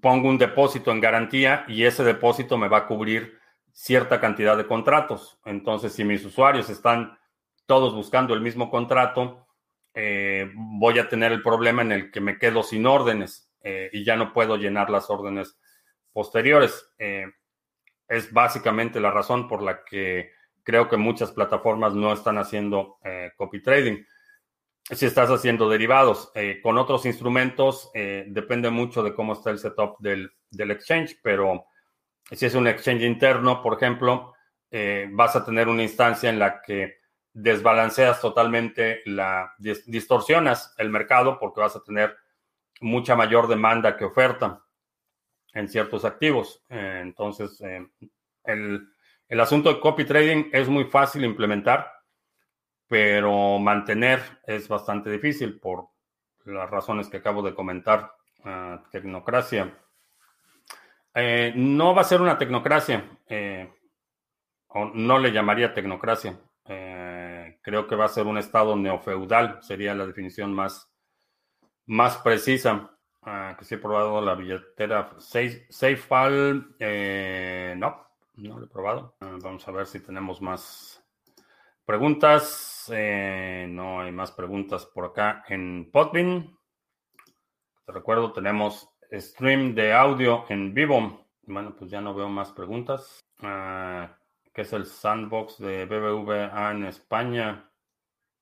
pongo 0.00 0.28
un 0.28 0.38
depósito 0.38 0.90
en 0.92 1.00
garantía 1.00 1.64
y 1.68 1.84
ese 1.84 2.04
depósito 2.04 2.56
me 2.56 2.68
va 2.68 2.78
a 2.78 2.86
cubrir 2.86 3.38
cierta 3.72 4.20
cantidad 4.20 4.56
de 4.56 4.66
contratos. 4.66 5.38
Entonces, 5.44 5.92
si 5.92 6.04
mis 6.04 6.24
usuarios 6.24 6.70
están 6.70 7.18
todos 7.66 7.94
buscando 7.94 8.32
el 8.32 8.40
mismo 8.40 8.70
contrato, 8.70 9.45
eh, 9.96 10.48
voy 10.54 11.00
a 11.00 11.08
tener 11.08 11.32
el 11.32 11.42
problema 11.42 11.82
en 11.82 11.90
el 11.90 12.10
que 12.12 12.20
me 12.20 12.38
quedo 12.38 12.62
sin 12.62 12.86
órdenes 12.86 13.50
eh, 13.62 13.90
y 13.92 14.04
ya 14.04 14.14
no 14.14 14.32
puedo 14.32 14.56
llenar 14.56 14.90
las 14.90 15.10
órdenes 15.10 15.58
posteriores. 16.12 16.92
Eh, 16.98 17.26
es 18.06 18.32
básicamente 18.32 19.00
la 19.00 19.10
razón 19.10 19.48
por 19.48 19.62
la 19.62 19.82
que 19.82 20.30
creo 20.62 20.88
que 20.88 20.96
muchas 20.96 21.32
plataformas 21.32 21.94
no 21.94 22.12
están 22.12 22.38
haciendo 22.38 22.98
copy 23.36 23.60
trading 23.60 24.04
si 24.90 25.06
estás 25.06 25.30
haciendo 25.30 25.68
derivados. 25.68 26.30
Eh, 26.34 26.60
con 26.62 26.78
otros 26.78 27.06
instrumentos 27.06 27.90
eh, 27.94 28.24
depende 28.28 28.70
mucho 28.70 29.02
de 29.02 29.14
cómo 29.14 29.32
está 29.32 29.50
el 29.50 29.58
setup 29.58 29.98
del, 29.98 30.30
exchange, 30.52 31.18
pero 31.22 31.66
si 32.30 32.46
es 32.46 32.54
un 32.54 32.66
exchange 32.66 33.02
interno, 33.02 33.62
por 33.62 33.74
ejemplo, 33.74 34.34
eh, 34.70 35.08
vas 35.10 35.34
a 35.36 35.44
tener 35.44 35.68
una 35.68 35.82
instancia 35.82 36.30
en 36.30 36.38
la 36.38 36.60
que 36.62 36.98
desbalanceas 37.36 38.20
totalmente 38.20 39.02
la, 39.06 39.52
distorsionas 39.58 40.74
el 40.78 40.90
mercado 40.90 41.38
porque 41.38 41.60
vas 41.60 41.76
a 41.76 41.82
tener 41.82 42.16
mucha 42.80 43.14
mayor 43.14 43.46
demanda 43.48 43.96
que 43.96 44.04
oferta 44.04 44.64
en 45.52 45.68
ciertos 45.68 46.04
activos. 46.04 46.64
entonces, 46.68 47.60
el, 48.44 48.88
el 49.28 49.40
asunto 49.40 49.72
de 49.72 49.80
copy 49.80 50.04
trading 50.04 50.50
es 50.52 50.68
muy 50.68 50.84
fácil 50.84 51.24
implementar 51.24 51.96
pero 52.88 53.58
mantener 53.58 54.22
es 54.46 54.68
bastante 54.68 55.10
difícil 55.10 55.58
por 55.58 55.88
las 56.44 56.70
razones 56.70 57.08
que 57.08 57.18
acabo 57.18 57.42
de 57.42 57.54
comentar. 57.54 58.12
Ah, 58.44 58.80
tecnocracia. 58.92 59.76
Eh, 61.14 61.52
no 61.56 61.94
va 61.94 62.02
a 62.02 62.04
ser 62.04 62.20
una 62.20 62.38
tecnocracia, 62.38 63.18
eh, 63.26 63.72
o 64.68 64.84
no 64.84 65.18
le 65.18 65.32
llamaría 65.32 65.74
tecnocracia. 65.74 66.38
Eh, 66.64 67.15
creo 67.62 67.86
que 67.86 67.96
va 67.96 68.06
a 68.06 68.08
ser 68.08 68.26
un 68.26 68.38
estado 68.38 68.76
neofeudal, 68.76 69.62
sería 69.62 69.94
la 69.94 70.06
definición 70.06 70.52
más, 70.52 70.90
más 71.86 72.18
precisa. 72.18 72.90
Ah, 73.22 73.56
que 73.58 73.64
sí 73.64 73.74
he 73.74 73.78
probado 73.78 74.20
la 74.20 74.36
billetera 74.36 75.10
SafePal. 75.18 76.76
Eh, 76.78 77.74
no, 77.76 78.06
no 78.36 78.58
lo 78.58 78.66
he 78.66 78.68
probado. 78.68 79.16
Ah, 79.20 79.36
vamos 79.42 79.66
a 79.66 79.72
ver 79.72 79.86
si 79.86 79.98
tenemos 79.98 80.40
más 80.40 81.04
preguntas. 81.84 82.90
Eh, 82.94 83.66
no 83.68 84.00
hay 84.00 84.12
más 84.12 84.30
preguntas 84.30 84.86
por 84.86 85.06
acá 85.06 85.44
en 85.48 85.90
Podbean. 85.90 86.56
Te 87.84 87.92
recuerdo, 87.92 88.32
tenemos 88.32 88.88
stream 89.12 89.74
de 89.74 89.92
audio 89.92 90.44
en 90.48 90.72
vivo. 90.74 91.26
Bueno, 91.42 91.74
pues 91.76 91.90
ya 91.90 92.00
no 92.00 92.14
veo 92.14 92.28
más 92.28 92.52
preguntas. 92.52 93.20
Uh, 93.42 94.06
¿Qué 94.56 94.62
es 94.62 94.72
el 94.72 94.86
sandbox 94.86 95.58
de 95.58 95.84
BBVA 95.84 96.70
en 96.70 96.86
España? 96.86 97.68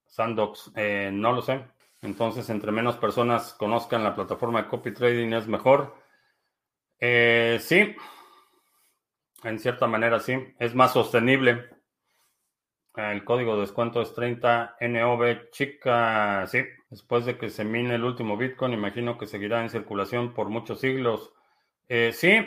Sandbox, 0.07 0.71
eh, 0.77 1.11
no 1.13 1.33
lo 1.33 1.43
sé. 1.43 1.65
Entonces, 2.03 2.49
entre 2.51 2.71
menos 2.71 2.97
personas 2.99 3.53
conozcan 3.55 4.05
la 4.05 4.15
plataforma 4.15 4.63
de 4.63 4.69
copy 4.69 4.95
trading 4.95 5.33
es 5.33 5.49
mejor. 5.49 5.97
Eh, 7.01 7.59
sí, 7.61 7.97
en 9.43 9.59
cierta 9.59 9.89
manera 9.89 10.21
sí. 10.21 10.39
Es 10.61 10.73
más 10.77 10.93
sostenible. 10.93 11.69
El 12.95 13.25
código 13.25 13.57
de 13.57 13.63
descuento 13.63 14.01
es 14.01 14.15
30 14.15 14.77
NOV 14.83 15.51
chica. 15.51 16.47
Sí, 16.47 16.63
después 16.91 17.27
de 17.27 17.37
que 17.37 17.51
se 17.51 17.65
mine 17.65 17.97
el 17.97 18.05
último 18.05 18.37
Bitcoin, 18.37 18.73
imagino 18.73 19.19
que 19.19 19.27
seguirá 19.27 19.61
en 19.63 19.69
circulación 19.69 20.33
por 20.33 20.49
muchos 20.49 20.79
siglos. 20.79 21.33
Eh, 21.89 22.13
sí, 22.13 22.39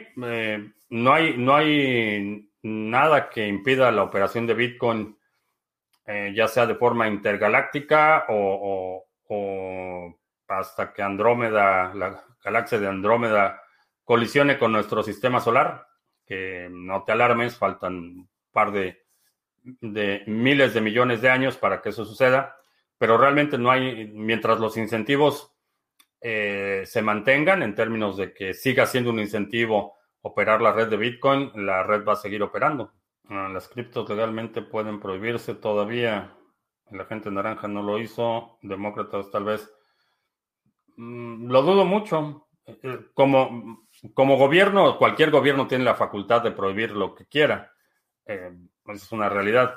no, 0.89 1.13
hay, 1.13 1.37
no 1.37 1.53
hay 1.53 2.47
nada 2.67 3.29
que 3.29 3.47
impida 3.47 3.91
la 3.91 4.03
operación 4.03 4.47
de 4.47 4.53
Bitcoin, 4.53 5.17
ya 6.33 6.47
sea 6.47 6.65
de 6.65 6.75
forma 6.75 7.07
intergaláctica 7.07 8.25
o 8.29 9.07
o 9.27 10.15
hasta 10.47 10.93
que 10.93 11.01
Andrómeda, 11.01 11.93
la 11.93 12.23
galaxia 12.43 12.79
de 12.79 12.87
Andrómeda, 12.87 13.61
colisione 14.03 14.57
con 14.57 14.71
nuestro 14.71 15.03
sistema 15.03 15.39
solar, 15.39 15.87
que 16.25 16.69
no 16.71 17.03
te 17.03 17.11
alarmes, 17.11 17.57
faltan 17.57 17.95
un 17.95 18.29
par 18.51 18.71
de, 18.71 19.03
miles 20.27 20.73
de 20.73 20.81
millones 20.81 21.21
de 21.21 21.29
años 21.29 21.57
para 21.57 21.81
que 21.81 21.89
eso 21.89 22.05
suceda, 22.05 22.55
pero 22.97 23.17
realmente 23.17 23.57
no 23.57 23.69
hay, 23.69 24.07
mientras 24.13 24.59
los 24.59 24.77
incentivos 24.77 25.53
eh, 26.21 26.83
se 26.85 27.01
mantengan 27.01 27.61
en 27.63 27.75
términos 27.75 28.17
de 28.17 28.33
que 28.33 28.53
siga 28.53 28.85
siendo 28.85 29.11
un 29.11 29.19
incentivo 29.19 29.96
operar 30.27 30.61
la 30.61 30.71
red 30.71 30.89
de 30.89 30.97
Bitcoin, 30.97 31.51
la 31.55 31.83
red 31.83 32.05
va 32.05 32.13
a 32.13 32.17
seguir 32.17 32.43
operando. 32.43 32.93
Ah, 33.29 33.49
las 33.51 33.67
criptos 33.67 34.09
legalmente 34.09 34.61
pueden 34.61 34.99
prohibirse 34.99 35.55
todavía. 35.55 36.35
La 36.91 37.05
gente 37.05 37.31
naranja 37.31 37.67
no 37.67 37.81
lo 37.81 37.99
hizo, 37.99 38.57
demócratas 38.61 39.29
tal 39.31 39.43
vez. 39.43 39.69
Mm, 40.97 41.49
lo 41.49 41.61
dudo 41.61 41.85
mucho. 41.85 42.47
Eh, 42.65 42.99
como, 43.13 43.87
como 44.13 44.37
gobierno, 44.37 44.97
cualquier 44.97 45.31
gobierno 45.31 45.67
tiene 45.67 45.85
la 45.85 45.95
facultad 45.95 46.41
de 46.41 46.51
prohibir 46.51 46.91
lo 46.91 47.15
que 47.15 47.25
quiera. 47.25 47.71
Eh, 48.25 48.51
es 48.87 49.11
una 49.11 49.29
realidad. 49.29 49.75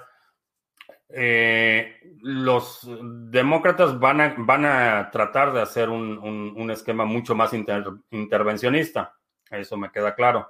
Eh, 1.12 1.98
los 2.22 2.88
demócratas 3.30 3.98
van 3.98 4.20
a, 4.20 4.34
van 4.38 4.64
a 4.64 5.10
tratar 5.10 5.52
de 5.52 5.60
hacer 5.60 5.88
un, 5.88 6.70
esquema 6.70 7.04
mucho 7.04 7.34
más 7.34 7.52
intervencionista. 7.52 9.16
Eso 9.50 9.76
me 9.76 9.90
queda 9.90 10.14
claro. 10.14 10.48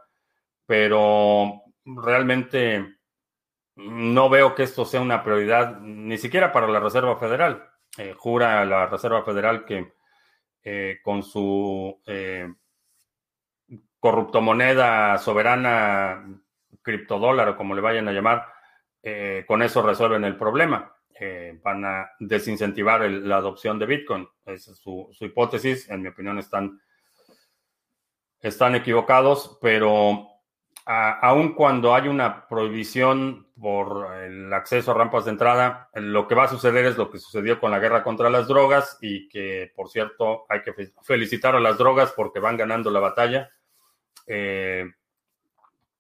Pero 0.66 1.62
realmente 1.84 3.00
no 3.76 4.28
veo 4.28 4.54
que 4.54 4.62
esto 4.64 4.84
sea 4.84 5.00
una 5.00 5.22
prioridad 5.22 5.80
ni 5.80 6.18
siquiera 6.18 6.52
para 6.52 6.68
la 6.68 6.80
Reserva 6.80 7.16
Federal. 7.16 7.68
Eh, 7.98 8.14
jura 8.16 8.64
la 8.64 8.86
Reserva 8.86 9.24
Federal 9.24 9.64
que 9.64 9.94
eh, 10.62 10.98
con 11.02 11.22
su 11.22 12.00
eh, 12.06 12.52
corruptomoneda 13.98 15.18
soberana, 15.18 16.40
criptodólar 16.82 17.48
o 17.50 17.56
como 17.56 17.74
le 17.74 17.80
vayan 17.80 18.08
a 18.08 18.12
llamar, 18.12 18.46
con 19.46 19.62
eso 19.62 19.80
resuelven 19.82 20.24
el 20.24 20.36
problema. 20.36 20.94
van 21.62 21.84
a 21.84 22.10
desincentivar 22.18 23.00
la 23.10 23.36
adopción 23.36 23.78
de 23.78 23.86
Bitcoin. 23.86 24.28
Esa 24.44 24.72
es 24.72 24.78
su, 24.78 25.08
su, 25.12 25.24
hipótesis. 25.24 25.88
En 25.88 26.02
mi 26.02 26.08
opinión 26.08 26.38
están, 26.38 26.80
están 28.40 28.74
equivocados, 28.74 29.58
pero 29.60 30.30
aun 30.86 31.54
cuando 31.54 31.94
hay 31.94 32.08
una 32.08 32.48
prohibición 32.48 33.46
por 33.60 34.12
el 34.24 34.52
acceso 34.52 34.90
a 34.90 34.94
rampas 34.94 35.24
de 35.24 35.32
entrada, 35.32 35.88
lo 35.94 36.26
que 36.26 36.34
va 36.34 36.44
a 36.44 36.48
suceder 36.48 36.84
es 36.86 36.96
lo 36.96 37.10
que 37.10 37.18
sucedió 37.18 37.60
con 37.60 37.70
la 37.70 37.78
guerra 37.78 38.02
contra 38.02 38.30
las 38.30 38.48
drogas 38.48 38.98
y 39.00 39.28
que, 39.28 39.70
por 39.76 39.88
cierto, 39.88 40.46
hay 40.48 40.62
que 40.62 40.72
felicitar 41.02 41.54
a 41.54 41.60
las 41.60 41.78
drogas 41.78 42.12
porque 42.16 42.40
van 42.40 42.56
ganando 42.56 42.90
la 42.90 43.00
batalla. 43.00 43.50
Eh, 44.26 44.84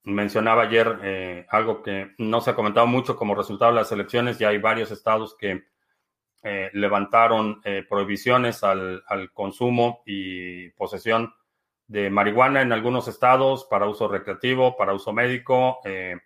mencionaba 0.04 0.62
ayer 0.62 0.98
eh, 1.02 1.46
algo 1.50 1.82
que 1.82 2.14
no 2.18 2.40
se 2.40 2.50
ha 2.50 2.56
comentado 2.56 2.86
mucho 2.86 3.14
como 3.14 3.34
resultado 3.34 3.72
de 3.72 3.78
las 3.78 3.92
elecciones. 3.92 4.38
Ya 4.38 4.48
hay 4.48 4.58
varios 4.58 4.90
estados 4.90 5.36
que 5.36 5.64
eh, 6.42 6.70
levantaron 6.72 7.60
prohibiciones 7.88 8.64
al 8.64 9.30
consumo 9.34 10.02
y 10.06 10.70
posesión 10.70 11.34
de 11.90 12.08
marihuana 12.08 12.62
en 12.62 12.72
algunos 12.72 13.08
estados 13.08 13.64
para 13.64 13.88
uso 13.88 14.06
recreativo, 14.06 14.76
para 14.76 14.94
uso 14.94 15.12
médico. 15.12 15.80
Eh, 15.84 16.16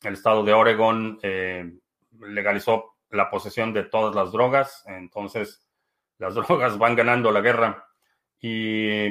el 0.00 0.12
estado 0.12 0.44
de 0.44 0.52
Oregon 0.52 1.18
eh, 1.22 1.72
legalizó 2.20 2.98
la 3.10 3.28
posesión 3.28 3.72
de 3.72 3.82
todas 3.82 4.14
las 4.14 4.30
drogas, 4.30 4.84
entonces 4.86 5.68
las 6.18 6.34
drogas 6.36 6.78
van 6.78 6.94
ganando 6.94 7.32
la 7.32 7.40
guerra. 7.40 7.84
Y 8.40 9.10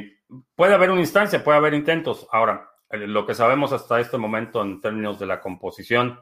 puede 0.56 0.76
haber 0.76 0.92
una 0.92 1.02
instancia, 1.02 1.44
puede 1.44 1.58
haber 1.58 1.74
intentos. 1.74 2.26
Ahora, 2.32 2.72
lo 2.90 3.26
que 3.26 3.36
sabemos 3.36 3.74
hasta 3.74 4.00
este 4.00 4.18
momento 4.18 4.62
en 4.62 4.80
términos 4.80 5.20
de 5.20 5.26
la 5.26 5.42
composición 5.42 6.22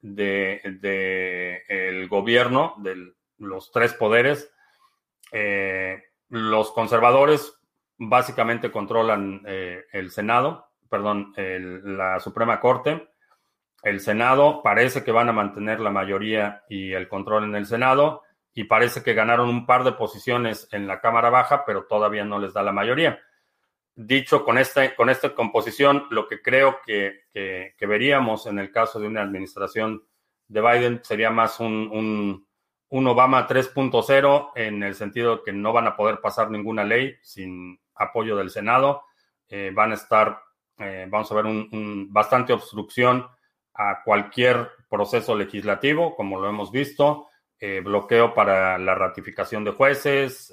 del 0.00 0.80
de, 0.80 2.06
gobierno, 2.08 2.76
de 2.78 3.12
los 3.36 3.70
tres 3.70 3.92
poderes, 3.92 4.50
eh, 5.32 6.02
los 6.30 6.72
conservadores 6.72 7.55
básicamente 7.98 8.70
controlan 8.70 9.42
eh, 9.46 9.84
el 9.92 10.10
Senado, 10.10 10.68
perdón, 10.88 11.32
la 11.36 12.20
Suprema 12.20 12.60
Corte. 12.60 13.08
El 13.82 14.00
Senado 14.00 14.62
parece 14.62 15.04
que 15.04 15.12
van 15.12 15.28
a 15.28 15.32
mantener 15.32 15.80
la 15.80 15.90
mayoría 15.90 16.64
y 16.68 16.92
el 16.92 17.08
control 17.08 17.44
en 17.44 17.54
el 17.54 17.66
Senado 17.66 18.22
y 18.54 18.64
parece 18.64 19.02
que 19.02 19.14
ganaron 19.14 19.48
un 19.48 19.66
par 19.66 19.84
de 19.84 19.92
posiciones 19.92 20.68
en 20.72 20.86
la 20.86 21.00
Cámara 21.00 21.30
Baja, 21.30 21.64
pero 21.64 21.84
todavía 21.84 22.24
no 22.24 22.38
les 22.38 22.52
da 22.54 22.62
la 22.62 22.72
mayoría. 22.72 23.18
Dicho 23.94 24.44
con 24.44 24.58
esta, 24.58 24.94
con 24.94 25.10
esta 25.10 25.34
composición, 25.34 26.06
lo 26.10 26.26
que 26.26 26.42
creo 26.42 26.78
que, 26.84 27.24
veríamos 27.80 28.46
en 28.46 28.58
el 28.58 28.70
caso 28.70 28.98
de 28.98 29.06
una 29.06 29.22
administración 29.22 30.04
de 30.48 30.60
Biden 30.60 31.00
sería 31.02 31.30
más 31.30 31.60
un 31.60 32.46
un 32.88 33.06
Obama 33.06 33.46
3.0 33.48 34.52
en 34.54 34.82
el 34.82 34.94
sentido 34.94 35.36
de 35.36 35.42
que 35.44 35.52
no 35.52 35.72
van 35.72 35.86
a 35.86 35.96
poder 35.96 36.20
pasar 36.20 36.50
ninguna 36.50 36.84
ley 36.84 37.16
sin 37.22 37.78
apoyo 37.96 38.36
del 38.36 38.50
Senado. 38.50 39.02
Eh, 39.48 39.70
van 39.72 39.92
a 39.92 39.94
estar, 39.94 40.42
eh, 40.78 41.06
vamos 41.08 41.30
a 41.30 41.34
ver, 41.36 41.46
un, 41.46 42.08
bastante 42.10 42.52
obstrucción 42.52 43.26
a 43.74 44.02
cualquier 44.04 44.70
proceso 44.88 45.36
legislativo, 45.36 46.16
como 46.16 46.40
lo 46.40 46.48
hemos 46.48 46.72
visto, 46.72 47.28
eh, 47.58 47.80
bloqueo 47.80 48.34
para 48.34 48.78
la 48.78 48.94
ratificación 48.94 49.64
de 49.64 49.72
jueces, 49.72 50.52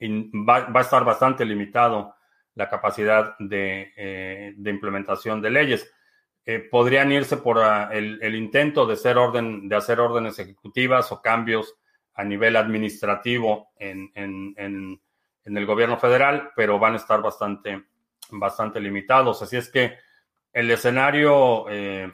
va, 0.00 0.70
a 0.72 0.80
estar 0.80 1.04
bastante 1.04 1.44
limitado 1.44 2.14
la 2.54 2.68
capacidad 2.68 3.36
de, 3.38 4.54
implementación 4.64 5.42
de 5.42 5.50
leyes. 5.50 5.92
podrían 6.70 7.12
irse 7.12 7.36
por 7.36 7.58
ah, 7.58 7.90
el, 7.92 8.34
intento 8.34 8.86
de 8.86 8.94
hacer, 8.94 9.18
orden, 9.18 9.68
de 9.68 9.76
hacer 9.76 10.00
órdenes 10.00 10.38
ejecutivas 10.38 11.12
o 11.12 11.20
cambios 11.20 11.74
a 12.14 12.24
nivel 12.24 12.56
administrativo 12.56 13.72
en 13.76 14.10
en 14.14 15.00
el 15.56 15.66
gobierno 15.66 15.98
federal, 15.98 16.50
pero 16.54 16.78
van 16.78 16.94
a 16.94 16.96
estar 16.96 17.22
bastante, 17.22 17.84
bastante 18.30 18.80
limitados. 18.80 19.42
Así 19.42 19.56
es 19.56 19.70
que 19.70 19.98
el 20.52 20.70
escenario, 20.70 21.66
eh, 21.68 22.12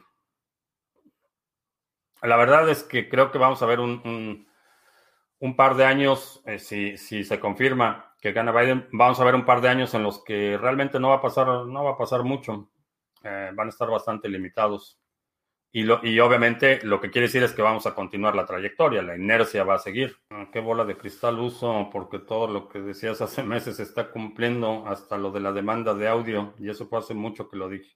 la 2.22 2.36
verdad 2.36 2.68
es 2.68 2.82
que 2.82 3.08
creo 3.08 3.30
que 3.30 3.38
vamos 3.38 3.62
a 3.62 3.66
ver 3.66 3.80
un, 3.80 4.46
un, 5.38 5.56
par 5.56 5.76
de 5.76 5.84
años, 5.84 6.42
eh, 6.46 6.58
si, 6.58 6.96
si, 6.98 7.24
se 7.24 7.40
confirma 7.40 8.14
que 8.20 8.32
gana 8.32 8.52
Biden, 8.52 8.88
vamos 8.92 9.20
a 9.20 9.24
ver 9.24 9.34
un 9.34 9.44
par 9.44 9.60
de 9.60 9.68
años 9.68 9.94
en 9.94 10.02
los 10.02 10.22
que 10.24 10.58
realmente 10.58 10.98
no 10.98 11.10
va 11.10 11.16
a 11.16 11.22
pasar, 11.22 11.46
no 11.46 11.84
va 11.84 11.92
a 11.92 11.98
pasar 11.98 12.24
mucho. 12.24 12.70
Eh, 13.22 13.50
van 13.54 13.66
a 13.66 13.70
estar 13.70 13.88
bastante 13.90 14.28
limitados. 14.28 15.00
Y, 15.78 16.20
obviamente 16.20 16.80
lo 16.84 17.02
que 17.02 17.10
quiere 17.10 17.26
decir 17.26 17.42
es 17.42 17.52
que 17.52 17.60
vamos 17.60 17.86
a 17.86 17.94
continuar 17.94 18.34
la 18.34 18.46
trayectoria, 18.46 19.02
la 19.02 19.14
inercia 19.14 19.62
va 19.62 19.74
a 19.74 19.78
seguir. 19.78 20.16
Ah, 20.30 20.48
¿Qué 20.50 20.58
bola 20.58 20.86
de 20.86 20.96
cristal 20.96 21.38
uso? 21.38 21.90
Porque 21.92 22.18
todo 22.18 22.46
lo 22.46 22.66
que 22.66 22.80
decías 22.80 23.20
hace 23.20 23.42
meses 23.42 23.76
se 23.76 23.82
está 23.82 24.10
cumpliendo, 24.10 24.86
hasta 24.86 25.18
lo 25.18 25.30
de 25.32 25.40
la 25.40 25.52
demanda 25.52 25.92
de 25.92 26.08
audio, 26.08 26.54
y 26.58 26.70
eso 26.70 26.86
fue 26.86 27.00
hace 27.00 27.12
mucho 27.12 27.50
que 27.50 27.58
lo 27.58 27.68
dije. 27.68 27.94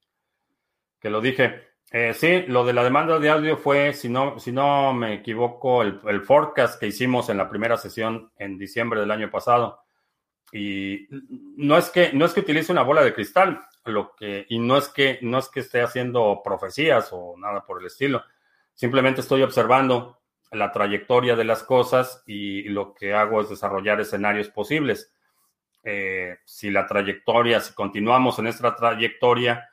Que 1.01 1.09
lo 1.09 1.22
dije. 1.22 1.70
Eh, 1.91 2.12
sí, 2.12 2.43
lo 2.49 2.66
de 2.66 2.74
la 2.74 2.85
demanda 2.85 3.18
de 3.18 3.31
audio 3.31 3.57
fue, 3.57 3.95
si 3.95 4.11
no, 4.11 4.39
si 4.39 4.53
no 4.53 4.93
me 4.93 5.14
equivoco, 5.14 5.81
el, 5.81 6.03
el, 6.07 6.20
forecast 6.20 6.78
que 6.78 6.89
hicimos 6.89 7.31
en 7.31 7.39
la 7.39 7.49
primera 7.49 7.78
sesión 7.78 8.31
en 8.37 8.59
diciembre 8.59 9.01
del 9.01 9.11
año 9.11 9.31
pasado. 9.31 9.81
Y 10.53 11.07
no 11.57 11.76
es 11.78 11.90
que, 11.90 12.12
no 12.12 12.24
es 12.24 12.32
que 12.32 12.40
utilice 12.40 12.72
una 12.72 12.82
bola 12.82 13.03
de 13.03 13.14
cristal, 13.14 13.61
lo 13.84 14.14
que, 14.16 14.46
y 14.48 14.59
no 14.59 14.76
es 14.76 14.88
que, 14.88 15.18
no 15.22 15.38
es 15.38 15.48
que 15.48 15.61
esté 15.61 15.80
haciendo 15.80 16.40
profecías 16.44 17.09
o 17.12 17.34
nada 17.36 17.64
por 17.64 17.80
el 17.80 17.86
estilo. 17.86 18.22
Simplemente 18.74 19.20
estoy 19.20 19.42
observando 19.42 20.20
la 20.53 20.72
trayectoria 20.72 21.36
de 21.36 21.44
las 21.44 21.62
cosas 21.62 22.22
y 22.26 22.64
lo 22.64 22.94
que 22.94 23.14
hago 23.14 23.40
es 23.40 23.48
desarrollar 23.48 24.01
escenarios 24.01 24.48
posibles. 24.48 25.12
Eh, 25.82 26.38
si 26.44 26.70
la 26.70 26.86
trayectoria, 26.86 27.61
si 27.61 27.72
continuamos 27.72 28.38
en 28.38 28.48
esta 28.48 28.74
trayectoria 28.74 29.70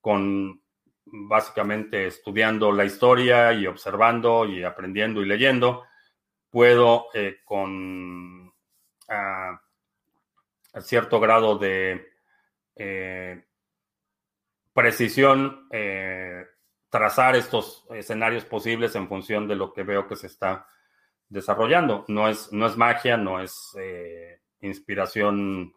con 0.00 0.62
básicamente 1.04 2.06
estudiando 2.06 2.70
la 2.72 2.84
historia 2.84 3.52
y 3.52 3.66
observando 3.66 4.46
y 4.46 4.62
aprendiendo 4.62 5.20
y 5.22 5.26
leyendo, 5.26 5.84
puedo 6.50 7.06
eh, 7.14 7.38
con 7.44 8.46
uh, 8.46 9.58
cierto 10.80 11.20
grado 11.20 11.58
de 11.58 12.08
eh, 12.76 13.44
precisión 14.72 15.68
eh, 15.70 16.46
trazar 16.88 17.36
estos 17.36 17.86
escenarios 17.90 18.44
posibles 18.44 18.94
en 18.96 19.08
función 19.08 19.46
de 19.48 19.56
lo 19.56 19.72
que 19.72 19.82
veo 19.82 20.06
que 20.06 20.16
se 20.16 20.26
está 20.26 20.66
desarrollando. 21.28 22.04
No 22.08 22.28
es, 22.28 22.52
no 22.52 22.66
es 22.66 22.76
magia, 22.76 23.16
no 23.16 23.40
es 23.40 23.76
eh, 23.78 24.40
inspiración 24.60 25.74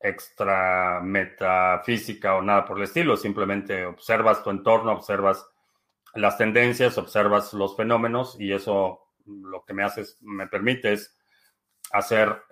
extra 0.00 1.00
metafísica 1.02 2.36
o 2.36 2.42
nada 2.42 2.64
por 2.64 2.78
el 2.78 2.84
estilo, 2.84 3.16
simplemente 3.16 3.84
observas 3.84 4.42
tu 4.44 4.50
entorno, 4.50 4.92
observas 4.92 5.44
las 6.14 6.38
tendencias, 6.38 6.96
observas 6.98 7.52
los 7.52 7.76
fenómenos 7.76 8.40
y 8.40 8.52
eso 8.52 9.08
lo 9.26 9.64
que 9.64 9.74
me 9.74 9.82
hace, 9.82 10.04
me 10.20 10.46
permite 10.46 10.92
es 10.92 11.16
hacer, 11.92 12.42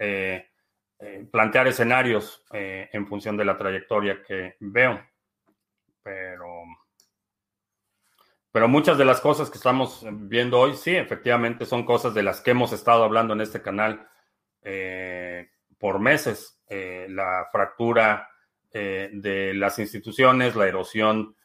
eh, 0.98 1.26
plantear 1.30 1.68
escenarios 1.68 2.44
eh, 2.52 2.88
en 2.92 3.06
función 3.06 3.36
de 3.36 3.44
la 3.44 3.56
trayectoria 3.58 4.22
que 4.22 4.56
veo. 4.60 5.00
Pero, 6.02 6.62
pero 8.52 8.68
muchas 8.68 8.96
de 8.96 9.04
las 9.04 9.20
cosas 9.20 9.50
que 9.50 9.58
estamos 9.58 10.06
viendo 10.12 10.60
hoy, 10.60 10.74
sí, 10.74 10.94
efectivamente 10.94 11.66
son 11.66 11.84
cosas 11.84 12.14
de 12.14 12.22
las 12.22 12.40
que 12.40 12.52
hemos 12.52 12.72
estado 12.72 13.04
hablando 13.04 13.34
en 13.34 13.40
este 13.40 13.62
canal 13.62 14.08
por 15.78 16.00
meses. 16.00 16.56
Eh, 16.68 17.06
la 17.08 17.46
fractura 17.52 18.28
eh, 18.72 19.10
de 19.12 19.54
las 19.54 19.78
instituciones, 19.78 20.56
la 20.56 20.66
erosión 20.66 21.36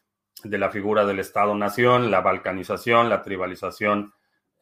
de 0.44 0.58
la 0.58 0.72
figura 0.72 1.06
del 1.06 1.20
Estado-Nación, 1.20 2.10
la 2.10 2.22
balcanización, 2.22 3.08
la 3.08 3.22
tribalización 3.22 4.14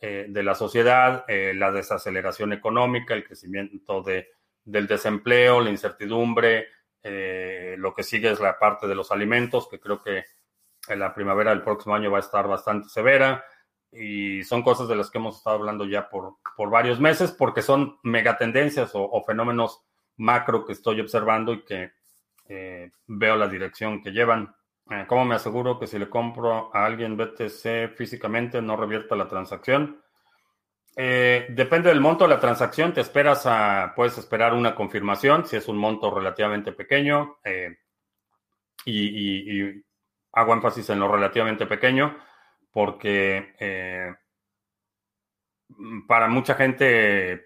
eh, 0.01 0.25
de 0.27 0.43
la 0.43 0.55
sociedad, 0.55 1.25
la 1.27 1.71
desaceleración 1.71 2.51
económica, 2.51 3.13
el 3.13 3.23
crecimiento 3.23 4.01
de, 4.01 4.27
del 4.63 4.87
desempleo, 4.87 5.61
la 5.61 5.69
incertidumbre, 5.69 6.67
lo 7.01 7.93
que 7.93 8.03
sigue 8.03 8.29
es 8.29 8.39
la 8.39 8.59
parte 8.59 8.87
de 8.87 8.95
los 8.95 9.11
alimentos, 9.11 9.67
que 9.69 9.79
creo 9.79 10.01
que 10.01 10.25
en 10.87 10.99
la 10.99 11.13
primavera 11.13 11.51
del 11.51 11.63
próximo 11.63 11.95
año 11.95 12.11
va 12.11 12.17
a 12.17 12.21
estar 12.21 12.47
bastante 12.47 12.89
severa 12.89 13.43
y 13.91 14.43
son 14.43 14.61
cosas 14.61 14.87
de 14.87 14.95
las 14.95 15.09
que 15.09 15.17
hemos 15.17 15.37
estado 15.37 15.57
hablando 15.57 15.85
ya 15.85 16.09
por, 16.09 16.35
por 16.55 16.69
varios 16.69 16.99
meses 16.99 17.31
porque 17.31 17.61
son 17.61 17.97
megatendencias 18.03 18.93
o, 18.93 19.03
o 19.03 19.23
fenómenos 19.23 19.81
macro 20.17 20.65
que 20.65 20.73
estoy 20.73 20.99
observando 21.01 21.53
y 21.53 21.63
que 21.63 21.91
eh, 22.47 22.91
veo 23.07 23.35
la 23.35 23.47
dirección 23.47 24.01
que 24.01 24.11
llevan. 24.11 24.55
Eh, 24.89 25.05
¿Cómo 25.07 25.25
me 25.25 25.35
aseguro 25.35 25.79
que 25.79 25.87
si 25.87 25.97
le 25.97 26.09
compro 26.09 26.75
a 26.75 26.85
alguien 26.85 27.17
BTC 27.17 27.95
físicamente 27.95 28.61
no 28.61 28.75
revierta 28.75 29.15
la 29.15 29.27
transacción? 29.27 30.01
Eh, 30.95 31.47
depende 31.49 31.89
del 31.89 32.01
monto 32.01 32.25
de 32.25 32.31
la 32.31 32.39
transacción, 32.39 32.93
te 32.93 33.01
esperas 33.01 33.45
a, 33.45 33.93
puedes 33.95 34.17
esperar 34.17 34.53
una 34.53 34.75
confirmación 34.75 35.45
si 35.45 35.55
es 35.55 35.67
un 35.67 35.77
monto 35.77 36.13
relativamente 36.13 36.71
pequeño 36.73 37.37
y, 38.85 39.61
y, 39.61 39.83
hago 40.33 40.53
énfasis 40.53 40.89
en 40.89 40.99
lo 40.99 41.07
relativamente 41.11 41.65
pequeño 41.65 42.17
porque 42.71 44.15
para 46.07 46.27
mucha 46.27 46.55
gente 46.55 47.45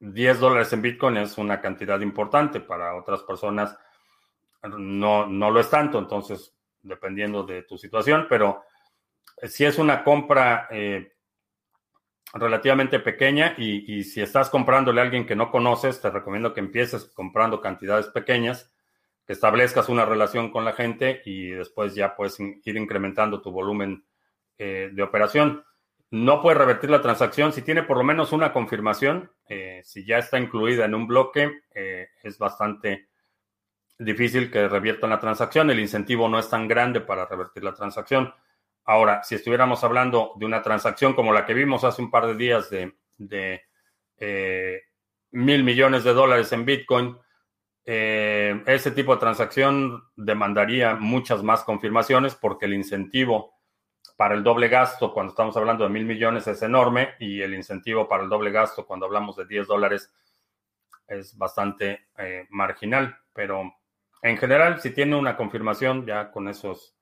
10 0.00 0.40
dólares 0.40 0.72
en 0.72 0.82
Bitcoin 0.82 1.18
es 1.18 1.36
una 1.36 1.60
cantidad 1.60 2.00
importante, 2.00 2.60
para 2.60 2.96
otras 2.96 3.22
personas 3.22 3.76
no, 4.62 5.26
no 5.26 5.50
lo 5.50 5.60
es 5.60 5.68
tanto, 5.68 5.98
entonces 5.98 6.54
dependiendo 6.82 7.42
de 7.42 7.62
tu 7.62 7.76
situación, 7.76 8.26
pero 8.28 8.62
si 9.42 9.66
es 9.66 9.78
una 9.78 10.02
compra 10.02 10.68
eh, 10.70 11.12
relativamente 12.32 13.00
pequeña 13.00 13.54
y, 13.56 14.04
si 14.04 14.20
estás 14.20 14.50
comprándole 14.50 15.00
a 15.00 15.04
alguien 15.04 15.26
que 15.26 15.36
no 15.36 15.50
conoces, 15.50 16.00
te 16.00 16.10
recomiendo 16.10 16.54
que 16.54 16.60
empieces 16.60 17.04
comprando 17.06 17.60
cantidades 17.60 18.06
pequeñas, 18.06 18.72
que 19.26 19.32
establezcas 19.32 19.88
una 19.88 20.04
relación 20.04 20.50
con 20.50 20.64
la 20.64 20.72
gente 20.72 21.22
y 21.24 21.50
después 21.50 21.94
ya 21.94 22.16
puedes 22.16 22.38
ir 22.40 22.76
incrementando 22.76 23.42
tu 23.42 23.50
volumen 23.50 24.04
eh, 24.58 24.90
de 24.92 25.02
operación 25.02 25.64
no 26.10 26.42
puede 26.42 26.58
revertir 26.58 26.90
la 26.90 27.00
transacción. 27.00 27.52
Si 27.52 27.62
tiene 27.62 27.84
por 27.84 27.96
lo 27.96 28.04
menos 28.04 28.32
una 28.32 28.52
confirmación, 28.52 29.30
eh, 29.48 29.80
si 29.84 30.04
ya 30.04 30.18
está 30.18 30.38
incluida 30.38 30.84
en 30.84 30.94
un 30.94 31.06
bloque, 31.06 31.62
eh, 31.72 32.08
es 32.22 32.36
bastante 32.38 33.08
difícil 33.98 34.50
que 34.50 34.68
reviertan 34.68 35.10
la 35.10 35.20
transacción. 35.20 35.70
El 35.70 35.78
incentivo 35.78 36.28
no 36.28 36.38
es 36.38 36.48
tan 36.48 36.66
grande 36.66 37.00
para 37.00 37.26
revertir 37.26 37.62
la 37.62 37.74
transacción. 37.74 38.34
Ahora, 38.84 39.22
si 39.22 39.34
estuviéramos 39.34 39.84
hablando 39.84 40.32
de 40.36 40.46
una 40.46 40.62
transacción 40.62 41.14
como 41.14 41.32
la 41.32 41.46
que 41.46 41.54
vimos 41.54 41.84
hace 41.84 42.02
un 42.02 42.10
par 42.10 42.26
de 42.26 42.34
días 42.34 42.70
de, 42.70 43.62
eh, 44.18 44.82
mil 45.32 45.64
millones 45.64 46.04
de 46.04 46.12
dólares 46.12 46.52
en 46.52 46.64
Bitcoin, 46.64 47.16
ese 47.82 48.92
tipo 48.92 49.14
de 49.14 49.20
transacción 49.20 50.04
demandaría 50.14 50.94
muchas 50.94 51.42
más 51.42 51.64
confirmaciones 51.64 52.36
porque 52.36 52.66
el 52.66 52.74
incentivo 52.74 53.60
para 54.20 54.34
el 54.34 54.44
doble 54.44 54.68
gasto 54.68 55.14
cuando 55.14 55.30
estamos 55.30 55.56
hablando 55.56 55.84
de 55.84 55.88
mil 55.88 56.04
millones 56.04 56.46
es 56.46 56.60
enorme 56.60 57.14
y 57.18 57.40
el 57.40 57.54
incentivo 57.54 58.06
para 58.06 58.22
el 58.22 58.28
doble 58.28 58.50
gasto 58.50 58.86
cuando 58.86 59.06
hablamos 59.06 59.34
de 59.36 59.46
10 59.46 59.66
dólares 59.66 60.12
es 61.08 61.38
bastante 61.38 62.08
eh, 62.18 62.46
marginal. 62.50 63.16
Pero 63.32 63.72
en 64.20 64.36
general, 64.36 64.78
si 64.78 64.90
tiene 64.90 65.16
una 65.16 65.38
confirmación, 65.38 66.04
ya 66.04 66.30
con 66.30 66.48
eso 66.48 66.72
es 66.72 66.94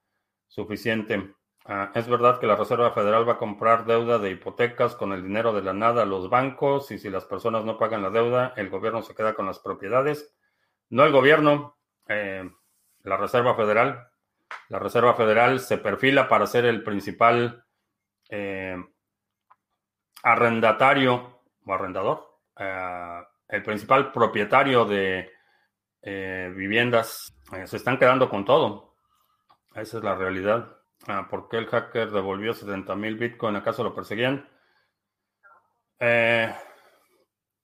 suficiente. 0.47 1.35
Ah, 1.71 1.93
es 1.95 2.09
verdad 2.09 2.41
que 2.41 2.47
la 2.47 2.57
Reserva 2.57 2.93
Federal 2.93 3.29
va 3.29 3.35
a 3.35 3.39
comprar 3.39 3.85
deuda 3.85 4.19
de 4.19 4.31
hipotecas 4.31 4.97
con 4.97 5.12
el 5.12 5.23
dinero 5.23 5.53
de 5.53 5.61
la 5.61 5.75
nada 5.75 6.03
a 6.03 6.07
los 6.07 6.31
bancos 6.31 6.91
y 6.91 6.99
si 6.99 7.11
las 7.11 7.27
personas 7.27 7.66
no 7.66 7.77
pagan 7.77 8.03
la 8.03 8.09
deuda, 8.09 8.55
el 8.57 8.71
gobierno 8.71 9.03
se 9.03 9.14
queda 9.14 9.35
con 9.35 9.45
las 9.45 9.59
propiedades. 9.59 10.35
No 10.89 11.05
el 11.05 11.12
gobierno, 11.12 11.77
eh, 12.09 12.51
la 13.03 13.16
Reserva 13.19 13.55
Federal 13.55 14.09
la 14.71 14.79
Reserva 14.79 15.14
Federal 15.14 15.61
se 15.61 15.77
perfila 15.77 16.27
para 16.27 16.47
ser 16.47 16.64
el 16.64 16.83
principal 16.83 17.64
eh, 18.31 18.77
arrendatario 20.23 21.43
o 21.66 21.73
arrendador, 21.75 22.41
eh, 22.59 23.23
el 23.49 23.62
principal 23.62 24.11
propietario 24.11 24.87
de 24.87 25.31
viviendas. 26.03 27.35
se 27.66 27.77
están 27.77 27.99
quedando 27.99 28.31
con 28.31 28.47
todo. 28.47 28.97
Esa 29.75 29.99
es 29.99 30.05
la 30.05 30.14
realidad. 30.14 30.78
Ah, 31.07 31.29
¿Por 31.31 31.49
qué 31.49 31.59
el 31.59 31.67
hacker 31.67 32.11
devolvió 32.11 32.53
70 32.53 32.95
mil 32.97 33.17
Bitcoin? 33.17 33.57
¿Acaso 33.57 33.85
lo 33.85 33.95
perseguían? 33.95 34.49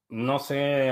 no 0.08 0.38
sé 0.38 0.90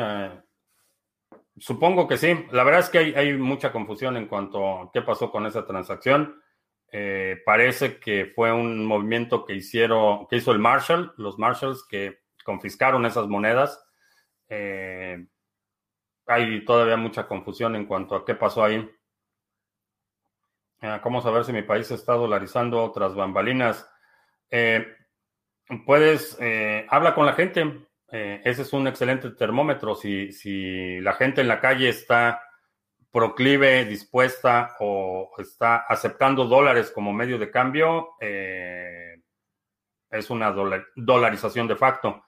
Supongo 1.59 2.09
que 2.09 2.17
sí. 2.17 2.47
La 2.51 2.65
verdad 2.65 2.81
es 2.81 2.89
que 2.89 2.99
hay, 2.99 3.35
mucha 3.35 3.73
confusión 3.73 4.17
en 4.17 4.27
cuanto 4.27 4.81
a 4.81 4.91
qué 4.93 5.03
pasó 5.03 5.31
con 5.31 5.47
esa 5.47 5.67
transacción. 5.67 6.43
Eh, 6.91 7.41
parece 7.45 7.99
que 7.99 8.33
fue 8.35 8.53
un 8.53 8.85
movimiento 8.85 9.45
que 9.45 9.55
hicieron, 9.55 10.27
que 10.29 10.37
hizo 10.37 10.53
el 10.53 10.59
Marshall, 10.59 11.13
los 11.17 11.39
Marshalls 11.39 11.87
que 11.89 12.21
confiscaron 12.45 13.07
esas 13.07 13.29
monedas. 13.29 13.83
Eh, 14.49 15.27
hay 16.27 16.65
todavía 16.65 16.97
mucha 16.97 17.27
confusión 17.29 17.77
en 17.77 17.87
cuanto 17.87 18.17
a 18.17 18.25
qué 18.25 18.35
pasó 18.35 18.65
ahí. 18.65 18.91
Ah, 20.83 21.01
¿Cómo 21.03 21.23
saber 21.23 21.45
si 21.45 21.53
mi 21.53 21.63
país 21.63 21.91
está 21.91 22.15
dolarizando 22.15 22.83
otras 22.83 23.15
bambalinas? 23.15 23.89
Eh, 24.51 24.87
puedes, 25.87 26.37
habla 26.91 27.15
con 27.15 27.25
la 27.25 27.33
gente, 27.33 27.87
eh, 28.13 28.43
ese 28.45 28.63
es 28.63 28.73
un 28.75 28.87
excelente 28.87 29.31
termómetro. 29.31 29.95
Si, 29.95 30.33
si 30.33 31.01
la 31.01 31.15
gente 31.15 31.41
en 31.41 31.49
la 31.49 31.61
calle 31.61 31.89
está 31.89 32.43
proclive, 33.11 33.85
dispuesta 33.87 34.77
o 34.81 35.33
está 35.39 35.85
aceptando 35.89 36.45
dólares 36.45 36.91
como 36.91 37.13
medio 37.13 37.39
de 37.39 37.51
cambio, 37.51 38.11
eh, 38.21 39.23
es 40.11 40.31
una 40.31 40.53
dolarización 40.95 41.67
de 41.69 41.77
facto. 41.77 42.25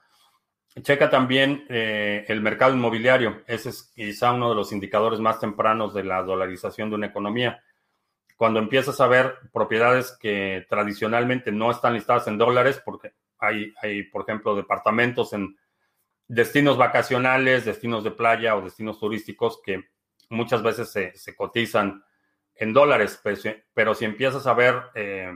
Checa 0.81 1.09
también 1.09 1.65
eh, 1.69 2.25
el 2.27 2.41
mercado 2.41 2.73
inmobiliario. 2.73 3.43
Ese 3.47 3.69
es 3.69 3.91
quizá 3.95 4.33
uno 4.33 4.49
de 4.49 4.55
los 4.55 4.71
indicadores 4.71 5.19
más 5.19 5.39
tempranos 5.39 5.93
de 5.93 6.03
la 6.03 6.21
dolarización 6.23 6.89
de 6.89 6.95
una 6.95 7.07
economía. 7.07 7.63
Cuando 8.35 8.59
empiezas 8.59 8.99
a 8.99 9.07
ver 9.07 9.37
propiedades 9.53 10.17
que 10.19 10.65
tradicionalmente 10.69 11.51
no 11.51 11.71
están 11.71 11.93
listadas 11.93 12.27
en 12.27 12.37
dólares, 12.37 12.81
porque 12.83 13.13
hay, 13.39 13.73
hay, 13.81 14.03
por 14.03 14.23
ejemplo, 14.23 14.55
departamentos 14.55 15.33
en 15.33 15.57
destinos 16.27 16.77
vacacionales, 16.77 17.65
destinos 17.65 18.03
de 18.03 18.11
playa 18.11 18.55
o 18.55 18.61
destinos 18.61 18.99
turísticos 18.99 19.61
que 19.63 19.83
muchas 20.29 20.63
veces 20.63 20.89
se, 20.91 21.35
cotizan 21.35 22.03
en 22.55 22.73
dólares, 22.73 23.21
pero, 23.73 23.93
si 23.93 24.05
empiezas 24.05 24.47
a 24.47 24.53
ver 24.53 24.81
eh, 24.95 25.31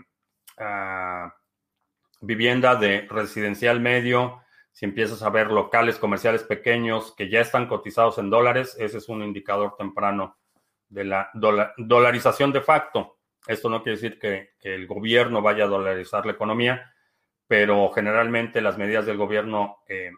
vivienda 2.22 2.76
de 2.76 3.08
residencial 3.10 3.80
medio, 3.80 4.42
si 4.72 4.86
empiezas 4.86 5.22
a 5.22 5.30
ver 5.30 5.52
locales 5.52 5.98
comerciales 5.98 6.44
pequeños 6.44 7.14
que 7.16 7.30
ya 7.30 7.42
están 7.42 7.68
cotizados 7.68 8.18
en 8.18 8.30
dólares, 8.30 8.76
ese 8.80 8.98
es 8.98 9.10
un 9.10 9.24
indicador 9.24 9.76
temprano 9.78 10.39
de 10.90 11.04
la 11.06 11.32
dolarización 11.78 12.52
de 12.52 12.62
facto. 12.62 13.20
Esto 13.48 13.70
no 13.70 13.82
quiere 13.82 13.98
decir 13.98 14.20
que, 14.20 14.52
el 14.62 14.88
gobierno 14.88 15.42
vaya 15.42 15.64
a 15.64 15.68
dolarizar 15.68 16.26
la 16.26 16.34
economía, 16.34 16.94
pero 17.48 17.90
generalmente 17.92 18.62
las 18.62 18.78
medidas 18.78 19.06
del 19.06 19.18
gobierno 19.18 19.78
eh, 19.88 20.12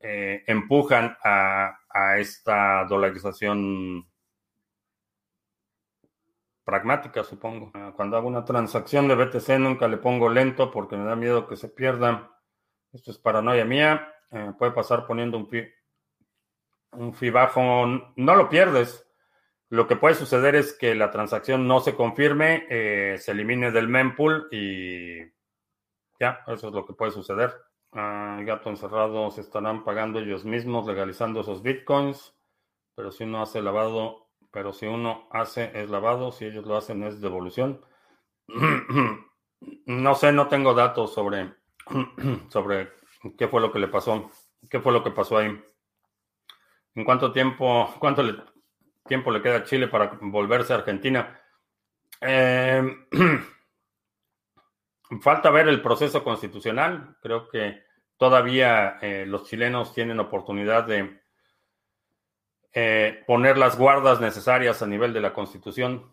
eh, 0.00 0.44
empujan 0.46 1.16
a, 1.24 1.78
esta 2.18 2.84
dolarización 2.86 4.08
pragmática, 6.64 7.22
supongo. 7.22 7.70
Ah, 7.74 7.92
cuando 7.94 8.16
hago 8.16 8.28
una 8.28 8.44
transacción 8.44 9.08
de 9.08 9.14
BTC 9.14 9.58
nunca 9.58 9.88
le 9.88 9.98
pongo 9.98 10.28
lento 10.28 10.70
porque 10.70 10.96
me 10.96 11.04
da 11.04 11.16
miedo 11.16 11.46
que 11.46 11.56
se 11.56 11.68
pierda. 11.68 12.30
Esto 12.92 13.10
es 13.10 13.18
paranoia 13.18 13.64
mía. 13.64 14.14
Eh, 14.30 14.52
puede 14.58 14.72
pasar 14.72 15.06
poniendo 15.06 15.36
un 15.36 15.48
fi, 15.48 15.64
un 16.92 17.14
fi 17.14 17.30
bajo. 17.30 17.86
No 18.16 18.34
lo 18.34 18.48
pierdes. 18.48 19.11
Lo 19.72 19.86
que 19.86 19.96
puede 19.96 20.14
suceder 20.14 20.54
es 20.54 20.74
que 20.74 20.94
la 20.94 21.10
transacción 21.10 21.66
no 21.66 21.80
se 21.80 21.94
confirme, 21.94 22.66
eh, 22.68 23.16
se 23.18 23.32
elimine 23.32 23.70
del 23.70 23.88
mempool 23.88 24.46
y 24.50 25.22
ya, 26.20 26.44
eso 26.46 26.68
es 26.68 26.74
lo 26.74 26.84
que 26.84 26.92
puede 26.92 27.10
suceder. 27.10 27.54
El 27.90 28.44
gato 28.44 28.68
encerrado 28.68 29.30
se 29.30 29.40
estarán 29.40 29.82
pagando 29.82 30.18
ellos 30.18 30.44
mismos, 30.44 30.86
legalizando 30.86 31.40
esos 31.40 31.62
bitcoins, 31.62 32.36
pero 32.94 33.12
si 33.12 33.24
uno 33.24 33.40
hace 33.40 33.62
lavado, 33.62 34.28
pero 34.50 34.74
si 34.74 34.84
uno 34.84 35.26
hace 35.30 35.72
es 35.74 35.88
lavado, 35.88 36.32
si 36.32 36.44
ellos 36.44 36.66
lo 36.66 36.76
hacen 36.76 37.02
es 37.02 37.22
devolución. 37.22 37.82
no 39.86 40.14
sé, 40.14 40.32
no 40.32 40.48
tengo 40.48 40.74
datos 40.74 41.14
sobre, 41.14 41.54
sobre 42.50 42.90
qué 43.38 43.48
fue 43.48 43.62
lo 43.62 43.72
que 43.72 43.78
le 43.78 43.88
pasó, 43.88 44.30
qué 44.68 44.80
fue 44.80 44.92
lo 44.92 45.02
que 45.02 45.12
pasó 45.12 45.38
ahí. 45.38 45.58
¿En 46.94 47.04
cuánto 47.06 47.32
tiempo, 47.32 47.88
cuánto 47.98 48.22
le, 48.22 48.51
tiempo 49.06 49.30
le 49.30 49.42
queda 49.42 49.56
a 49.56 49.64
Chile 49.64 49.88
para 49.88 50.18
volverse 50.20 50.72
a 50.72 50.76
Argentina. 50.76 51.40
Eh, 52.20 52.82
falta 55.20 55.50
ver 55.50 55.68
el 55.68 55.82
proceso 55.82 56.22
constitucional. 56.22 57.16
Creo 57.20 57.48
que 57.48 57.82
todavía 58.16 58.98
eh, 59.00 59.24
los 59.26 59.48
chilenos 59.48 59.92
tienen 59.92 60.20
oportunidad 60.20 60.84
de 60.84 61.20
eh, 62.72 63.22
poner 63.26 63.58
las 63.58 63.76
guardas 63.76 64.20
necesarias 64.20 64.82
a 64.82 64.86
nivel 64.86 65.12
de 65.12 65.20
la 65.20 65.32
constitución, 65.32 66.12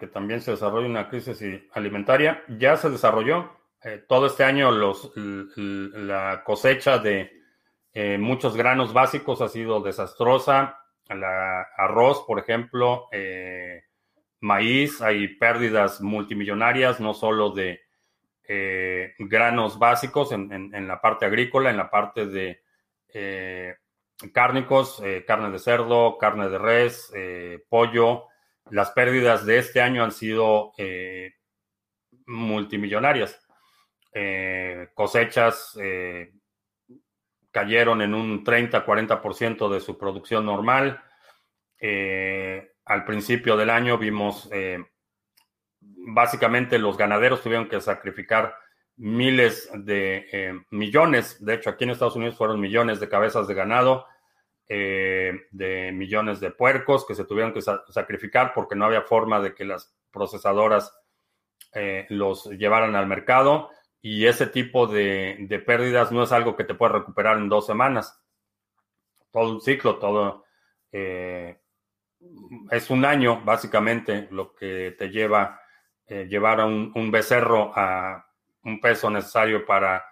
que 0.00 0.08
también 0.08 0.40
se 0.40 0.50
desarrolle 0.50 0.88
una 0.88 1.08
crisis 1.08 1.40
alimentaria. 1.72 2.42
Ya 2.48 2.76
se 2.76 2.90
desarrolló. 2.90 3.60
todo 4.08 4.26
este 4.26 4.42
año 4.42 4.72
los, 4.72 5.12
la 5.14 6.42
cosecha 6.42 6.98
de 6.98 7.30
muchos 8.18 8.56
granos 8.56 8.92
básicos 8.92 9.40
ha 9.40 9.48
sido 9.48 9.80
desastrosa 9.80 10.81
la 11.14 11.62
arroz, 11.76 12.24
por 12.26 12.38
ejemplo, 12.38 13.08
eh, 13.12 13.84
maíz, 14.40 15.00
hay 15.00 15.28
pérdidas 15.28 16.00
multimillonarias, 16.00 17.00
no 17.00 17.14
solo 17.14 17.50
de 17.50 17.80
eh, 18.48 19.14
granos 19.18 19.78
básicos 19.78 20.32
en, 20.32 20.88
la 20.88 21.00
parte 21.00 21.26
agrícola, 21.26 21.70
en 21.70 21.76
la 21.76 21.90
parte 21.90 22.26
de 22.26 22.62
eh, 23.08 23.76
cárnicos, 24.32 25.02
carne 25.26 25.50
de 25.50 25.58
cerdo, 25.58 26.18
carne 26.18 26.48
de 26.48 26.58
res, 26.58 27.12
pollo. 27.68 28.24
Las 28.70 28.90
pérdidas 28.92 29.44
de 29.46 29.58
este 29.58 29.80
año 29.80 30.04
han 30.04 30.12
sido 30.12 30.72
multimillonarias. 32.26 33.40
cosechas 34.94 35.76
cayeron 37.52 38.00
en 38.00 38.14
un 38.14 38.42
30-40% 38.42 39.72
de 39.72 39.80
su 39.80 39.96
producción 39.98 40.46
normal. 40.46 41.02
Eh, 41.78 42.72
al 42.86 43.04
principio 43.04 43.56
del 43.56 43.70
año 43.70 43.98
vimos, 43.98 44.48
eh, 44.50 44.82
básicamente 45.80 46.78
los 46.78 46.96
ganaderos 46.96 47.42
tuvieron 47.42 47.68
que 47.68 47.80
sacrificar 47.80 48.56
miles 48.96 49.70
de 49.74 50.26
eh, 50.32 50.54
millones, 50.70 51.44
de 51.44 51.54
hecho 51.54 51.70
aquí 51.70 51.84
en 51.84 51.90
Estados 51.90 52.16
Unidos 52.16 52.36
fueron 52.36 52.60
millones 52.60 53.00
de 53.00 53.08
cabezas 53.08 53.46
de 53.46 53.54
ganado, 53.54 54.06
de 54.68 55.90
millones 55.92 56.40
de 56.40 56.50
puercos 56.50 57.04
que 57.06 57.14
se 57.14 57.26
tuvieron 57.26 57.52
que 57.52 57.60
sacrificar 57.60 58.54
porque 58.54 58.74
no 58.74 58.86
había 58.86 59.02
forma 59.02 59.38
de 59.38 59.54
que 59.54 59.66
las 59.66 59.94
procesadoras 60.10 60.98
los 62.08 62.46
llevaran 62.46 62.96
al 62.96 63.06
mercado 63.06 63.68
y 64.02 64.26
ese 64.26 64.48
tipo 64.48 64.88
de, 64.88 65.62
pérdidas 65.64 66.10
no 66.10 66.24
es 66.24 66.32
algo 66.32 66.56
que 66.56 66.64
te 66.64 66.74
puedes 66.74 66.92
recuperar 66.92 67.38
en 67.38 67.48
dos 67.48 67.66
semanas. 67.66 68.20
Todo 69.30 69.52
un 69.52 69.60
ciclo, 69.60 69.98
todo 69.98 70.44
eh, 70.90 71.60
es 72.70 72.90
un 72.90 73.04
año 73.04 73.40
básicamente 73.44 74.28
lo 74.32 74.54
que 74.54 74.94
te 74.98 75.08
lleva 75.08 75.60
eh, 76.08 76.26
llevar 76.28 76.60
a 76.60 76.66
un, 76.66 77.10
becerro 77.12 77.72
a 77.76 78.26
un 78.64 78.80
peso 78.80 79.08
necesario 79.08 79.64
para 79.64 80.04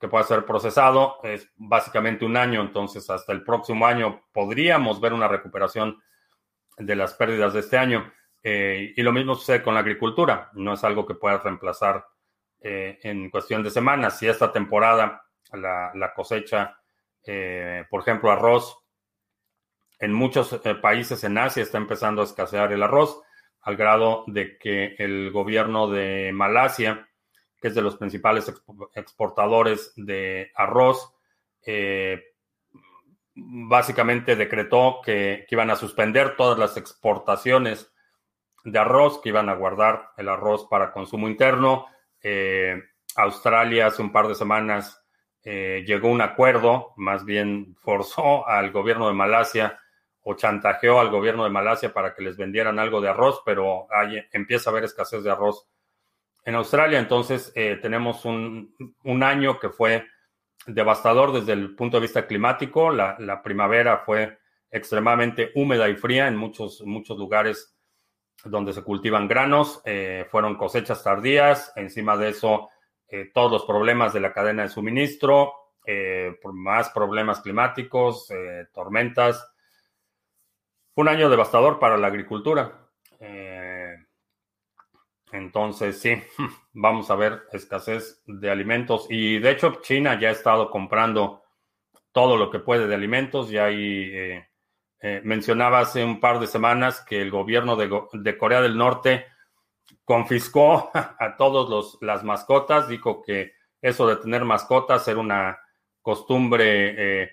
que 0.00 0.08
pueda 0.08 0.22
ser 0.22 0.46
procesado. 0.46 1.18
Es 1.24 1.50
básicamente 1.56 2.24
un 2.24 2.36
año, 2.36 2.60
entonces 2.62 3.10
hasta 3.10 3.32
el 3.32 3.42
próximo 3.42 3.86
año 3.86 4.22
podríamos 4.32 5.00
ver 5.00 5.12
una 5.12 5.26
recuperación 5.26 6.00
de 6.78 6.94
las 6.94 7.14
pérdidas 7.14 7.54
de 7.54 7.60
este 7.60 7.76
año. 7.76 8.12
Eh, 8.44 8.94
y 8.96 9.02
lo 9.02 9.12
mismo 9.12 9.34
sucede 9.34 9.62
con 9.62 9.74
la 9.74 9.80
agricultura. 9.80 10.50
No 10.54 10.74
es 10.74 10.84
algo 10.84 11.04
que 11.04 11.14
pueda 11.14 11.38
reemplazar 11.38 12.06
eh, 12.64 13.00
en 13.02 13.28
cuestión 13.28 13.64
de 13.64 13.70
semanas. 13.70 14.18
Si 14.18 14.28
esta 14.28 14.52
temporada 14.52 15.26
la, 15.52 16.12
cosecha, 16.14 16.78
eh, 17.26 17.84
por 17.90 18.02
ejemplo, 18.02 18.30
arroz, 18.30 18.78
en 19.98 20.12
muchos 20.12 20.52
eh, 20.52 20.74
países 20.76 21.24
en 21.24 21.38
Asia 21.38 21.64
está 21.64 21.78
empezando 21.78 22.22
a 22.22 22.24
escasear 22.24 22.72
el 22.72 22.84
arroz, 22.84 23.20
al 23.62 23.76
grado 23.76 24.22
de 24.28 24.58
que 24.58 24.94
el 24.98 25.32
gobierno 25.32 25.90
de 25.90 26.30
Malasia, 26.32 27.08
que 27.60 27.68
es 27.68 27.74
de 27.74 27.82
los 27.82 27.96
principales 27.96 28.52
exportadores 28.94 29.92
de 29.96 30.52
arroz, 30.54 31.12
básicamente 33.34 34.36
decretó 34.36 35.00
que, 35.04 35.46
que, 35.48 35.54
iban 35.54 35.70
a 35.70 35.76
suspender 35.76 36.36
todas 36.36 36.58
las 36.58 36.76
exportaciones 36.76 37.92
de 38.64 38.78
arroz, 38.78 39.20
que 39.20 39.30
iban 39.30 39.48
a 39.48 39.54
guardar 39.54 40.10
el 40.16 40.28
arroz 40.28 40.66
para 40.68 40.92
consumo 40.92 41.28
interno, 41.28 41.86
eh, 42.22 42.82
Australia 43.16 43.86
hace 43.86 44.02
un 44.02 44.12
par 44.12 44.28
de 44.28 44.34
semanas 44.34 45.02
eh, 45.44 45.82
llegó 45.86 46.08
un 46.08 46.20
acuerdo, 46.20 46.92
más 46.96 47.24
bien 47.24 47.74
forzó 47.80 48.46
al 48.46 48.70
gobierno 48.70 49.08
de 49.08 49.14
Malasia 49.14 49.80
o 50.22 50.34
chantajeó 50.34 51.00
al 51.00 51.10
gobierno 51.10 51.44
de 51.44 51.50
Malasia 51.50 51.92
para 51.92 52.14
que 52.14 52.22
les 52.22 52.36
vendieran 52.36 52.78
algo 52.78 53.00
de 53.00 53.08
arroz, 53.08 53.42
pero 53.44 53.88
empieza 54.32 54.70
a 54.70 54.72
haber 54.72 54.84
escasez 54.84 55.24
de 55.24 55.32
arroz 55.32 55.66
en 56.44 56.54
Australia. 56.54 56.98
Entonces 56.98 57.52
eh, 57.56 57.78
tenemos 57.82 58.24
un, 58.24 58.72
año 59.22 59.58
que 59.58 59.70
fue 59.70 60.06
devastador 60.66 61.32
desde 61.32 61.52
el 61.54 61.74
punto 61.74 61.96
de 61.96 62.02
vista 62.02 62.26
climático. 62.26 62.90
La, 62.90 63.42
primavera 63.42 63.98
fue 63.98 64.38
extremadamente 64.70 65.50
húmeda 65.56 65.88
y 65.88 65.96
fría 65.96 66.28
en 66.28 66.36
muchos, 66.36 66.82
muchos 66.82 67.18
lugares 67.18 67.76
donde 68.44 68.72
se 68.72 68.82
cultivan 68.82 69.28
granos, 69.28 69.80
eh, 69.84 70.26
fueron 70.30 70.56
cosechas 70.56 71.02
tardías, 71.02 71.72
encima 71.76 72.16
de 72.16 72.30
eso 72.30 72.70
eh, 73.08 73.30
todos 73.32 73.52
los 73.52 73.64
problemas 73.64 74.12
de 74.12 74.20
la 74.20 74.32
cadena 74.32 74.62
de 74.62 74.68
suministro, 74.68 75.52
eh, 75.86 76.38
más 76.52 76.90
problemas 76.90 77.40
climáticos, 77.40 78.28
tormentas. 78.72 79.46
Un 80.94 81.08
año 81.08 81.28
devastador 81.28 81.78
para 81.78 81.96
la 81.96 82.06
agricultura. 82.06 82.78
entonces, 85.32 85.98
sí, 86.00 86.22
vamos 86.72 87.10
a 87.10 87.16
ver 87.16 87.42
escasez 87.52 88.22
de 88.26 88.50
alimentos. 88.50 89.06
Y 89.08 89.38
de 89.38 89.50
hecho, 89.50 89.80
China 89.82 90.18
ya 90.18 90.28
ha 90.28 90.32
estado 90.32 90.70
comprando 90.70 91.42
todo 92.12 92.36
lo 92.36 92.50
que 92.50 92.58
puede 92.58 92.86
de 92.86 92.94
alimentos. 92.94 93.50
Ya 93.50 93.66
hay 93.66 94.42
eh, 95.04 95.20
mencionaba 95.24 95.80
hace 95.80 96.04
un 96.04 96.20
par 96.20 96.38
de 96.38 96.46
semanas 96.46 97.00
que 97.00 97.20
el 97.20 97.32
gobierno 97.32 97.74
de, 97.74 98.38
Corea 98.38 98.60
del 98.60 98.78
Norte 98.78 99.26
confiscó 100.04 100.92
a 100.94 101.36
todos 101.36 101.98
las 102.00 102.22
mascotas, 102.22 102.86
dijo 102.86 103.20
que 103.20 103.52
eso 103.80 104.06
de 104.06 104.14
tener 104.14 104.44
mascotas 104.44 105.08
era 105.08 105.18
una 105.18 105.58
costumbre 106.00 107.24
eh, 107.24 107.30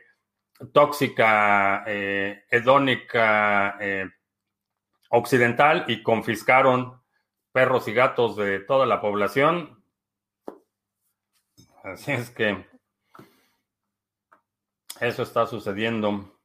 tóxica, 0.74 1.84
eh, 1.86 2.44
hedónica, 2.50 3.78
occidental 5.12 5.86
y 5.88 6.02
confiscaron 6.02 7.00
perros 7.52 7.88
y 7.88 7.94
gatos 7.94 8.36
de 8.36 8.62
toda 8.62 8.88
la 8.88 9.00
población. 9.00 9.84
Así 11.84 12.14
es 12.14 12.32
que 12.32 12.66
eso 15.00 15.22
está 15.22 15.46
sucediendo. 15.46 16.39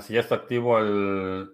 Si 0.00 0.14
ya 0.14 0.20
está 0.20 0.36
activo 0.36 0.78
el 0.78 1.48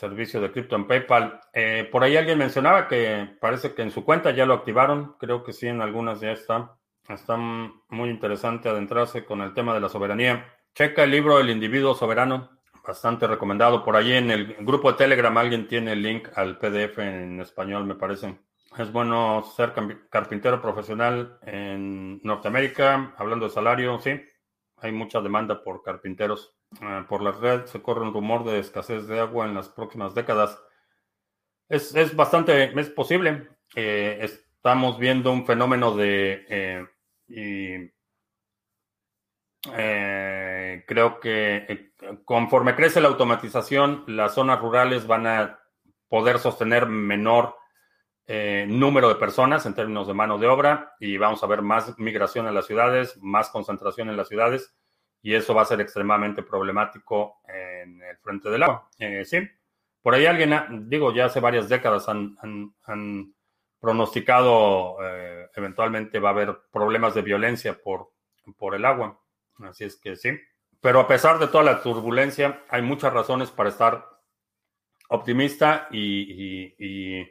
servicio 0.00 0.40
de 0.40 0.50
cripto 0.50 0.76
en 0.76 0.86
PayPal. 0.86 1.40
Eh, 1.52 1.88
por 1.92 2.02
ahí 2.02 2.16
alguien 2.16 2.38
mencionaba 2.38 2.88
que 2.88 3.36
parece 3.38 3.74
que 3.74 3.82
en 3.82 3.90
su 3.90 4.04
cuenta 4.04 4.30
ya 4.30 4.46
lo 4.46 4.54
activaron. 4.54 5.14
Creo 5.18 5.44
que 5.44 5.52
sí, 5.52 5.68
en 5.68 5.82
algunas 5.82 6.20
ya 6.20 6.32
está. 6.32 6.78
Está 7.06 7.36
muy 7.36 8.08
interesante 8.08 8.68
adentrarse 8.68 9.24
con 9.24 9.42
el 9.42 9.52
tema 9.52 9.74
de 9.74 9.80
la 9.80 9.90
soberanía. 9.90 10.46
Checa 10.74 11.04
el 11.04 11.10
libro 11.10 11.38
El 11.38 11.50
individuo 11.50 11.94
soberano. 11.94 12.50
Bastante 12.86 13.26
recomendado. 13.26 13.84
Por 13.84 13.94
ahí 13.94 14.12
en 14.14 14.30
el 14.30 14.54
grupo 14.60 14.90
de 14.90 14.98
Telegram 14.98 15.36
alguien 15.36 15.68
tiene 15.68 15.92
el 15.92 16.02
link 16.02 16.28
al 16.34 16.56
PDF 16.56 16.98
en 16.98 17.40
español, 17.40 17.84
me 17.84 17.94
parece. 17.94 18.38
Es 18.78 18.90
bueno 18.90 19.42
ser 19.54 19.74
carpintero 20.08 20.62
profesional 20.62 21.38
en 21.42 22.20
Norteamérica. 22.22 23.14
Hablando 23.18 23.46
de 23.46 23.52
salario, 23.52 23.98
sí. 23.98 24.18
Hay 24.80 24.92
mucha 24.92 25.20
demanda 25.20 25.62
por 25.62 25.82
carpinteros. 25.82 26.54
Ah, 26.80 27.04
por 27.08 27.22
la 27.22 27.32
red 27.32 27.66
se 27.66 27.82
corre 27.82 28.02
un 28.02 28.14
rumor 28.14 28.44
de 28.44 28.58
escasez 28.58 29.06
de 29.06 29.20
agua 29.20 29.46
en 29.46 29.54
las 29.54 29.68
próximas 29.68 30.14
décadas. 30.14 30.58
Es, 31.68 32.16
bastante, 32.16 32.78
es 32.78 32.90
posible. 32.90 33.48
Eh, 33.76 34.18
estamos 34.22 34.98
viendo 34.98 35.32
un 35.32 35.46
fenómeno 35.46 35.94
de... 35.94 36.46
Eh, 36.48 36.86
y, 37.28 37.92
eh, 39.76 40.84
creo 40.86 41.20
que 41.20 41.92
conforme 42.24 42.74
crece 42.74 43.00
la 43.00 43.08
automatización, 43.08 44.04
las 44.06 44.34
zonas 44.34 44.60
rurales 44.60 45.06
van 45.06 45.26
a 45.26 45.60
poder 46.08 46.38
sostener 46.38 46.86
menor 46.86 47.59
número 48.68 49.08
de 49.08 49.16
personas 49.16 49.66
en 49.66 49.74
términos 49.74 50.06
de 50.06 50.14
mano 50.14 50.38
de 50.38 50.46
obra 50.46 50.94
y 51.00 51.16
vamos 51.16 51.42
a 51.42 51.48
ver 51.48 51.62
más 51.62 51.98
migración 51.98 52.46
en 52.46 52.54
las 52.54 52.66
ciudades, 52.66 53.18
más 53.20 53.50
concentración 53.50 54.08
en 54.08 54.16
las 54.16 54.28
ciudades 54.28 54.72
y 55.22 55.34
eso 55.34 55.54
va 55.54 55.62
a 55.62 55.66
ser 55.66 55.80
extremadamente 55.80 56.42
problemático 56.42 57.40
en 57.48 58.00
el 58.02 58.16
frente 58.18 58.48
del 58.48 58.62
agua. 58.62 58.88
Eh, 58.98 59.24
sí, 59.24 59.38
por 60.00 60.14
ahí 60.14 60.26
alguien, 60.26 60.88
digo, 60.88 61.12
ya 61.12 61.26
hace 61.26 61.40
varias 61.40 61.68
décadas 61.68 62.08
han, 62.08 63.34
pronosticado 63.80 64.98
eh, 65.02 65.48
eventualmente 65.54 66.18
va 66.18 66.28
a 66.28 66.32
haber 66.32 66.54
problemas 66.70 67.14
de 67.14 67.22
violencia 67.22 67.78
por, 67.82 68.12
por 68.58 68.74
el 68.74 68.84
agua. 68.84 69.18
Así 69.60 69.84
es 69.84 69.96
que 69.96 70.16
sí. 70.16 70.38
Pero 70.80 71.00
a 71.00 71.08
pesar 71.08 71.38
de 71.38 71.48
toda 71.48 71.64
la 71.64 71.82
turbulencia, 71.82 72.62
hay 72.68 72.82
muchas 72.82 73.12
razones 73.12 73.50
para 73.50 73.70
estar 73.70 74.06
optimista 75.08 75.88
y 75.90 77.24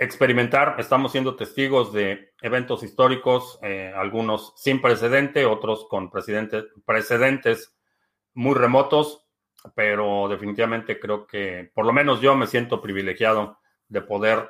experimentar. 0.00 0.76
Estamos 0.78 1.12
siendo 1.12 1.36
testigos 1.36 1.92
de 1.92 2.32
eventos 2.40 2.82
históricos, 2.82 3.58
eh, 3.62 3.92
algunos 3.94 4.54
sin 4.56 4.80
precedente, 4.80 5.44
otros 5.44 5.86
con 5.88 6.10
precedentes 6.10 7.76
muy 8.32 8.54
remotos, 8.54 9.26
pero 9.74 10.26
definitivamente 10.28 10.98
creo 10.98 11.26
que 11.26 11.70
por 11.74 11.84
lo 11.84 11.92
menos 11.92 12.22
yo 12.22 12.34
me 12.34 12.46
siento 12.46 12.80
privilegiado 12.80 13.58
de 13.88 14.00
poder 14.00 14.48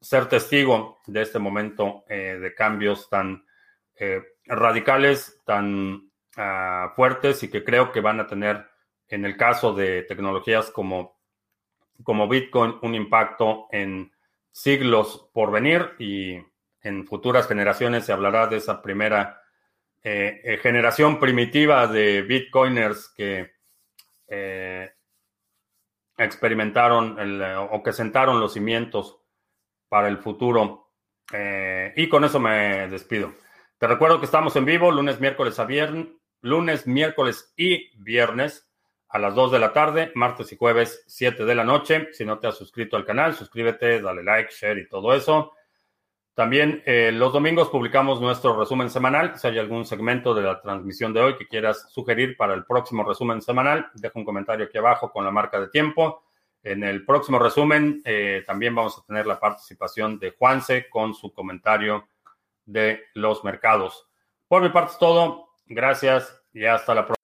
ser 0.00 0.28
testigo 0.28 0.98
de 1.06 1.22
este 1.22 1.38
momento 1.38 2.02
eh, 2.08 2.38
de 2.40 2.52
cambios 2.52 3.08
tan 3.08 3.46
eh, 3.94 4.22
radicales, 4.46 5.40
tan 5.44 6.10
ah, 6.36 6.92
fuertes 6.96 7.44
y 7.44 7.48
que 7.48 7.62
creo 7.62 7.92
que 7.92 8.00
van 8.00 8.18
a 8.18 8.26
tener 8.26 8.66
en 9.06 9.24
el 9.24 9.36
caso 9.36 9.72
de 9.72 10.02
tecnologías 10.02 10.72
como, 10.72 11.20
como 12.02 12.26
Bitcoin 12.26 12.74
un 12.82 12.96
impacto 12.96 13.68
en 13.70 14.10
siglos 14.52 15.28
por 15.32 15.50
venir 15.50 15.92
y 15.98 16.38
en 16.82 17.06
futuras 17.06 17.46
generaciones 17.46 18.04
se 18.04 18.12
hablará 18.12 18.46
de 18.46 18.56
esa 18.56 18.82
primera 18.82 19.42
eh, 20.02 20.40
eh, 20.44 20.58
generación 20.58 21.20
primitiva 21.20 21.86
de 21.86 22.22
bitcoiners 22.22 23.12
que 23.14 23.52
eh, 24.28 24.90
experimentaron 26.16 27.42
o 27.70 27.82
que 27.82 27.92
sentaron 27.92 28.40
los 28.40 28.54
cimientos 28.54 29.20
para 29.88 30.08
el 30.08 30.18
futuro. 30.18 30.92
y 31.96 32.08
con 32.08 32.24
eso 32.24 32.40
me 32.40 32.88
despido. 32.88 33.34
Te 33.78 33.86
recuerdo 33.86 34.18
que 34.18 34.26
estamos 34.26 34.54
en 34.56 34.64
vivo 34.64 34.90
lunes, 34.90 35.20
miércoles 35.20 35.58
a 35.58 35.64
viernes, 35.64 36.08
lunes, 36.42 36.86
miércoles 36.86 37.52
y 37.56 37.90
viernes 37.98 38.69
a 39.10 39.18
las 39.18 39.34
2 39.34 39.52
de 39.52 39.58
la 39.58 39.72
tarde, 39.72 40.12
martes 40.14 40.52
y 40.52 40.56
jueves 40.56 41.04
7 41.06 41.44
de 41.44 41.54
la 41.54 41.64
noche. 41.64 42.08
Si 42.12 42.24
no 42.24 42.38
te 42.38 42.46
has 42.46 42.56
suscrito 42.56 42.96
al 42.96 43.04
canal, 43.04 43.34
suscríbete, 43.34 44.00
dale 44.00 44.22
like, 44.22 44.52
share 44.52 44.78
y 44.78 44.88
todo 44.88 45.12
eso. 45.14 45.52
También 46.34 46.82
eh, 46.86 47.10
los 47.12 47.32
domingos 47.32 47.68
publicamos 47.68 48.20
nuestro 48.20 48.58
resumen 48.58 48.88
semanal. 48.88 49.36
Si 49.36 49.48
hay 49.48 49.58
algún 49.58 49.84
segmento 49.84 50.32
de 50.32 50.42
la 50.42 50.60
transmisión 50.60 51.12
de 51.12 51.20
hoy 51.20 51.36
que 51.36 51.48
quieras 51.48 51.90
sugerir 51.90 52.36
para 52.36 52.54
el 52.54 52.64
próximo 52.64 53.04
resumen 53.04 53.42
semanal, 53.42 53.90
deja 53.94 54.18
un 54.18 54.24
comentario 54.24 54.66
aquí 54.66 54.78
abajo 54.78 55.10
con 55.10 55.24
la 55.24 55.32
marca 55.32 55.60
de 55.60 55.68
tiempo. 55.68 56.22
En 56.62 56.84
el 56.84 57.04
próximo 57.04 57.38
resumen 57.38 58.00
eh, 58.04 58.44
también 58.46 58.74
vamos 58.74 58.96
a 58.96 59.04
tener 59.06 59.26
la 59.26 59.40
participación 59.40 60.18
de 60.18 60.30
Juanse 60.30 60.88
con 60.88 61.14
su 61.14 61.32
comentario 61.32 62.08
de 62.64 63.02
los 63.14 63.42
mercados. 63.42 64.08
Por 64.46 64.62
mi 64.62 64.68
parte 64.68 64.92
es 64.92 64.98
todo. 64.98 65.48
Gracias 65.66 66.42
y 66.52 66.64
hasta 66.64 66.94
la 66.94 67.06
próxima. 67.06 67.19